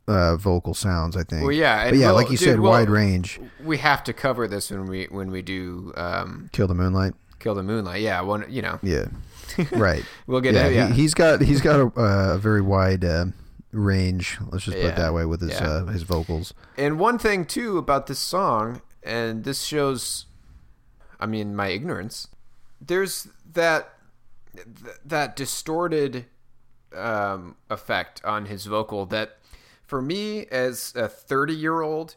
uh, 0.07 0.35
vocal 0.37 0.73
sounds. 0.73 1.15
I 1.17 1.23
think. 1.23 1.43
Well, 1.43 1.51
yeah, 1.51 1.89
but 1.89 1.97
yeah, 1.97 2.07
we'll- 2.07 2.15
like 2.15 2.29
you 2.31 2.37
dude, 2.37 2.47
said, 2.47 2.59
we'll- 2.59 2.71
wide 2.71 2.89
range. 2.89 3.39
We 3.63 3.77
have 3.77 4.03
to 4.05 4.13
cover 4.13 4.47
this 4.47 4.71
when 4.71 4.87
we 4.87 5.05
when 5.05 5.31
we 5.31 5.41
do 5.41 5.93
um, 5.95 6.49
Kill 6.53 6.67
the 6.67 6.73
Moonlight. 6.75 7.13
Kill 7.39 7.55
the 7.55 7.63
Moonlight. 7.63 8.01
Yeah, 8.01 8.21
one 8.21 8.45
you 8.49 8.61
know. 8.61 8.79
Yeah, 8.83 9.05
right. 9.71 10.03
We'll 10.27 10.41
get 10.41 10.55
yeah, 10.55 10.65
it. 10.67 10.75
Yeah, 10.75 10.87
He, 10.89 11.01
he's 11.01 11.13
got 11.13 11.41
he's 11.41 11.61
got 11.61 11.79
a, 11.79 11.85
uh, 11.99 12.35
a 12.35 12.37
very 12.37 12.61
wide 12.61 13.05
uh, 13.05 13.25
range. 13.71 14.37
Let's 14.51 14.65
just 14.65 14.75
put 14.77 14.83
Yeah, 14.83 14.91
it 14.91 14.95
that 14.97 15.13
way 15.13 15.25
with 15.25 15.41
his 15.41 15.53
uh, 15.59 15.85
his 15.85 16.03
vocals. 16.03 16.53
And 16.77 16.99
one 16.99 17.17
thing 17.17 17.45
too 17.45 17.77
about 17.77 18.07
this 18.07 18.19
song, 18.19 18.81
and 19.03 19.43
this 19.43 19.63
shows, 19.63 20.25
I 21.19 21.25
mean, 21.25 21.55
my 21.55 21.67
ignorance. 21.67 22.27
There's 22.81 23.27
that 23.53 23.93
th- 24.55 24.97
that 25.05 25.35
distorted 25.35 26.25
um, 26.95 27.55
effect 27.69 28.23
on 28.25 28.45
his 28.45 28.65
vocal 28.65 29.05
that, 29.07 29.37
for 29.85 30.01
me, 30.01 30.45
as 30.47 30.93
a 30.95 31.07
30 31.07 31.53
year 31.53 31.81
old 31.81 32.15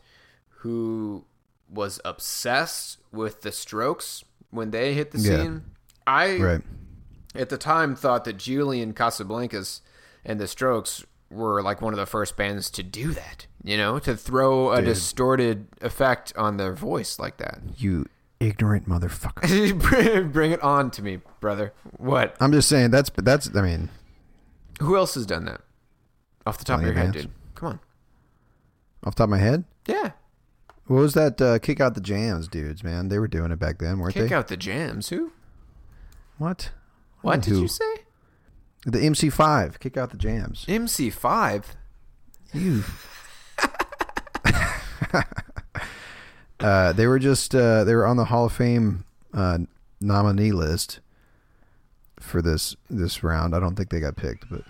who 0.58 1.24
was 1.68 2.00
obsessed 2.04 2.98
with 3.10 3.42
the 3.42 3.52
Strokes 3.52 4.24
when 4.50 4.70
they 4.70 4.94
hit 4.94 5.10
the 5.10 5.18
Yeah. 5.18 5.36
scene, 5.42 5.62
I 6.06 6.36
Right. 6.38 6.62
at 7.34 7.48
the 7.48 7.58
time 7.58 7.94
thought 7.96 8.24
that 8.24 8.36
Julian 8.38 8.92
Casablancas 8.94 9.80
and 10.24 10.38
the 10.40 10.46
Strokes 10.48 11.04
were 11.30 11.62
like 11.62 11.80
one 11.82 11.92
of 11.94 11.98
the 11.98 12.06
first 12.06 12.36
bands 12.36 12.70
to 12.70 12.82
do 12.82 13.12
that, 13.12 13.46
you 13.64 13.76
know, 13.76 13.98
to 13.98 14.14
throw 14.16 14.70
a 14.72 14.82
distorted 14.82 15.66
effect 15.80 16.32
on 16.36 16.58
their 16.58 16.74
voice 16.74 17.18
like 17.18 17.38
that. 17.38 17.60
You 17.78 18.06
ignorant 18.42 18.88
motherfucker. 18.88 20.32
Bring 20.32 20.52
it 20.52 20.62
on 20.62 20.90
to 20.92 21.02
me, 21.02 21.20
brother. 21.40 21.72
What? 21.96 22.36
I'm 22.40 22.52
just 22.52 22.68
saying 22.68 22.90
that's 22.90 23.10
that's. 23.16 23.54
I 23.56 23.62
mean, 23.62 23.88
Who 24.80 24.96
else 24.96 25.14
has 25.14 25.26
done 25.26 25.44
that? 25.46 25.60
Off 26.46 26.58
the 26.58 26.64
top 26.64 26.80
of 26.80 26.84
your 26.84 26.94
head, 26.94 27.12
dude. 27.12 27.30
Come 27.54 27.68
on. 27.68 27.80
off 29.04 29.14
the 29.14 29.18
top 29.20 29.24
of 29.26 29.30
my 29.30 29.38
head, 29.38 29.64
Yeah. 29.86 30.10
what 30.86 30.96
was 30.98 31.14
that? 31.14 31.40
Uh, 31.40 31.58
Kick 31.60 31.80
out 31.80 31.94
the 31.94 32.00
jams, 32.00 32.48
dudes. 32.48 32.82
Man, 32.82 33.08
they 33.08 33.18
were 33.20 33.28
doing 33.28 33.52
it 33.52 33.58
back 33.60 33.78
then, 33.78 33.98
weren't 34.00 34.14
Kick 34.14 34.22
they? 34.22 34.28
Kick 34.28 34.36
out 34.36 34.48
the 34.48 34.56
jams. 34.56 35.08
Who? 35.10 35.30
What? 36.38 36.70
What 37.20 37.42
did 37.42 37.52
Who? 37.54 37.60
you 37.62 37.68
say? 37.68 37.84
The 38.84 38.98
MC5. 38.98 39.78
Kick 39.78 39.96
out 39.96 40.10
the 40.10 40.16
jams. 40.16 40.64
MC5. 40.66 41.64
You. 42.52 42.82
uh, 46.62 46.92
they 46.92 47.06
were 47.06 47.18
just 47.18 47.54
uh, 47.54 47.84
they 47.84 47.94
were 47.94 48.06
on 48.06 48.16
the 48.16 48.26
Hall 48.26 48.46
of 48.46 48.52
Fame 48.52 49.04
uh, 49.34 49.58
nominee 50.00 50.52
list 50.52 51.00
for 52.20 52.40
this 52.42 52.76
this 52.88 53.22
round. 53.22 53.54
I 53.54 53.60
don't 53.60 53.76
think 53.76 53.90
they 53.90 54.00
got 54.00 54.16
picked, 54.16 54.48
but 54.50 54.62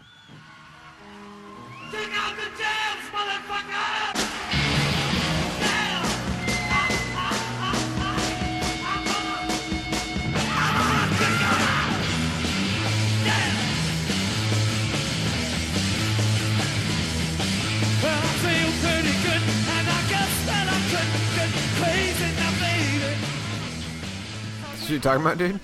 talking 25.03 25.21
about, 25.23 25.39
dude? 25.39 25.61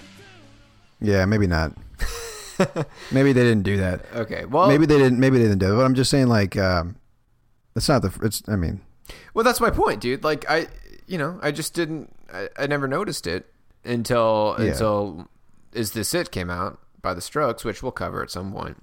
yeah, 1.00 1.24
maybe 1.24 1.46
not. 1.46 1.72
maybe 3.12 3.32
they 3.32 3.42
didn't 3.44 3.62
do 3.62 3.76
that. 3.78 4.04
Okay. 4.14 4.44
Well, 4.44 4.68
maybe 4.68 4.84
they 4.86 4.98
didn't. 4.98 5.18
Maybe 5.20 5.38
they 5.38 5.44
didn't 5.44 5.60
do 5.60 5.72
it. 5.72 5.76
But 5.76 5.84
I'm 5.84 5.94
just 5.94 6.10
saying, 6.10 6.26
like, 6.28 6.56
um, 6.56 6.96
it's 7.76 7.88
not 7.88 8.02
the. 8.02 8.12
It's. 8.22 8.42
I 8.48 8.56
mean, 8.56 8.80
Well, 9.34 9.44
that's 9.44 9.60
my 9.60 9.70
point, 9.70 10.00
dude. 10.00 10.24
Like 10.24 10.44
I, 10.50 10.66
you 11.06 11.18
know, 11.18 11.38
I 11.42 11.50
just 11.52 11.74
didn't. 11.74 12.12
I, 12.32 12.48
I 12.58 12.66
never 12.66 12.88
noticed 12.88 13.26
it 13.26 13.46
until 13.84 14.56
Yeah. 14.58 14.66
until 14.72 15.28
"Is 15.72 15.92
This 15.92 16.12
It" 16.14 16.30
came 16.30 16.50
out 16.50 16.78
by 17.00 17.14
the 17.14 17.20
Strokes, 17.20 17.64
which 17.64 17.82
we'll 17.82 17.92
cover 17.92 18.22
at 18.22 18.30
some 18.30 18.52
point. 18.52 18.76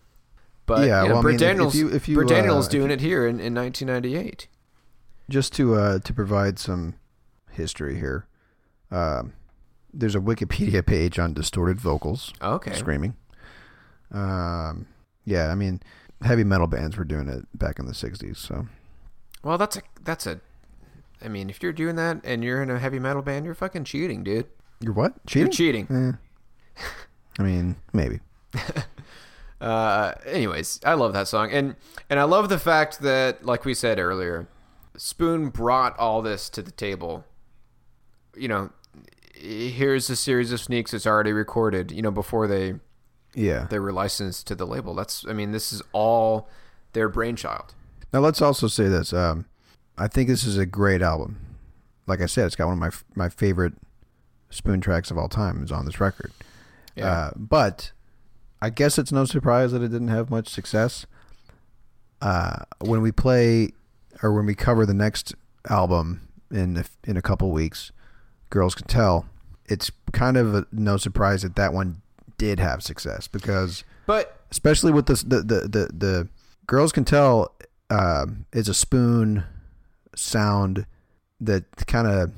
But 0.66 0.88
Yeah, 0.88 1.03
you 1.03 1.10
know, 1.10 1.16
well, 1.16 1.28
I 1.28 1.32
mean, 1.32 1.41
if- 1.41 1.68
if 1.68 1.76
you- 1.76 1.89
if 1.93 2.08
you, 2.10 2.20
uh, 2.22 2.24
Daniels 2.24 2.68
doing 2.68 2.89
it 2.89 2.99
here 3.01 3.28
in, 3.28 3.39
in 3.39 3.53
1998. 3.53 4.47
just 5.30 5.53
to 5.53 5.76
uh, 5.76 5.99
to 5.99 6.14
provide 6.14 6.58
some 6.58 6.95
history 7.51 7.99
here, 7.99 8.26
um, 8.89 9.34
there's 9.96 10.16
a 10.16 10.20
Wikipedia 10.20 10.86
page 10.86 11.18
on 11.18 11.34
distorted 11.34 11.80
vocals. 11.80 12.34
Okay. 12.41 12.74
screaming. 12.74 13.16
Um, 14.12 14.88
yeah, 15.26 15.52
I 15.52 15.56
mean, 15.56 15.82
heavy 16.22 16.43
metal 16.43 16.68
bands 16.68 16.98
were 16.98 17.04
doing 17.04 17.28
it 17.28 17.46
back 17.58 17.80
in 17.80 17.86
the 17.86 17.93
'60s. 17.93 18.38
So 18.38 18.68
Well, 19.43 19.58
that's 19.58 19.78
a 19.78 19.82
that's 20.04 20.28
a. 20.28 20.39
I 21.22 21.28
mean, 21.28 21.50
if 21.50 21.64
you're 21.64 21.74
doing 21.74 21.96
that 21.96 22.22
and 22.24 22.43
you're 22.43 22.62
in 22.62 22.70
a 22.70 22.78
heavy 22.78 23.00
metal 23.00 23.22
band, 23.22 23.46
you're 23.46 23.56
fucking 23.56 23.86
cheating, 23.86 24.24
dude. 24.24 24.48
you're 24.82 24.93
what 24.93 25.14
cheating? 25.26 25.48
You're 25.48 25.52
cheating. 25.52 25.88
Eh. 26.78 26.84
I 27.39 27.43
mean, 27.43 27.78
maybe. 27.93 28.20
Uh, 29.62 30.14
anyways, 30.26 30.82
I 30.86 30.96
love 30.96 31.14
that 31.14 31.28
song, 31.30 31.50
and 31.52 31.76
and 32.10 32.20
I 32.20 32.24
love 32.24 32.50
the 32.50 32.60
fact 32.60 33.00
that, 33.00 33.46
like 33.46 33.64
we 33.64 33.74
said 33.74 34.00
earlier, 34.00 34.48
Spoon 34.98 35.50
brought 35.50 35.98
all 35.98 36.22
this 36.22 36.50
to 36.50 36.62
the 36.62 36.72
table. 36.72 37.24
You 38.36 38.50
know, 38.50 38.70
here's 39.36 40.09
a 40.09 40.15
series 40.15 40.51
of 40.51 40.59
sneaks 40.59 40.91
that's 40.91 41.05
already 41.07 41.33
recorded. 41.33 41.91
You 41.91 42.01
know, 42.01 42.11
before 42.11 42.47
they 42.47 42.75
Yeah. 43.33 43.67
they 43.69 43.79
were 43.79 43.91
licensed 43.91 44.47
to 44.47 44.55
the 44.55 44.65
label. 44.65 44.95
That's, 44.95 45.25
I 45.27 45.33
mean, 45.33 45.51
this 45.51 45.71
is 45.73 45.81
all 45.91 46.49
their 46.93 47.09
brainchild. 47.09 47.73
Now 48.13 48.19
let's 48.21 48.41
also 48.41 48.67
say 48.67 48.88
this. 48.88 49.11
Um, 49.13 49.45
I 49.97 50.07
think 50.07 50.29
this 50.29 50.43
is 50.45 50.57
a 50.57 50.65
great 50.65 51.01
album. 51.01 51.38
Like 52.07 52.21
I 52.21 52.25
said, 52.27 52.45
it's 52.45 52.55
got 52.55 52.67
one 52.67 52.73
of 52.73 52.79
my 52.79 52.91
my 53.15 53.29
favorite 53.29 53.73
spoon 54.49 54.79
tracks 54.79 55.11
of 55.11 55.17
all 55.17 55.27
time. 55.29 55.63
Is 55.63 55.71
on 55.71 55.86
this 55.86 55.99
record. 55.99 56.31
Yeah. 56.95 57.07
Uh, 57.11 57.31
but 57.36 57.91
I 58.61 58.69
guess 58.69 58.97
it's 58.97 59.11
no 59.11 59.25
surprise 59.25 59.71
that 59.73 59.81
it 59.81 59.89
didn't 59.89 60.07
have 60.09 60.29
much 60.29 60.47
success. 60.49 61.05
Uh, 62.21 62.59
when 62.79 63.01
we 63.01 63.11
play 63.11 63.71
or 64.23 64.33
when 64.33 64.45
we 64.45 64.55
cover 64.55 64.86
the 64.86 64.93
next 64.93 65.36
album 65.69 66.27
in 66.51 66.77
a, 66.77 66.86
in 67.03 67.17
a 67.17 67.21
couple 67.21 67.51
weeks, 67.51 67.91
girls 68.50 68.76
can 68.76 68.88
tell. 68.88 69.26
It's 69.68 69.91
kind 70.14 70.38
of 70.38 70.54
a, 70.56 70.66
no 70.72 70.98
surprise 70.98 71.41
that 71.41 71.56
that 71.56 71.74
one 71.74 72.02
did 72.38 72.60
have 72.60 72.84
success 72.84 73.28
because 73.28 73.84
But 74.06 74.39
especially 74.52 74.91
with 74.91 75.06
this 75.08 75.24
the 75.24 75.38
the 75.41 75.62
the, 75.62 75.89
the 75.93 76.30
girls 76.68 76.91
can 76.91 77.06
tell 77.06 77.56
um, 77.89 78.46
is 78.54 78.68
a 78.70 78.74
spoon 78.74 79.43
sound 80.16 80.86
that 81.41 81.64
kind 81.88 82.08
of 82.08 82.32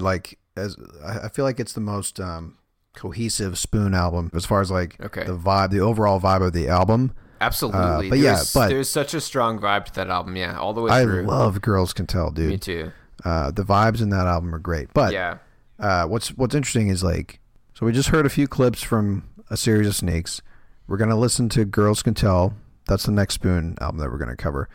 like 0.00 0.38
as 0.56 0.76
I 1.04 1.26
I 1.26 1.28
feel 1.28 1.44
like 1.44 1.60
it's 1.60 1.72
the 1.72 1.80
most 1.80 2.20
um, 2.20 2.56
cohesive 2.94 3.58
spoon 3.58 3.94
album 3.94 4.30
as 4.34 4.44
far 4.44 4.60
as 4.60 4.70
like 4.70 5.00
Okay. 5.00 5.24
the 5.24 5.36
vibe 5.36 5.70
the 5.70 5.80
overall 5.80 6.20
vibe 6.20 6.44
of 6.46 6.52
the 6.52 6.68
album. 6.68 7.12
absolutely, 7.40 8.08
Uh, 8.08 8.10
but 8.10 8.18
yeah, 8.18 8.34
there's, 8.34 8.52
but- 8.52 8.68
there's 8.68 8.88
such 8.88 9.14
a 9.14 9.20
strong 9.20 9.58
vibe 9.58 9.84
to 9.86 9.94
that 9.94 10.08
album. 10.08 10.36
Yeah, 10.36 10.58
all 10.58 10.72
the 10.74 10.80
way 10.82 10.90
I 10.90 11.02
through. 11.04 11.22
love 11.22 11.60
girls 11.62 11.92
can 11.92 12.06
tell, 12.06 12.30
dude. 12.30 12.48
Me 12.48 12.58
too. 12.58 12.92
Uh, 13.24 13.50
the 13.50 13.62
vibes 13.64 14.00
in 14.00 14.10
that 14.10 14.26
album 14.26 14.54
are 14.54 14.58
great, 14.60 14.88
but 14.94 15.12
Yeah. 15.12 15.38
uh, 15.78 16.04
what's 16.06 16.28
what's 16.36 16.54
interesting 16.54 16.88
is 16.88 17.02
like 17.02 17.40
so 17.74 17.84
we 17.86 17.92
just 17.92 18.08
heard 18.10 18.26
a 18.26 18.30
few 18.30 18.46
clips 18.48 18.82
from 18.82 19.24
a 19.50 19.56
series 19.56 19.86
of 19.88 19.96
sneaks. 19.96 20.40
We're 20.86 20.96
gonna 20.98 21.16
listen 21.16 21.48
to 21.50 21.64
Girls 21.64 22.02
Can 22.02 22.14
Tell. 22.14 22.54
That's 22.86 23.04
the 23.04 23.12
next 23.12 23.34
Spoon 23.34 23.76
album 23.80 23.98
that 24.00 24.10
we're 24.10 24.18
gonna 24.18 24.36
cover. 24.36 24.68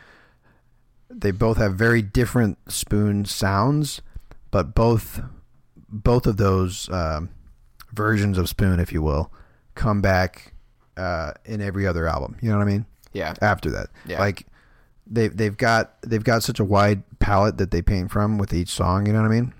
They 1.10 1.30
both 1.30 1.56
have 1.58 1.74
very 1.74 2.02
different 2.02 2.58
Spoon 2.72 3.24
sounds, 3.24 4.02
but 4.50 4.74
both 4.74 5.20
both 5.88 6.26
of 6.26 6.36
those 6.38 6.88
um, 6.90 7.30
versions 7.92 8.36
of 8.38 8.48
Spoon, 8.48 8.80
if 8.80 8.92
you 8.92 9.00
will, 9.02 9.32
come 9.74 10.00
back 10.00 10.52
uh, 10.96 11.32
in 11.44 11.60
every 11.60 11.86
other 11.86 12.06
album. 12.08 12.36
You 12.40 12.50
know 12.50 12.58
what 12.58 12.66
I 12.66 12.70
mean? 12.70 12.86
Yeah. 13.12 13.34
After 13.40 13.70
that, 13.70 13.88
Yeah. 14.06 14.18
like 14.18 14.46
they 15.06 15.28
they've 15.28 15.56
got 15.56 16.00
they've 16.02 16.24
got 16.24 16.42
such 16.42 16.58
a 16.60 16.64
wide 16.64 17.02
palette 17.18 17.58
that 17.58 17.70
they 17.70 17.82
paint 17.82 18.10
from 18.10 18.38
with 18.38 18.52
each 18.54 18.68
song. 18.70 19.06
You 19.06 19.12
know 19.12 19.20
what 19.22 19.30
I 19.30 19.34
mean? 19.34 19.52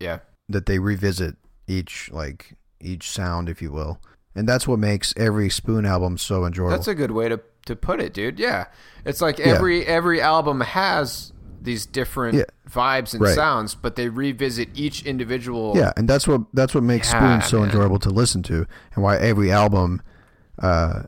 Yeah. 0.00 0.18
that 0.48 0.66
they 0.66 0.78
revisit 0.78 1.36
each 1.68 2.10
like 2.12 2.54
each 2.80 3.08
sound 3.08 3.48
if 3.48 3.62
you 3.62 3.70
will 3.70 4.00
and 4.34 4.48
that's 4.48 4.66
what 4.66 4.78
makes 4.80 5.14
every 5.16 5.48
spoon 5.48 5.86
album 5.86 6.18
so 6.18 6.44
enjoyable 6.44 6.70
That's 6.72 6.88
a 6.88 6.94
good 6.94 7.12
way 7.12 7.28
to 7.28 7.40
to 7.66 7.76
put 7.76 8.00
it, 8.00 8.12
dude. 8.12 8.40
Yeah, 8.40 8.66
it's 9.04 9.20
like 9.20 9.38
every 9.38 9.86
every 9.86 10.20
album 10.20 10.60
has 10.62 11.32
these 11.60 11.86
different 11.86 12.34
Yeah. 12.38 12.44
vibes 12.68 13.12
and 13.14 13.22
Right. 13.22 13.36
sounds, 13.36 13.76
but 13.76 13.94
they 13.94 14.08
revisit 14.08 14.68
each 14.74 15.06
individual. 15.06 15.74
Yeah, 15.76 15.92
and 15.96 16.08
that's 16.08 16.26
what 16.26 16.40
that's 16.52 16.74
what 16.74 16.82
makes 16.82 17.12
Yeah, 17.12 17.38
Spoon 17.38 17.48
so 17.48 17.60
man. 17.60 17.68
enjoyable 17.68 18.00
to 18.00 18.10
listen 18.10 18.42
to, 18.44 18.66
and 18.96 19.04
why 19.04 19.16
every 19.18 19.52
album, 19.52 20.02
uh, 20.58 21.04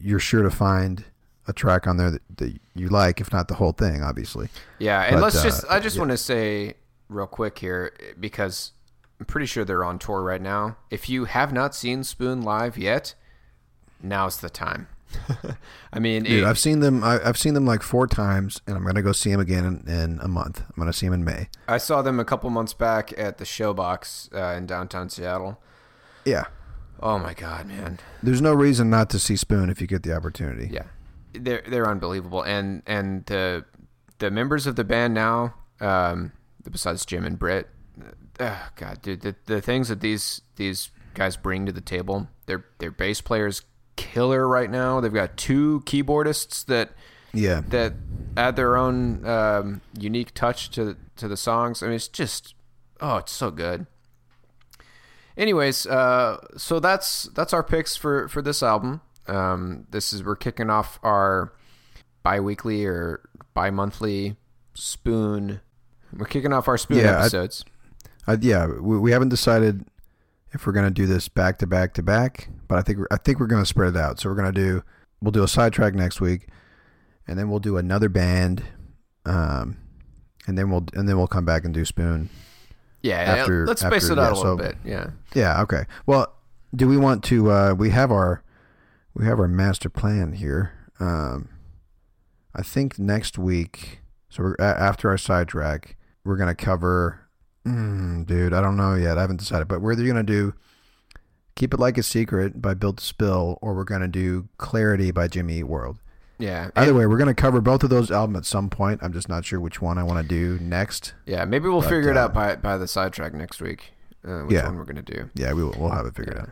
you're 0.00 0.20
sure 0.20 0.44
to 0.44 0.50
find 0.52 1.04
a 1.48 1.52
track 1.52 1.86
on 1.86 1.96
there 1.96 2.10
that, 2.10 2.22
that 2.36 2.58
you 2.74 2.88
like, 2.88 3.20
if 3.20 3.32
not 3.32 3.48
the 3.48 3.54
whole 3.54 3.72
thing, 3.72 4.02
obviously. 4.02 4.48
Yeah, 4.78 5.02
and 5.02 5.16
But, 5.16 5.22
let's 5.22 5.36
uh, 5.36 5.42
just 5.44 5.64
I 5.68 5.80
just 5.80 5.96
yeah. 5.96 6.00
want 6.02 6.10
to 6.12 6.16
say 6.18 6.74
real 7.08 7.26
quick 7.26 7.58
here 7.58 7.92
because 8.18 8.72
I'm 9.18 9.26
pretty 9.26 9.46
sure 9.46 9.64
they're 9.64 9.84
on 9.84 9.98
tour 9.98 10.22
right 10.22 10.40
now. 10.42 10.76
If 10.90 11.08
you 11.08 11.24
have 11.26 11.52
not 11.52 11.74
seen 11.74 12.04
Spoon 12.04 12.42
live 12.42 12.78
yet, 12.78 13.14
now's 14.02 14.38
the 14.40 14.50
time. 14.50 14.88
I 15.92 15.98
mean, 15.98 16.22
Dude, 16.22 16.42
it- 16.42 16.46
I've 16.46 16.58
seen 16.58 16.80
them. 16.80 17.04
I, 17.04 17.20
I've 17.22 17.36
seen 17.36 17.52
them 17.54 17.66
like 17.66 17.82
four 17.82 18.06
times, 18.06 18.60
and 18.66 18.76
I'm 18.76 18.84
gonna 18.84 19.02
go 19.02 19.12
see 19.12 19.30
them 19.30 19.40
again 19.40 19.64
in, 19.86 19.88
in 19.92 20.18
a 20.22 20.28
month. 20.28 20.60
I'm 20.60 20.74
gonna 20.78 20.92
see 20.92 21.06
them 21.06 21.12
in 21.14 21.24
May. 21.24 21.48
I 21.68 21.76
saw 21.78 22.00
them 22.02 22.18
a 22.18 22.24
couple 22.24 22.48
months 22.50 22.72
back 22.72 23.12
at 23.18 23.36
the 23.38 23.44
Showbox 23.44 24.34
uh, 24.34 24.56
in 24.56 24.64
downtown 24.66 25.10
Seattle. 25.10 25.60
Yeah, 26.24 26.44
Oh 27.00 27.18
my 27.18 27.34
god, 27.34 27.66
man. 27.66 27.98
there's 28.22 28.40
no 28.40 28.52
reason 28.54 28.88
not 28.88 29.10
to 29.10 29.18
see 29.18 29.36
Spoon 29.36 29.68
if 29.68 29.80
you 29.80 29.86
get 29.86 30.02
the 30.04 30.14
opportunity. 30.16 30.70
Yeah, 30.72 30.84
they're 31.34 31.62
they're 31.66 31.88
unbelievable, 31.88 32.42
and 32.42 32.82
and 32.86 33.26
the 33.26 33.64
the 34.18 34.30
members 34.30 34.66
of 34.66 34.76
the 34.76 34.84
band 34.84 35.14
now, 35.14 35.54
um, 35.80 36.32
besides 36.70 37.04
Jim 37.04 37.24
and 37.24 37.38
Britt, 37.38 37.68
uh, 38.38 38.56
God, 38.76 39.02
dude, 39.02 39.20
the, 39.22 39.34
the 39.46 39.60
things 39.60 39.88
that 39.88 40.00
these 40.00 40.42
these 40.56 40.90
guys 41.14 41.36
bring 41.36 41.66
to 41.66 41.72
the 41.72 41.80
table, 41.80 42.28
their 42.46 42.64
their 42.78 42.90
bass 42.90 43.20
players 43.20 43.62
killer 43.96 44.48
right 44.48 44.70
now. 44.70 45.00
They've 45.00 45.12
got 45.12 45.36
two 45.36 45.82
keyboardists 45.84 46.64
that 46.66 46.90
yeah. 47.32 47.62
that 47.68 47.94
add 48.36 48.56
their 48.56 48.76
own 48.76 49.26
um, 49.26 49.80
unique 49.98 50.34
touch 50.34 50.70
to 50.70 50.96
to 51.16 51.28
the 51.28 51.36
songs. 51.36 51.82
I 51.82 51.86
mean, 51.86 51.96
it's 51.96 52.08
just 52.08 52.54
oh, 53.00 53.16
it's 53.16 53.32
so 53.32 53.50
good. 53.50 53.86
Anyways, 55.36 55.86
uh, 55.86 56.38
so 56.56 56.78
that's 56.80 57.24
that's 57.34 57.52
our 57.52 57.62
picks 57.62 57.96
for 57.96 58.28
for 58.28 58.42
this 58.42 58.62
album. 58.62 59.00
Um, 59.26 59.86
this 59.90 60.12
is 60.12 60.24
we're 60.24 60.36
kicking 60.36 60.70
off 60.70 60.98
our 61.02 61.52
bi-weekly 62.22 62.84
or 62.86 63.20
bi-monthly 63.54 64.36
spoon. 64.74 65.60
We're 66.16 66.26
kicking 66.26 66.52
off 66.52 66.68
our 66.68 66.78
spoon 66.78 66.98
Yeah, 66.98 67.20
episodes. 67.20 67.64
I, 68.26 68.34
yeah, 68.40 68.66
we, 68.66 68.98
we 68.98 69.10
haven't 69.12 69.30
decided 69.30 69.84
if 70.52 70.66
we're 70.66 70.72
gonna 70.72 70.90
do 70.90 71.06
this 71.06 71.28
back 71.28 71.58
to 71.58 71.66
back 71.66 71.94
to 71.94 72.02
back, 72.02 72.48
but 72.68 72.78
I 72.78 72.82
think 72.82 72.98
we're, 72.98 73.06
I 73.10 73.16
think 73.16 73.40
we're 73.40 73.46
gonna 73.46 73.66
spread 73.66 73.94
it 73.94 73.98
out. 73.98 74.20
So 74.20 74.28
we're 74.28 74.36
gonna 74.36 74.52
do 74.52 74.82
we'll 75.20 75.32
do 75.32 75.42
a 75.42 75.48
sidetrack 75.48 75.94
next 75.94 76.20
week, 76.20 76.48
and 77.26 77.38
then 77.38 77.48
we'll 77.48 77.58
do 77.60 77.76
another 77.78 78.08
band, 78.08 78.62
um, 79.24 79.78
and 80.46 80.58
then 80.58 80.70
we'll 80.70 80.84
and 80.94 81.08
then 81.08 81.16
we'll 81.16 81.26
come 81.26 81.44
back 81.44 81.64
and 81.64 81.72
do 81.72 81.84
Spoon. 81.84 82.28
yeah, 83.02 83.16
after- 83.16 83.66
let's 83.66 83.80
space 83.80 84.04
after- 84.04 84.12
it 84.12 84.18
out 84.18 84.22
yeah, 84.22 84.28
a 84.32 84.42
little 84.42 84.58
so- 84.58 84.62
bit. 84.64 84.76
Yeah. 84.84 85.10
Yeah. 85.34 85.62
Okay. 85.62 85.84
Well, 86.06 86.32
do 86.76 86.86
we 86.88 86.96
want 86.96 87.24
to? 87.24 87.50
Uh, 87.50 87.74
we 87.76 87.90
have 87.90 88.12
our 88.12 88.42
we 89.14 89.24
have 89.24 89.38
our 89.38 89.48
master 89.48 89.88
plan 89.88 90.32
here. 90.32 90.72
Um, 91.00 91.48
I 92.54 92.62
think 92.62 92.98
next 92.98 93.38
week. 93.38 94.00
So 94.28 94.42
we're, 94.42 94.56
after 94.58 95.10
our 95.10 95.18
sidetrack, 95.18 95.96
we're 96.24 96.36
gonna 96.36 96.54
cover. 96.54 97.20
Mm, 97.66 98.26
dude, 98.26 98.52
I 98.54 98.60
don't 98.60 98.76
know 98.76 98.94
yet. 98.94 99.18
I 99.18 99.20
haven't 99.22 99.38
decided, 99.38 99.68
but 99.68 99.80
we're 99.80 99.92
either 99.92 100.06
gonna 100.06 100.22
do 100.22 100.54
"Keep 101.54 101.74
It 101.74 101.80
Like 101.80 101.98
a 101.98 102.02
Secret" 102.02 102.60
by 102.62 102.74
Built 102.74 102.96
to 102.98 103.04
Spill, 103.04 103.58
or 103.60 103.74
we're 103.74 103.84
gonna 103.84 104.08
do 104.08 104.48
"Clarity" 104.58 105.10
by 105.10 105.28
Jimmy 105.28 105.58
Eat 105.58 105.64
World. 105.64 105.98
Yeah. 106.38 106.70
Either 106.74 106.94
way, 106.94 107.06
we're 107.06 107.18
gonna 107.18 107.34
cover 107.34 107.60
both 107.60 107.84
of 107.84 107.90
those 107.90 108.10
albums 108.10 108.38
at 108.38 108.44
some 108.46 108.68
point. 108.70 109.00
I'm 109.02 109.12
just 109.12 109.28
not 109.28 109.44
sure 109.44 109.60
which 109.60 109.80
one 109.82 109.98
I 109.98 110.02
want 110.02 110.26
to 110.26 110.28
do 110.28 110.58
next. 110.64 111.14
Yeah, 111.26 111.44
maybe 111.44 111.68
we'll 111.68 111.80
But, 111.82 111.90
figure 111.90 112.10
it 112.10 112.16
uh, 112.16 112.20
out 112.24 112.34
by 112.34 112.56
by 112.56 112.78
the 112.78 112.88
sidetrack 112.88 113.34
next 113.34 113.60
week. 113.60 113.92
Uh, 114.26 114.40
which 114.42 114.54
Yeah. 114.54 114.66
one 114.66 114.76
we're 114.76 114.84
gonna 114.84 115.02
do? 115.02 115.28
Yeah, 115.34 115.52
we 115.52 115.62
will, 115.62 115.74
we'll 115.78 115.90
have 115.90 116.06
it 116.06 116.14
figured 116.16 116.36
Yeah. 116.36 116.42
out. 116.42 116.50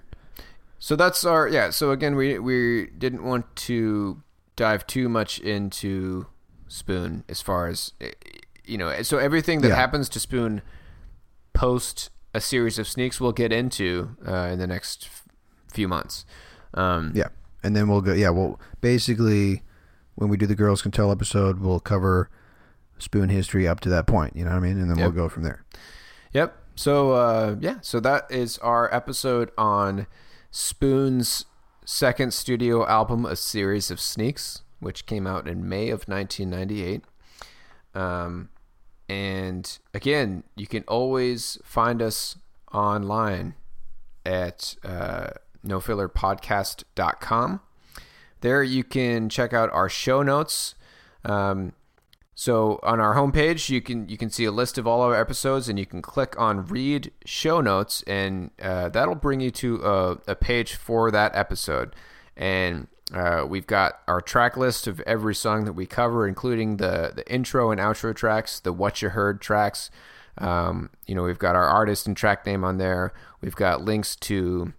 So 0.81 0.97
that's 0.97 1.25
our 1.25 1.47
yeah. 1.47 1.71
So 1.71 1.91
again, 1.93 2.17
we 2.17 2.39
we 2.39 2.87
didn't 2.99 3.23
want 3.23 3.55
to 3.69 4.23
dive 4.57 4.87
too 4.87 5.09
much 5.09 5.39
into 5.39 6.27
Spoon 6.69 7.23
as 7.29 7.41
far 7.43 7.69
as 7.69 7.93
eh, 8.01 8.11
you 8.65 8.77
know. 8.79 9.03
So 9.03 9.19
everything 9.19 9.61
that 9.61 9.69
Yeah. 9.69 9.77
happens 9.77 10.09
to 10.09 10.19
Spoon 10.21 10.63
post 11.53 12.11
a 12.33 12.41
series 12.41 12.79
of 12.79 12.87
sneaks, 12.89 13.21
we'll 13.21 13.33
get 13.33 13.53
into 13.53 14.17
uh, 14.27 14.49
in 14.53 14.59
the 14.59 14.67
next 14.67 15.07
f- 15.07 15.25
few 15.73 15.89
months. 15.89 16.25
Um, 16.75 17.13
Yeah, 17.15 17.29
and 17.63 17.75
then 17.77 17.89
we'll 17.89 18.01
go. 18.01 18.13
Yeah, 18.13 18.31
well, 18.31 18.61
basically, 18.81 19.63
when 20.15 20.31
we 20.31 20.37
do 20.37 20.47
the 20.47 20.55
girls 20.55 20.81
can 20.83 20.93
tell 20.93 21.11
episode, 21.11 21.59
we'll 21.61 21.81
cover 21.81 22.31
spoon 22.99 23.29
history 23.31 23.67
up 23.67 23.81
to 23.81 23.89
that 23.89 24.07
point. 24.07 24.37
You 24.37 24.45
know 24.45 24.51
what 24.53 24.59
I 24.59 24.61
mean? 24.61 24.79
And 24.81 24.91
then 24.91 24.99
Yep. 24.99 25.05
we'll 25.15 25.25
go 25.25 25.29
from 25.29 25.43
there. 25.43 25.65
Yep. 26.33 26.57
So 26.77 27.13
uh, 27.13 27.57
yeah, 27.61 27.79
so 27.83 27.99
that 28.01 28.31
is 28.31 28.57
our 28.59 28.93
episode 28.95 29.51
on 29.59 30.07
Spoon's 30.51 31.45
second 31.85 32.33
studio 32.33 32.87
album, 32.87 33.25
A 33.25 33.37
Series 33.37 33.91
of 33.91 34.01
Sneaks, 34.01 34.63
which 34.81 35.07
came 35.07 35.27
out 35.27 35.47
in 35.47 35.69
May 35.69 35.91
of 35.91 36.09
1998. 36.09 37.05
Um, 37.95 38.49
and 39.09 39.79
again, 39.93 40.45
you 40.57 40.67
can 40.67 40.85
always 40.85 41.59
find 41.65 42.01
us 42.01 42.39
online 42.73 43.55
at 44.25 44.77
uh, 44.85 45.31
nofillerpodcast.com. 45.67 47.61
There 48.41 48.63
you 48.63 48.85
can 48.85 49.29
check 49.29 49.53
out 49.53 49.71
our 49.73 49.89
show 49.89 50.23
notes. 50.23 50.75
Um, 51.25 51.73
so 52.41 52.81
on 52.83 53.01
our 53.01 53.17
homepage, 53.17 53.69
you 53.69 53.83
can 53.83 54.09
you 54.09 54.17
can 54.17 54.31
see 54.31 54.47
a 54.47 54.51
list 54.51 54.79
of 54.79 54.87
all 54.87 55.03
our 55.03 55.15
episodes, 55.15 55.69
and 55.69 55.79
you 55.79 55.85
can 55.85 56.01
click 56.01 56.35
on 56.41 56.65
read 56.65 57.13
show 57.27 57.61
notes, 57.61 58.03
and 58.07 58.51
uh, 58.63 58.89
that'll 58.89 59.15
bring 59.15 59.41
you 59.41 59.51
to 59.51 59.77
a, 59.85 60.19
a 60.27 60.35
page 60.35 60.75
for 60.75 61.11
that 61.11 61.37
episode. 61.37 61.95
And 62.39 62.87
uh, 63.13 63.45
we've 63.47 63.67
got 63.67 64.01
our 64.09 64.23
track 64.23 64.57
list 64.57 64.87
of 64.87 65.01
every 65.01 65.35
song 65.35 65.67
that 65.67 65.75
we 65.75 65.85
cover, 65.85 66.27
including 66.27 66.79
the 66.79 67.13
the 67.15 67.31
intro 67.31 67.71
and 67.71 67.79
outro 67.79 68.17
tracks, 68.17 68.59
the 68.59 68.73
what 68.73 69.03
you 69.03 69.11
heard 69.11 69.43
tracks. 69.43 69.91
Um, 70.39 70.89
you 71.07 71.15
know, 71.15 71.25
we've 71.25 71.39
got 71.39 71.57
our 71.57 71.67
artist 71.67 72.07
and 72.07 72.17
track 72.17 72.47
name 72.47 72.65
on 72.65 72.79
there. 72.79 73.13
We've 73.43 73.55
got 73.55 73.85
links 73.85 74.17
to 74.17 74.73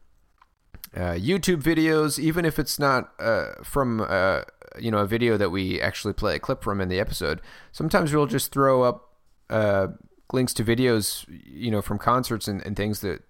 uh, 0.96 1.14
YouTube 1.14 1.62
videos, 1.62 2.18
even 2.18 2.44
if 2.44 2.58
it's 2.58 2.80
not 2.80 3.12
uh, 3.20 3.52
from 3.64 4.02
uh, 4.02 4.42
you 4.80 4.92
know 4.92 5.00
a 5.00 5.08
video 5.08 5.38
that 5.38 5.50
we 5.50 5.82
actually 5.82 6.14
play 6.14 6.36
a 6.36 6.40
clip 6.40 6.64
from 6.64 6.82
in 6.82 6.90
the 6.90 7.00
episode. 7.00 7.42
Sometimes 7.72 8.14
we'll 8.14 8.28
just 8.28 8.52
throw 8.52 8.84
up 8.84 9.10
uh, 9.50 9.88
links 10.34 10.54
to 10.54 10.64
videos, 10.64 11.26
you 11.46 11.72
know, 11.72 11.82
from 11.82 11.98
concerts 11.98 12.48
and, 12.48 12.66
and 12.66 12.76
things 12.76 13.02
that 13.02 13.24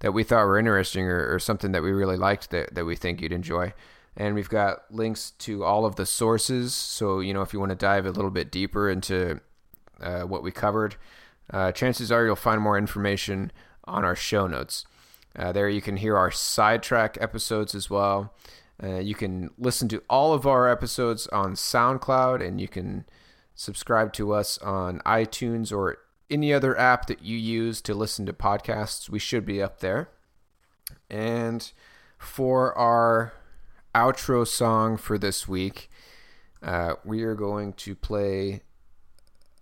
that 0.00 0.12
we 0.12 0.22
thought 0.22 0.46
were 0.46 0.58
interesting 0.58 1.04
or, 1.04 1.34
or 1.34 1.38
something 1.38 1.72
that 1.72 1.82
we 1.82 1.90
really 1.90 2.16
liked 2.16 2.50
that, 2.50 2.74
that 2.74 2.84
we 2.84 2.94
think 2.94 3.20
you'd 3.20 3.32
enjoy. 3.32 3.72
And 4.16 4.34
we've 4.34 4.48
got 4.48 4.82
links 4.90 5.32
to 5.38 5.64
all 5.64 5.84
of 5.84 5.96
the 5.96 6.06
sources. 6.06 6.74
So, 6.74 7.20
you 7.20 7.34
know, 7.34 7.42
if 7.42 7.52
you 7.52 7.60
want 7.60 7.70
to 7.70 7.76
dive 7.76 8.06
a 8.06 8.10
little 8.10 8.30
bit 8.30 8.50
deeper 8.50 8.90
into 8.90 9.40
uh, 10.00 10.22
what 10.22 10.42
we 10.42 10.50
covered, 10.50 10.96
uh, 11.50 11.72
chances 11.72 12.10
are 12.12 12.24
you'll 12.24 12.36
find 12.36 12.60
more 12.60 12.78
information 12.78 13.52
on 13.84 14.04
our 14.04 14.16
show 14.16 14.46
notes. 14.46 14.84
Uh, 15.34 15.52
there 15.52 15.68
you 15.68 15.82
can 15.82 15.98
hear 15.98 16.16
our 16.16 16.30
sidetrack 16.30 17.18
episodes 17.20 17.74
as 17.74 17.90
well. 17.90 18.34
Uh, 18.82 18.98
you 18.98 19.14
can 19.14 19.50
listen 19.58 19.88
to 19.88 20.02
all 20.08 20.32
of 20.32 20.46
our 20.46 20.68
episodes 20.68 21.26
on 21.28 21.54
SoundCloud, 21.54 22.46
and 22.46 22.60
you 22.60 22.68
can 22.68 23.06
subscribe 23.54 24.12
to 24.14 24.32
us 24.32 24.58
on 24.58 25.00
iTunes 25.06 25.72
or 25.72 25.98
any 26.30 26.52
other 26.52 26.78
app 26.78 27.06
that 27.06 27.22
you 27.22 27.36
use 27.36 27.80
to 27.80 27.94
listen 27.94 28.26
to 28.26 28.32
podcasts. 28.32 29.08
We 29.08 29.18
should 29.18 29.46
be 29.46 29.62
up 29.62 29.80
there. 29.80 30.10
And 31.08 31.70
for 32.18 32.76
our 32.76 33.32
outro 33.94 34.46
song 34.46 34.96
for 34.96 35.16
this 35.16 35.48
week, 35.48 35.90
uh, 36.62 36.94
we 37.04 37.22
are 37.22 37.34
going 37.34 37.72
to 37.74 37.94
play 37.94 38.62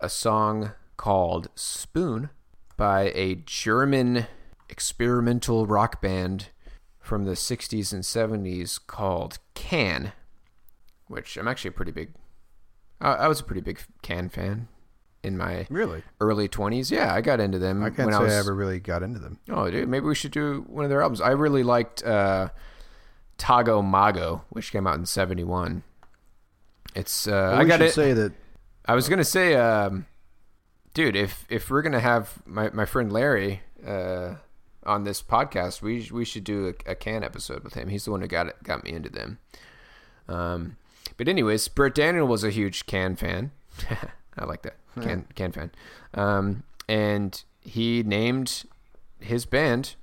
a 0.01 0.09
song 0.09 0.71
called 0.97 1.49
Spoon 1.55 2.29
by 2.77 3.11
a 3.15 3.35
German 3.35 4.27
experimental 4.69 5.65
rock 5.65 6.01
band 6.01 6.49
from 7.05 7.25
the 7.25 7.33
60s 7.33 7.93
and 7.93 8.03
70s 8.03 8.79
called 8.87 9.37
Can, 9.53 10.11
which 11.07 11.37
I'm 11.37 11.47
actually 11.47 11.69
a 11.69 11.73
pretty 11.73 11.91
big. 11.91 12.13
I 12.99 13.11
I 13.13 13.27
was 13.27 13.39
a 13.39 13.43
pretty 13.43 13.61
big 13.61 13.79
Can 14.01 14.29
fan 14.29 14.67
in 15.23 15.37
my 15.37 15.67
Really? 15.69 16.03
early 16.19 16.47
20s. 16.49 16.91
Yeah, 16.91 17.13
I 17.13 17.21
got 17.21 17.39
into 17.39 17.59
them 17.59 17.83
I 17.83 17.89
can't 17.89 18.07
when 18.07 18.13
say 18.13 18.19
I 18.19 18.23
was. 18.23 18.33
I 18.33 18.37
ever 18.37 18.53
really 18.55 18.79
got 18.79 19.03
into 19.03 19.19
them. 19.19 19.39
Oh, 19.49 19.69
dude, 19.69 19.87
maybe 19.89 20.05
we 20.05 20.15
should 20.15 20.31
do 20.31 20.65
one 20.67 20.83
of 20.85 20.89
their 20.89 21.01
albums. 21.01 21.21
I 21.21 21.31
really 21.31 21.63
liked 21.63 22.03
uh, 22.03 22.49
Tago 23.37 23.83
Mago, 23.83 24.43
which 24.49 24.71
came 24.71 24.87
out 24.87 24.95
in 24.97 25.05
'71. 25.05 25.83
It's 26.95 27.27
uh, 27.27 27.31
Well, 27.31 27.61
I 27.61 27.63
got 27.65 27.77
to 27.77 27.91
say 27.91 28.13
that. 28.13 28.33
I 28.87 28.93
was 28.95 29.09
gonna 29.09 29.23
say, 29.23 29.55
um, 29.55 30.05
dude, 30.93 31.15
if 31.15 31.45
if 31.49 31.69
we're 31.69 31.81
gonna 31.81 31.99
have 31.99 32.33
my, 32.45 32.69
my 32.69 32.85
friend 32.85 33.11
Larry 33.11 33.61
uh, 33.85 34.35
on 34.85 35.03
this 35.03 35.21
podcast, 35.21 35.81
we 35.81 36.09
we 36.11 36.25
should 36.25 36.43
do 36.43 36.67
a, 36.67 36.91
a 36.91 36.95
can 36.95 37.23
episode 37.23 37.63
with 37.63 37.73
him. 37.73 37.89
He's 37.89 38.05
the 38.05 38.11
one 38.11 38.21
who 38.21 38.27
got 38.27 38.47
it, 38.47 38.55
got 38.63 38.83
me 38.83 38.91
into 38.91 39.09
them. 39.09 39.39
Um, 40.27 40.77
but 41.17 41.27
anyways, 41.27 41.67
Britt 41.67 41.95
Daniel 41.95 42.27
was 42.27 42.43
a 42.43 42.49
huge 42.49 42.85
Can 42.85 43.15
fan. 43.15 43.51
I 44.37 44.45
like 44.45 44.63
that 44.63 44.75
Can 45.01 45.25
Can 45.35 45.51
fan, 45.51 45.71
um, 46.13 46.63
and 46.87 47.43
he 47.61 48.03
named 48.03 48.63
his 49.19 49.45
band 49.45 49.95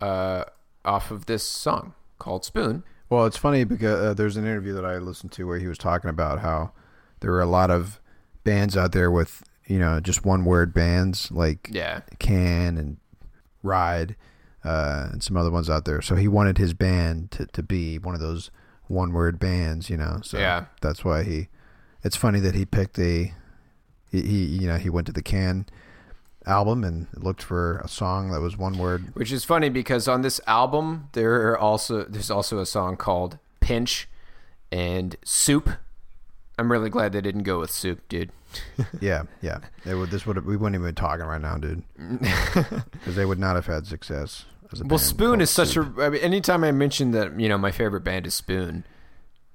uh, 0.00 0.44
off 0.84 1.10
of 1.10 1.26
this 1.26 1.42
song 1.42 1.94
called 2.18 2.44
Spoon. 2.44 2.82
Well, 3.08 3.26
it's 3.26 3.36
funny 3.36 3.64
because 3.64 4.00
uh, 4.00 4.14
there's 4.14 4.36
an 4.36 4.44
interview 4.44 4.72
that 4.74 4.84
I 4.84 4.98
listened 4.98 5.32
to 5.32 5.46
where 5.46 5.58
he 5.58 5.66
was 5.66 5.78
talking 5.78 6.10
about 6.10 6.40
how 6.40 6.70
there 7.20 7.32
were 7.32 7.40
a 7.40 7.46
lot 7.46 7.70
of 7.70 8.00
bands 8.44 8.76
out 8.76 8.92
there 8.92 9.10
with 9.10 9.42
you 9.66 9.78
know 9.78 10.00
just 10.00 10.24
one 10.24 10.44
word 10.44 10.72
bands 10.72 11.30
like 11.30 11.68
Yeah, 11.70 12.00
Can 12.18 12.76
and 12.78 12.96
Ride 13.62 14.16
uh, 14.64 15.08
and 15.12 15.22
some 15.22 15.36
other 15.36 15.50
ones 15.50 15.68
out 15.70 15.84
there. 15.84 16.02
So 16.02 16.16
he 16.16 16.28
wanted 16.28 16.58
his 16.58 16.74
band 16.74 17.30
to, 17.32 17.46
to 17.46 17.62
be 17.62 17.98
one 17.98 18.14
of 18.14 18.20
those 18.20 18.50
one 18.88 19.12
word 19.12 19.38
bands, 19.38 19.88
you 19.90 19.96
know. 19.96 20.20
So 20.22 20.38
Yeah. 20.38 20.66
that's 20.80 21.04
why 21.04 21.22
he. 21.22 21.48
It's 22.02 22.16
funny 22.16 22.40
that 22.40 22.54
he 22.54 22.64
picked 22.64 22.98
a. 22.98 23.32
He, 24.10 24.22
he 24.22 24.44
you 24.44 24.66
know 24.66 24.76
he 24.76 24.90
went 24.90 25.06
to 25.06 25.12
the 25.12 25.22
Can 25.22 25.66
album 26.46 26.82
and 26.82 27.06
looked 27.14 27.42
for 27.42 27.78
a 27.84 27.88
song 27.88 28.30
that 28.32 28.40
was 28.40 28.56
one 28.56 28.78
word. 28.78 29.14
which 29.14 29.30
is 29.30 29.44
funny 29.44 29.68
because 29.68 30.08
on 30.08 30.22
this 30.22 30.40
album 30.46 31.08
there 31.12 31.48
are 31.50 31.58
also 31.58 32.04
there's 32.04 32.30
also 32.30 32.58
a 32.58 32.66
song 32.66 32.96
called 32.96 33.38
Pinch 33.60 34.08
and 34.72 35.14
Soup. 35.24 35.68
I'm 36.58 36.72
really 36.72 36.90
glad 36.90 37.12
they 37.12 37.20
didn't 37.20 37.42
go 37.44 37.60
with 37.60 37.70
Soup, 37.70 38.00
dude. 38.08 38.30
Yeah, 39.00 39.22
yeah. 39.42 39.58
Would, 39.86 40.10
this 40.10 40.26
would 40.26 40.44
we 40.44 40.56
wouldn't 40.56 40.80
even 40.80 40.88
be 40.90 40.94
talking 40.94 41.26
right 41.26 41.40
now, 41.40 41.56
dude, 41.56 41.82
because 42.92 43.14
they 43.16 43.24
would 43.24 43.38
not 43.38 43.54
have 43.56 43.66
had 43.66 43.86
success. 43.86 44.44
As 44.72 44.80
a 44.80 44.84
Well, 44.84 44.90
band 44.98 45.00
Spoon 45.00 45.28
called 45.28 45.42
is 45.42 45.50
such 45.50 45.68
Soup. 45.68 45.98
a. 45.98 46.02
I 46.04 46.08
mean, 46.10 46.20
anytime 46.22 46.64
I 46.64 46.72
mention 46.72 47.10
that, 47.12 47.38
you 47.38 47.48
know, 47.48 47.58
my 47.58 47.70
favorite 47.70 48.02
band 48.02 48.26
is 48.26 48.34
Spoon, 48.34 48.84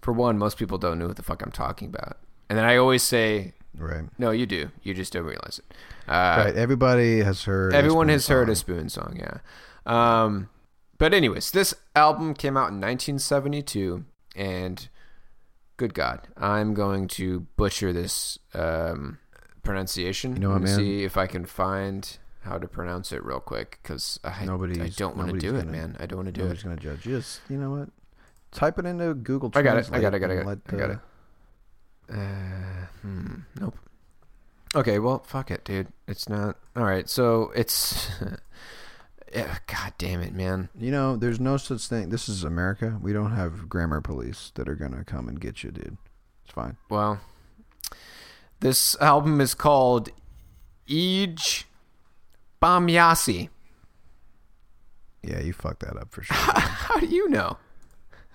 for 0.02 0.12
one, 0.14 0.38
most 0.38 0.58
people 0.58 0.78
don't 0.78 1.00
know 1.00 1.08
what 1.08 1.16
the 1.16 1.24
fuck 1.24 1.42
I'm 1.42 1.52
talking 1.52 1.88
about. 1.88 2.18
And 2.50 2.58
then 2.58 2.66
I 2.66 2.78
always 2.78 3.02
say, 3.02 3.54
right. 3.78 4.04
no, 4.18 4.32
you 4.32 4.46
do. 4.46 4.72
You 4.84 4.94
just 4.94 5.14
don't 5.14 5.24
realize 5.26 5.60
it. 5.60 5.76
Uh, 6.08 6.44
right. 6.46 6.56
Everybody 6.56 7.20
has 7.20 7.44
heard. 7.44 7.74
Everyone 7.74 8.10
has 8.10 8.28
heard 8.28 8.50
a. 8.50 8.56
Spoon 8.56 8.90
song, 8.90 9.18
yeah. 9.20 9.40
Um, 9.86 10.50
but 10.98 11.14
anyways, 11.14 11.52
this 11.52 11.74
album 11.96 12.34
came 12.34 12.56
out 12.56 12.70
in 12.70 12.80
1972, 12.82 14.06
and 14.36 14.88
good 15.78 15.94
God, 15.94 16.28
I'm 16.38 16.74
going 16.74 17.08
to 17.10 17.42
butcher 17.58 17.92
this 17.94 18.40
um, 18.54 19.20
pronunciation. 19.64 20.34
You 20.36 20.40
know 20.40 20.50
what, 20.52 20.62
man? 20.62 20.76
See 20.76 21.04
if 21.04 21.18
I 21.18 21.28
can 21.28 21.46
find 21.46 22.18
how 22.42 22.58
to 22.58 22.68
pronounce 22.68 23.12
it 23.12 23.24
real 23.24 23.40
quick, 23.40 23.80
because 23.82 24.20
I, 24.24 24.44
I 24.44 24.46
don't 24.46 25.18
want 25.18 25.32
to 25.32 25.38
do 25.40 25.56
it, 25.56 25.60
gonna- 25.60 25.72
man. 25.72 25.98
I 26.00 26.06
don't 26.06 26.18
want 26.18 26.28
to 26.28 26.32
do 26.32 26.42
Nobody's 26.42 26.64
it. 26.64 26.68
Nobody's 26.68 26.84
gonna 26.86 26.96
judge. 26.98 27.04
Just 27.04 27.42
you 27.50 27.58
know 27.58 27.72
what? 27.72 27.90
Type 28.52 28.80
it 28.80 28.86
into 28.86 29.14
Google. 29.16 29.50
Translate. 29.50 29.66
I 29.96 30.00
got 30.00 30.14
it. 30.14 30.22
I 30.24 30.30
Translate 30.30 30.30
got 30.30 30.32
it. 30.32 30.40
I 30.40 30.44
got 30.44 30.52
it. 30.52 30.60
and 30.68 30.82
I 30.82 30.88
got 30.88 30.92
it. 30.92 31.00
Uh, 32.10 32.86
hmm, 33.02 33.36
nope. 33.60 33.78
Okay, 34.76 35.00
well, 35.00 35.20
fuck 35.26 35.52
it, 35.52 35.64
dude. 35.64 35.88
It's 36.08 36.30
not. 36.30 36.58
All 36.76 36.84
right, 36.84 37.10
so 37.10 37.52
it's. 37.56 38.10
God 39.36 39.94
damn 39.98 40.22
it, 40.22 40.34
man. 40.34 40.70
You 40.78 40.92
know, 40.92 41.16
there's 41.18 41.40
no 41.40 41.58
such 41.58 41.88
thing. 41.88 42.10
This 42.10 42.30
is 42.30 42.44
America. 42.44 42.98
We 43.02 43.12
don't 43.12 43.32
have 43.34 43.68
grammar 43.68 44.02
police 44.02 44.52
that 44.56 44.70
are 44.70 44.76
gonna 44.76 45.04
come 45.04 45.28
and 45.28 45.40
get 45.40 45.64
you, 45.64 45.72
dude. 45.72 45.98
It's 46.44 46.54
fine. 46.54 46.78
Well, 46.90 47.20
this 48.62 48.96
album 49.02 49.42
is 49.42 49.54
called 49.54 50.10
Ej 50.88 51.66
Bamyasi. 52.62 53.50
Yeah, 55.24 55.42
you 55.42 55.54
fucked 55.54 55.82
that 55.82 55.98
up 55.98 56.12
for 56.12 56.24
sure. 56.24 56.36
How 56.38 57.00
do 57.00 57.08
you 57.08 57.28
know? 57.30 57.58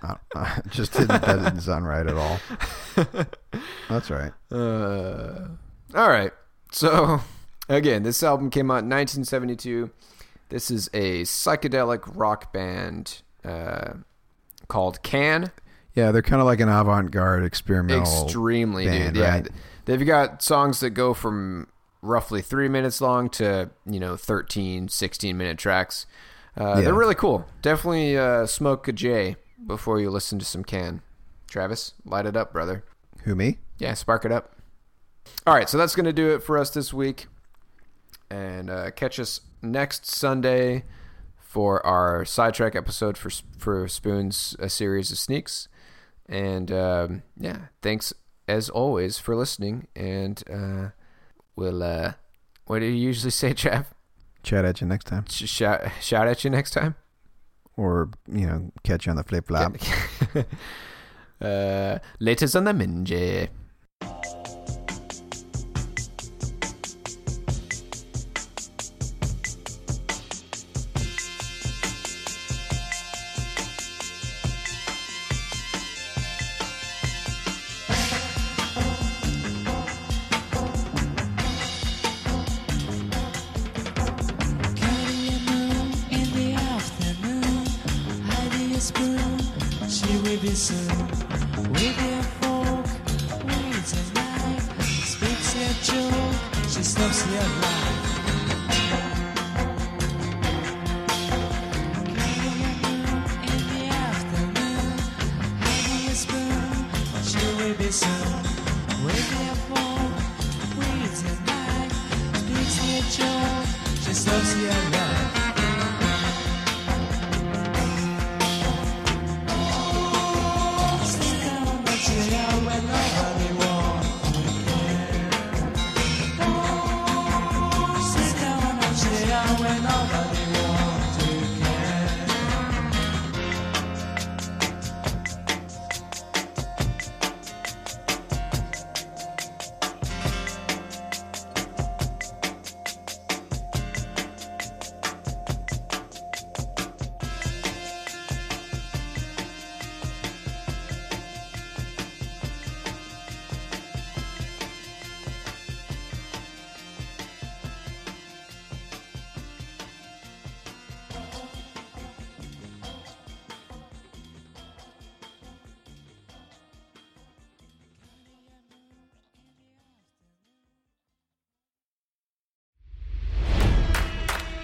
I, 0.02 0.16
I 0.34 0.60
just 0.68 0.92
didn't. 0.92 1.08
That 1.22 1.42
didn't 1.42 1.60
sound 1.60 1.86
right 1.86 2.06
at 2.06 2.16
all. 2.16 2.38
That's 3.88 4.10
right. 4.10 4.32
Uh, 4.52 5.46
all 5.94 6.08
right. 6.08 6.32
So, 6.72 7.20
again, 7.68 8.02
this 8.02 8.22
album 8.22 8.50
came 8.50 8.70
out 8.70 8.82
in 8.82 8.90
1972. 8.90 9.90
This 10.50 10.70
is 10.70 10.88
a 10.92 11.22
psychedelic 11.22 12.02
rock 12.14 12.52
band 12.52 13.22
uh, 13.44 13.94
called 14.68 15.02
Can. 15.02 15.50
Yeah, 15.94 16.12
they're 16.12 16.22
kind 16.22 16.40
of 16.40 16.46
like 16.46 16.60
an 16.60 16.68
avant-garde 16.68 17.44
experimental. 17.44 18.24
Extremely, 18.24 18.86
band, 18.86 19.14
dude. 19.14 19.22
Yeah, 19.22 19.30
right? 19.34 19.48
they've 19.86 20.06
got 20.06 20.42
songs 20.42 20.80
that 20.80 20.90
go 20.90 21.14
from 21.14 21.68
roughly 22.02 22.40
three 22.40 22.68
minutes 22.68 23.00
long 23.00 23.28
to 23.28 23.70
you 23.86 24.00
know 24.00 24.16
13, 24.16 24.88
16 24.88 25.36
minute 25.36 25.58
tracks. 25.58 26.06
Uh, 26.58 26.74
Yeah. 26.76 26.80
They're 26.82 26.94
really 26.94 27.14
cool. 27.14 27.46
Definitely 27.62 28.18
uh, 28.18 28.46
smoke 28.46 28.86
a 28.88 28.92
J 28.92 29.36
before 29.66 30.00
you 30.00 30.10
listen 30.10 30.38
to 30.38 30.44
some 30.44 30.64
Can. 30.64 31.02
Travis, 31.48 31.94
light 32.04 32.26
it 32.26 32.36
up, 32.36 32.52
brother. 32.52 32.84
Who 33.24 33.34
me? 33.34 33.58
Yeah, 33.78 33.94
spark 33.94 34.24
it 34.24 34.32
up. 34.32 34.56
All 35.46 35.54
right, 35.54 35.68
so 35.68 35.78
that's 35.78 35.94
going 35.94 36.06
to 36.06 36.12
do 36.12 36.34
it 36.34 36.42
for 36.42 36.58
us 36.58 36.70
this 36.70 36.92
week. 36.92 37.26
And 38.30 38.70
uh, 38.70 38.90
catch 38.92 39.18
us 39.18 39.40
next 39.62 40.06
Sunday 40.06 40.84
for 41.38 41.84
our 41.84 42.24
sidetrack 42.24 42.74
episode 42.76 43.16
for 43.16 43.30
for 43.58 43.88
Spoon's 43.88 44.56
a 44.58 44.68
series 44.68 45.10
of 45.10 45.18
sneaks. 45.18 45.68
And 46.28 46.70
um, 46.70 47.22
yeah, 47.36 47.66
thanks 47.82 48.12
as 48.46 48.68
always 48.70 49.18
for 49.18 49.34
listening. 49.34 49.88
And 49.96 50.42
uh, 50.48 50.88
we'll, 51.56 51.82
uh, 51.82 52.12
what 52.66 52.78
do 52.78 52.86
you 52.86 52.92
usually 52.92 53.32
say, 53.32 53.52
Trav? 53.54 53.86
Chat 54.42 54.64
at 54.64 54.80
you 54.80 54.86
next 54.86 55.04
time, 55.04 55.26
Sh- 55.28 55.48
shout, 55.48 55.82
shout 56.00 56.26
at 56.26 56.44
you 56.44 56.50
next 56.50 56.70
time? 56.70 56.94
or 57.76 58.10
you 58.30 58.46
know, 58.46 58.70
catch 58.84 59.06
you 59.06 59.10
on 59.10 59.16
the 59.16 59.24
flip 59.24 59.46
flop. 59.46 59.74
uh, 61.40 61.98
latest 62.18 62.54
on 62.54 62.64
the 62.64 62.72
minje. 62.72 63.48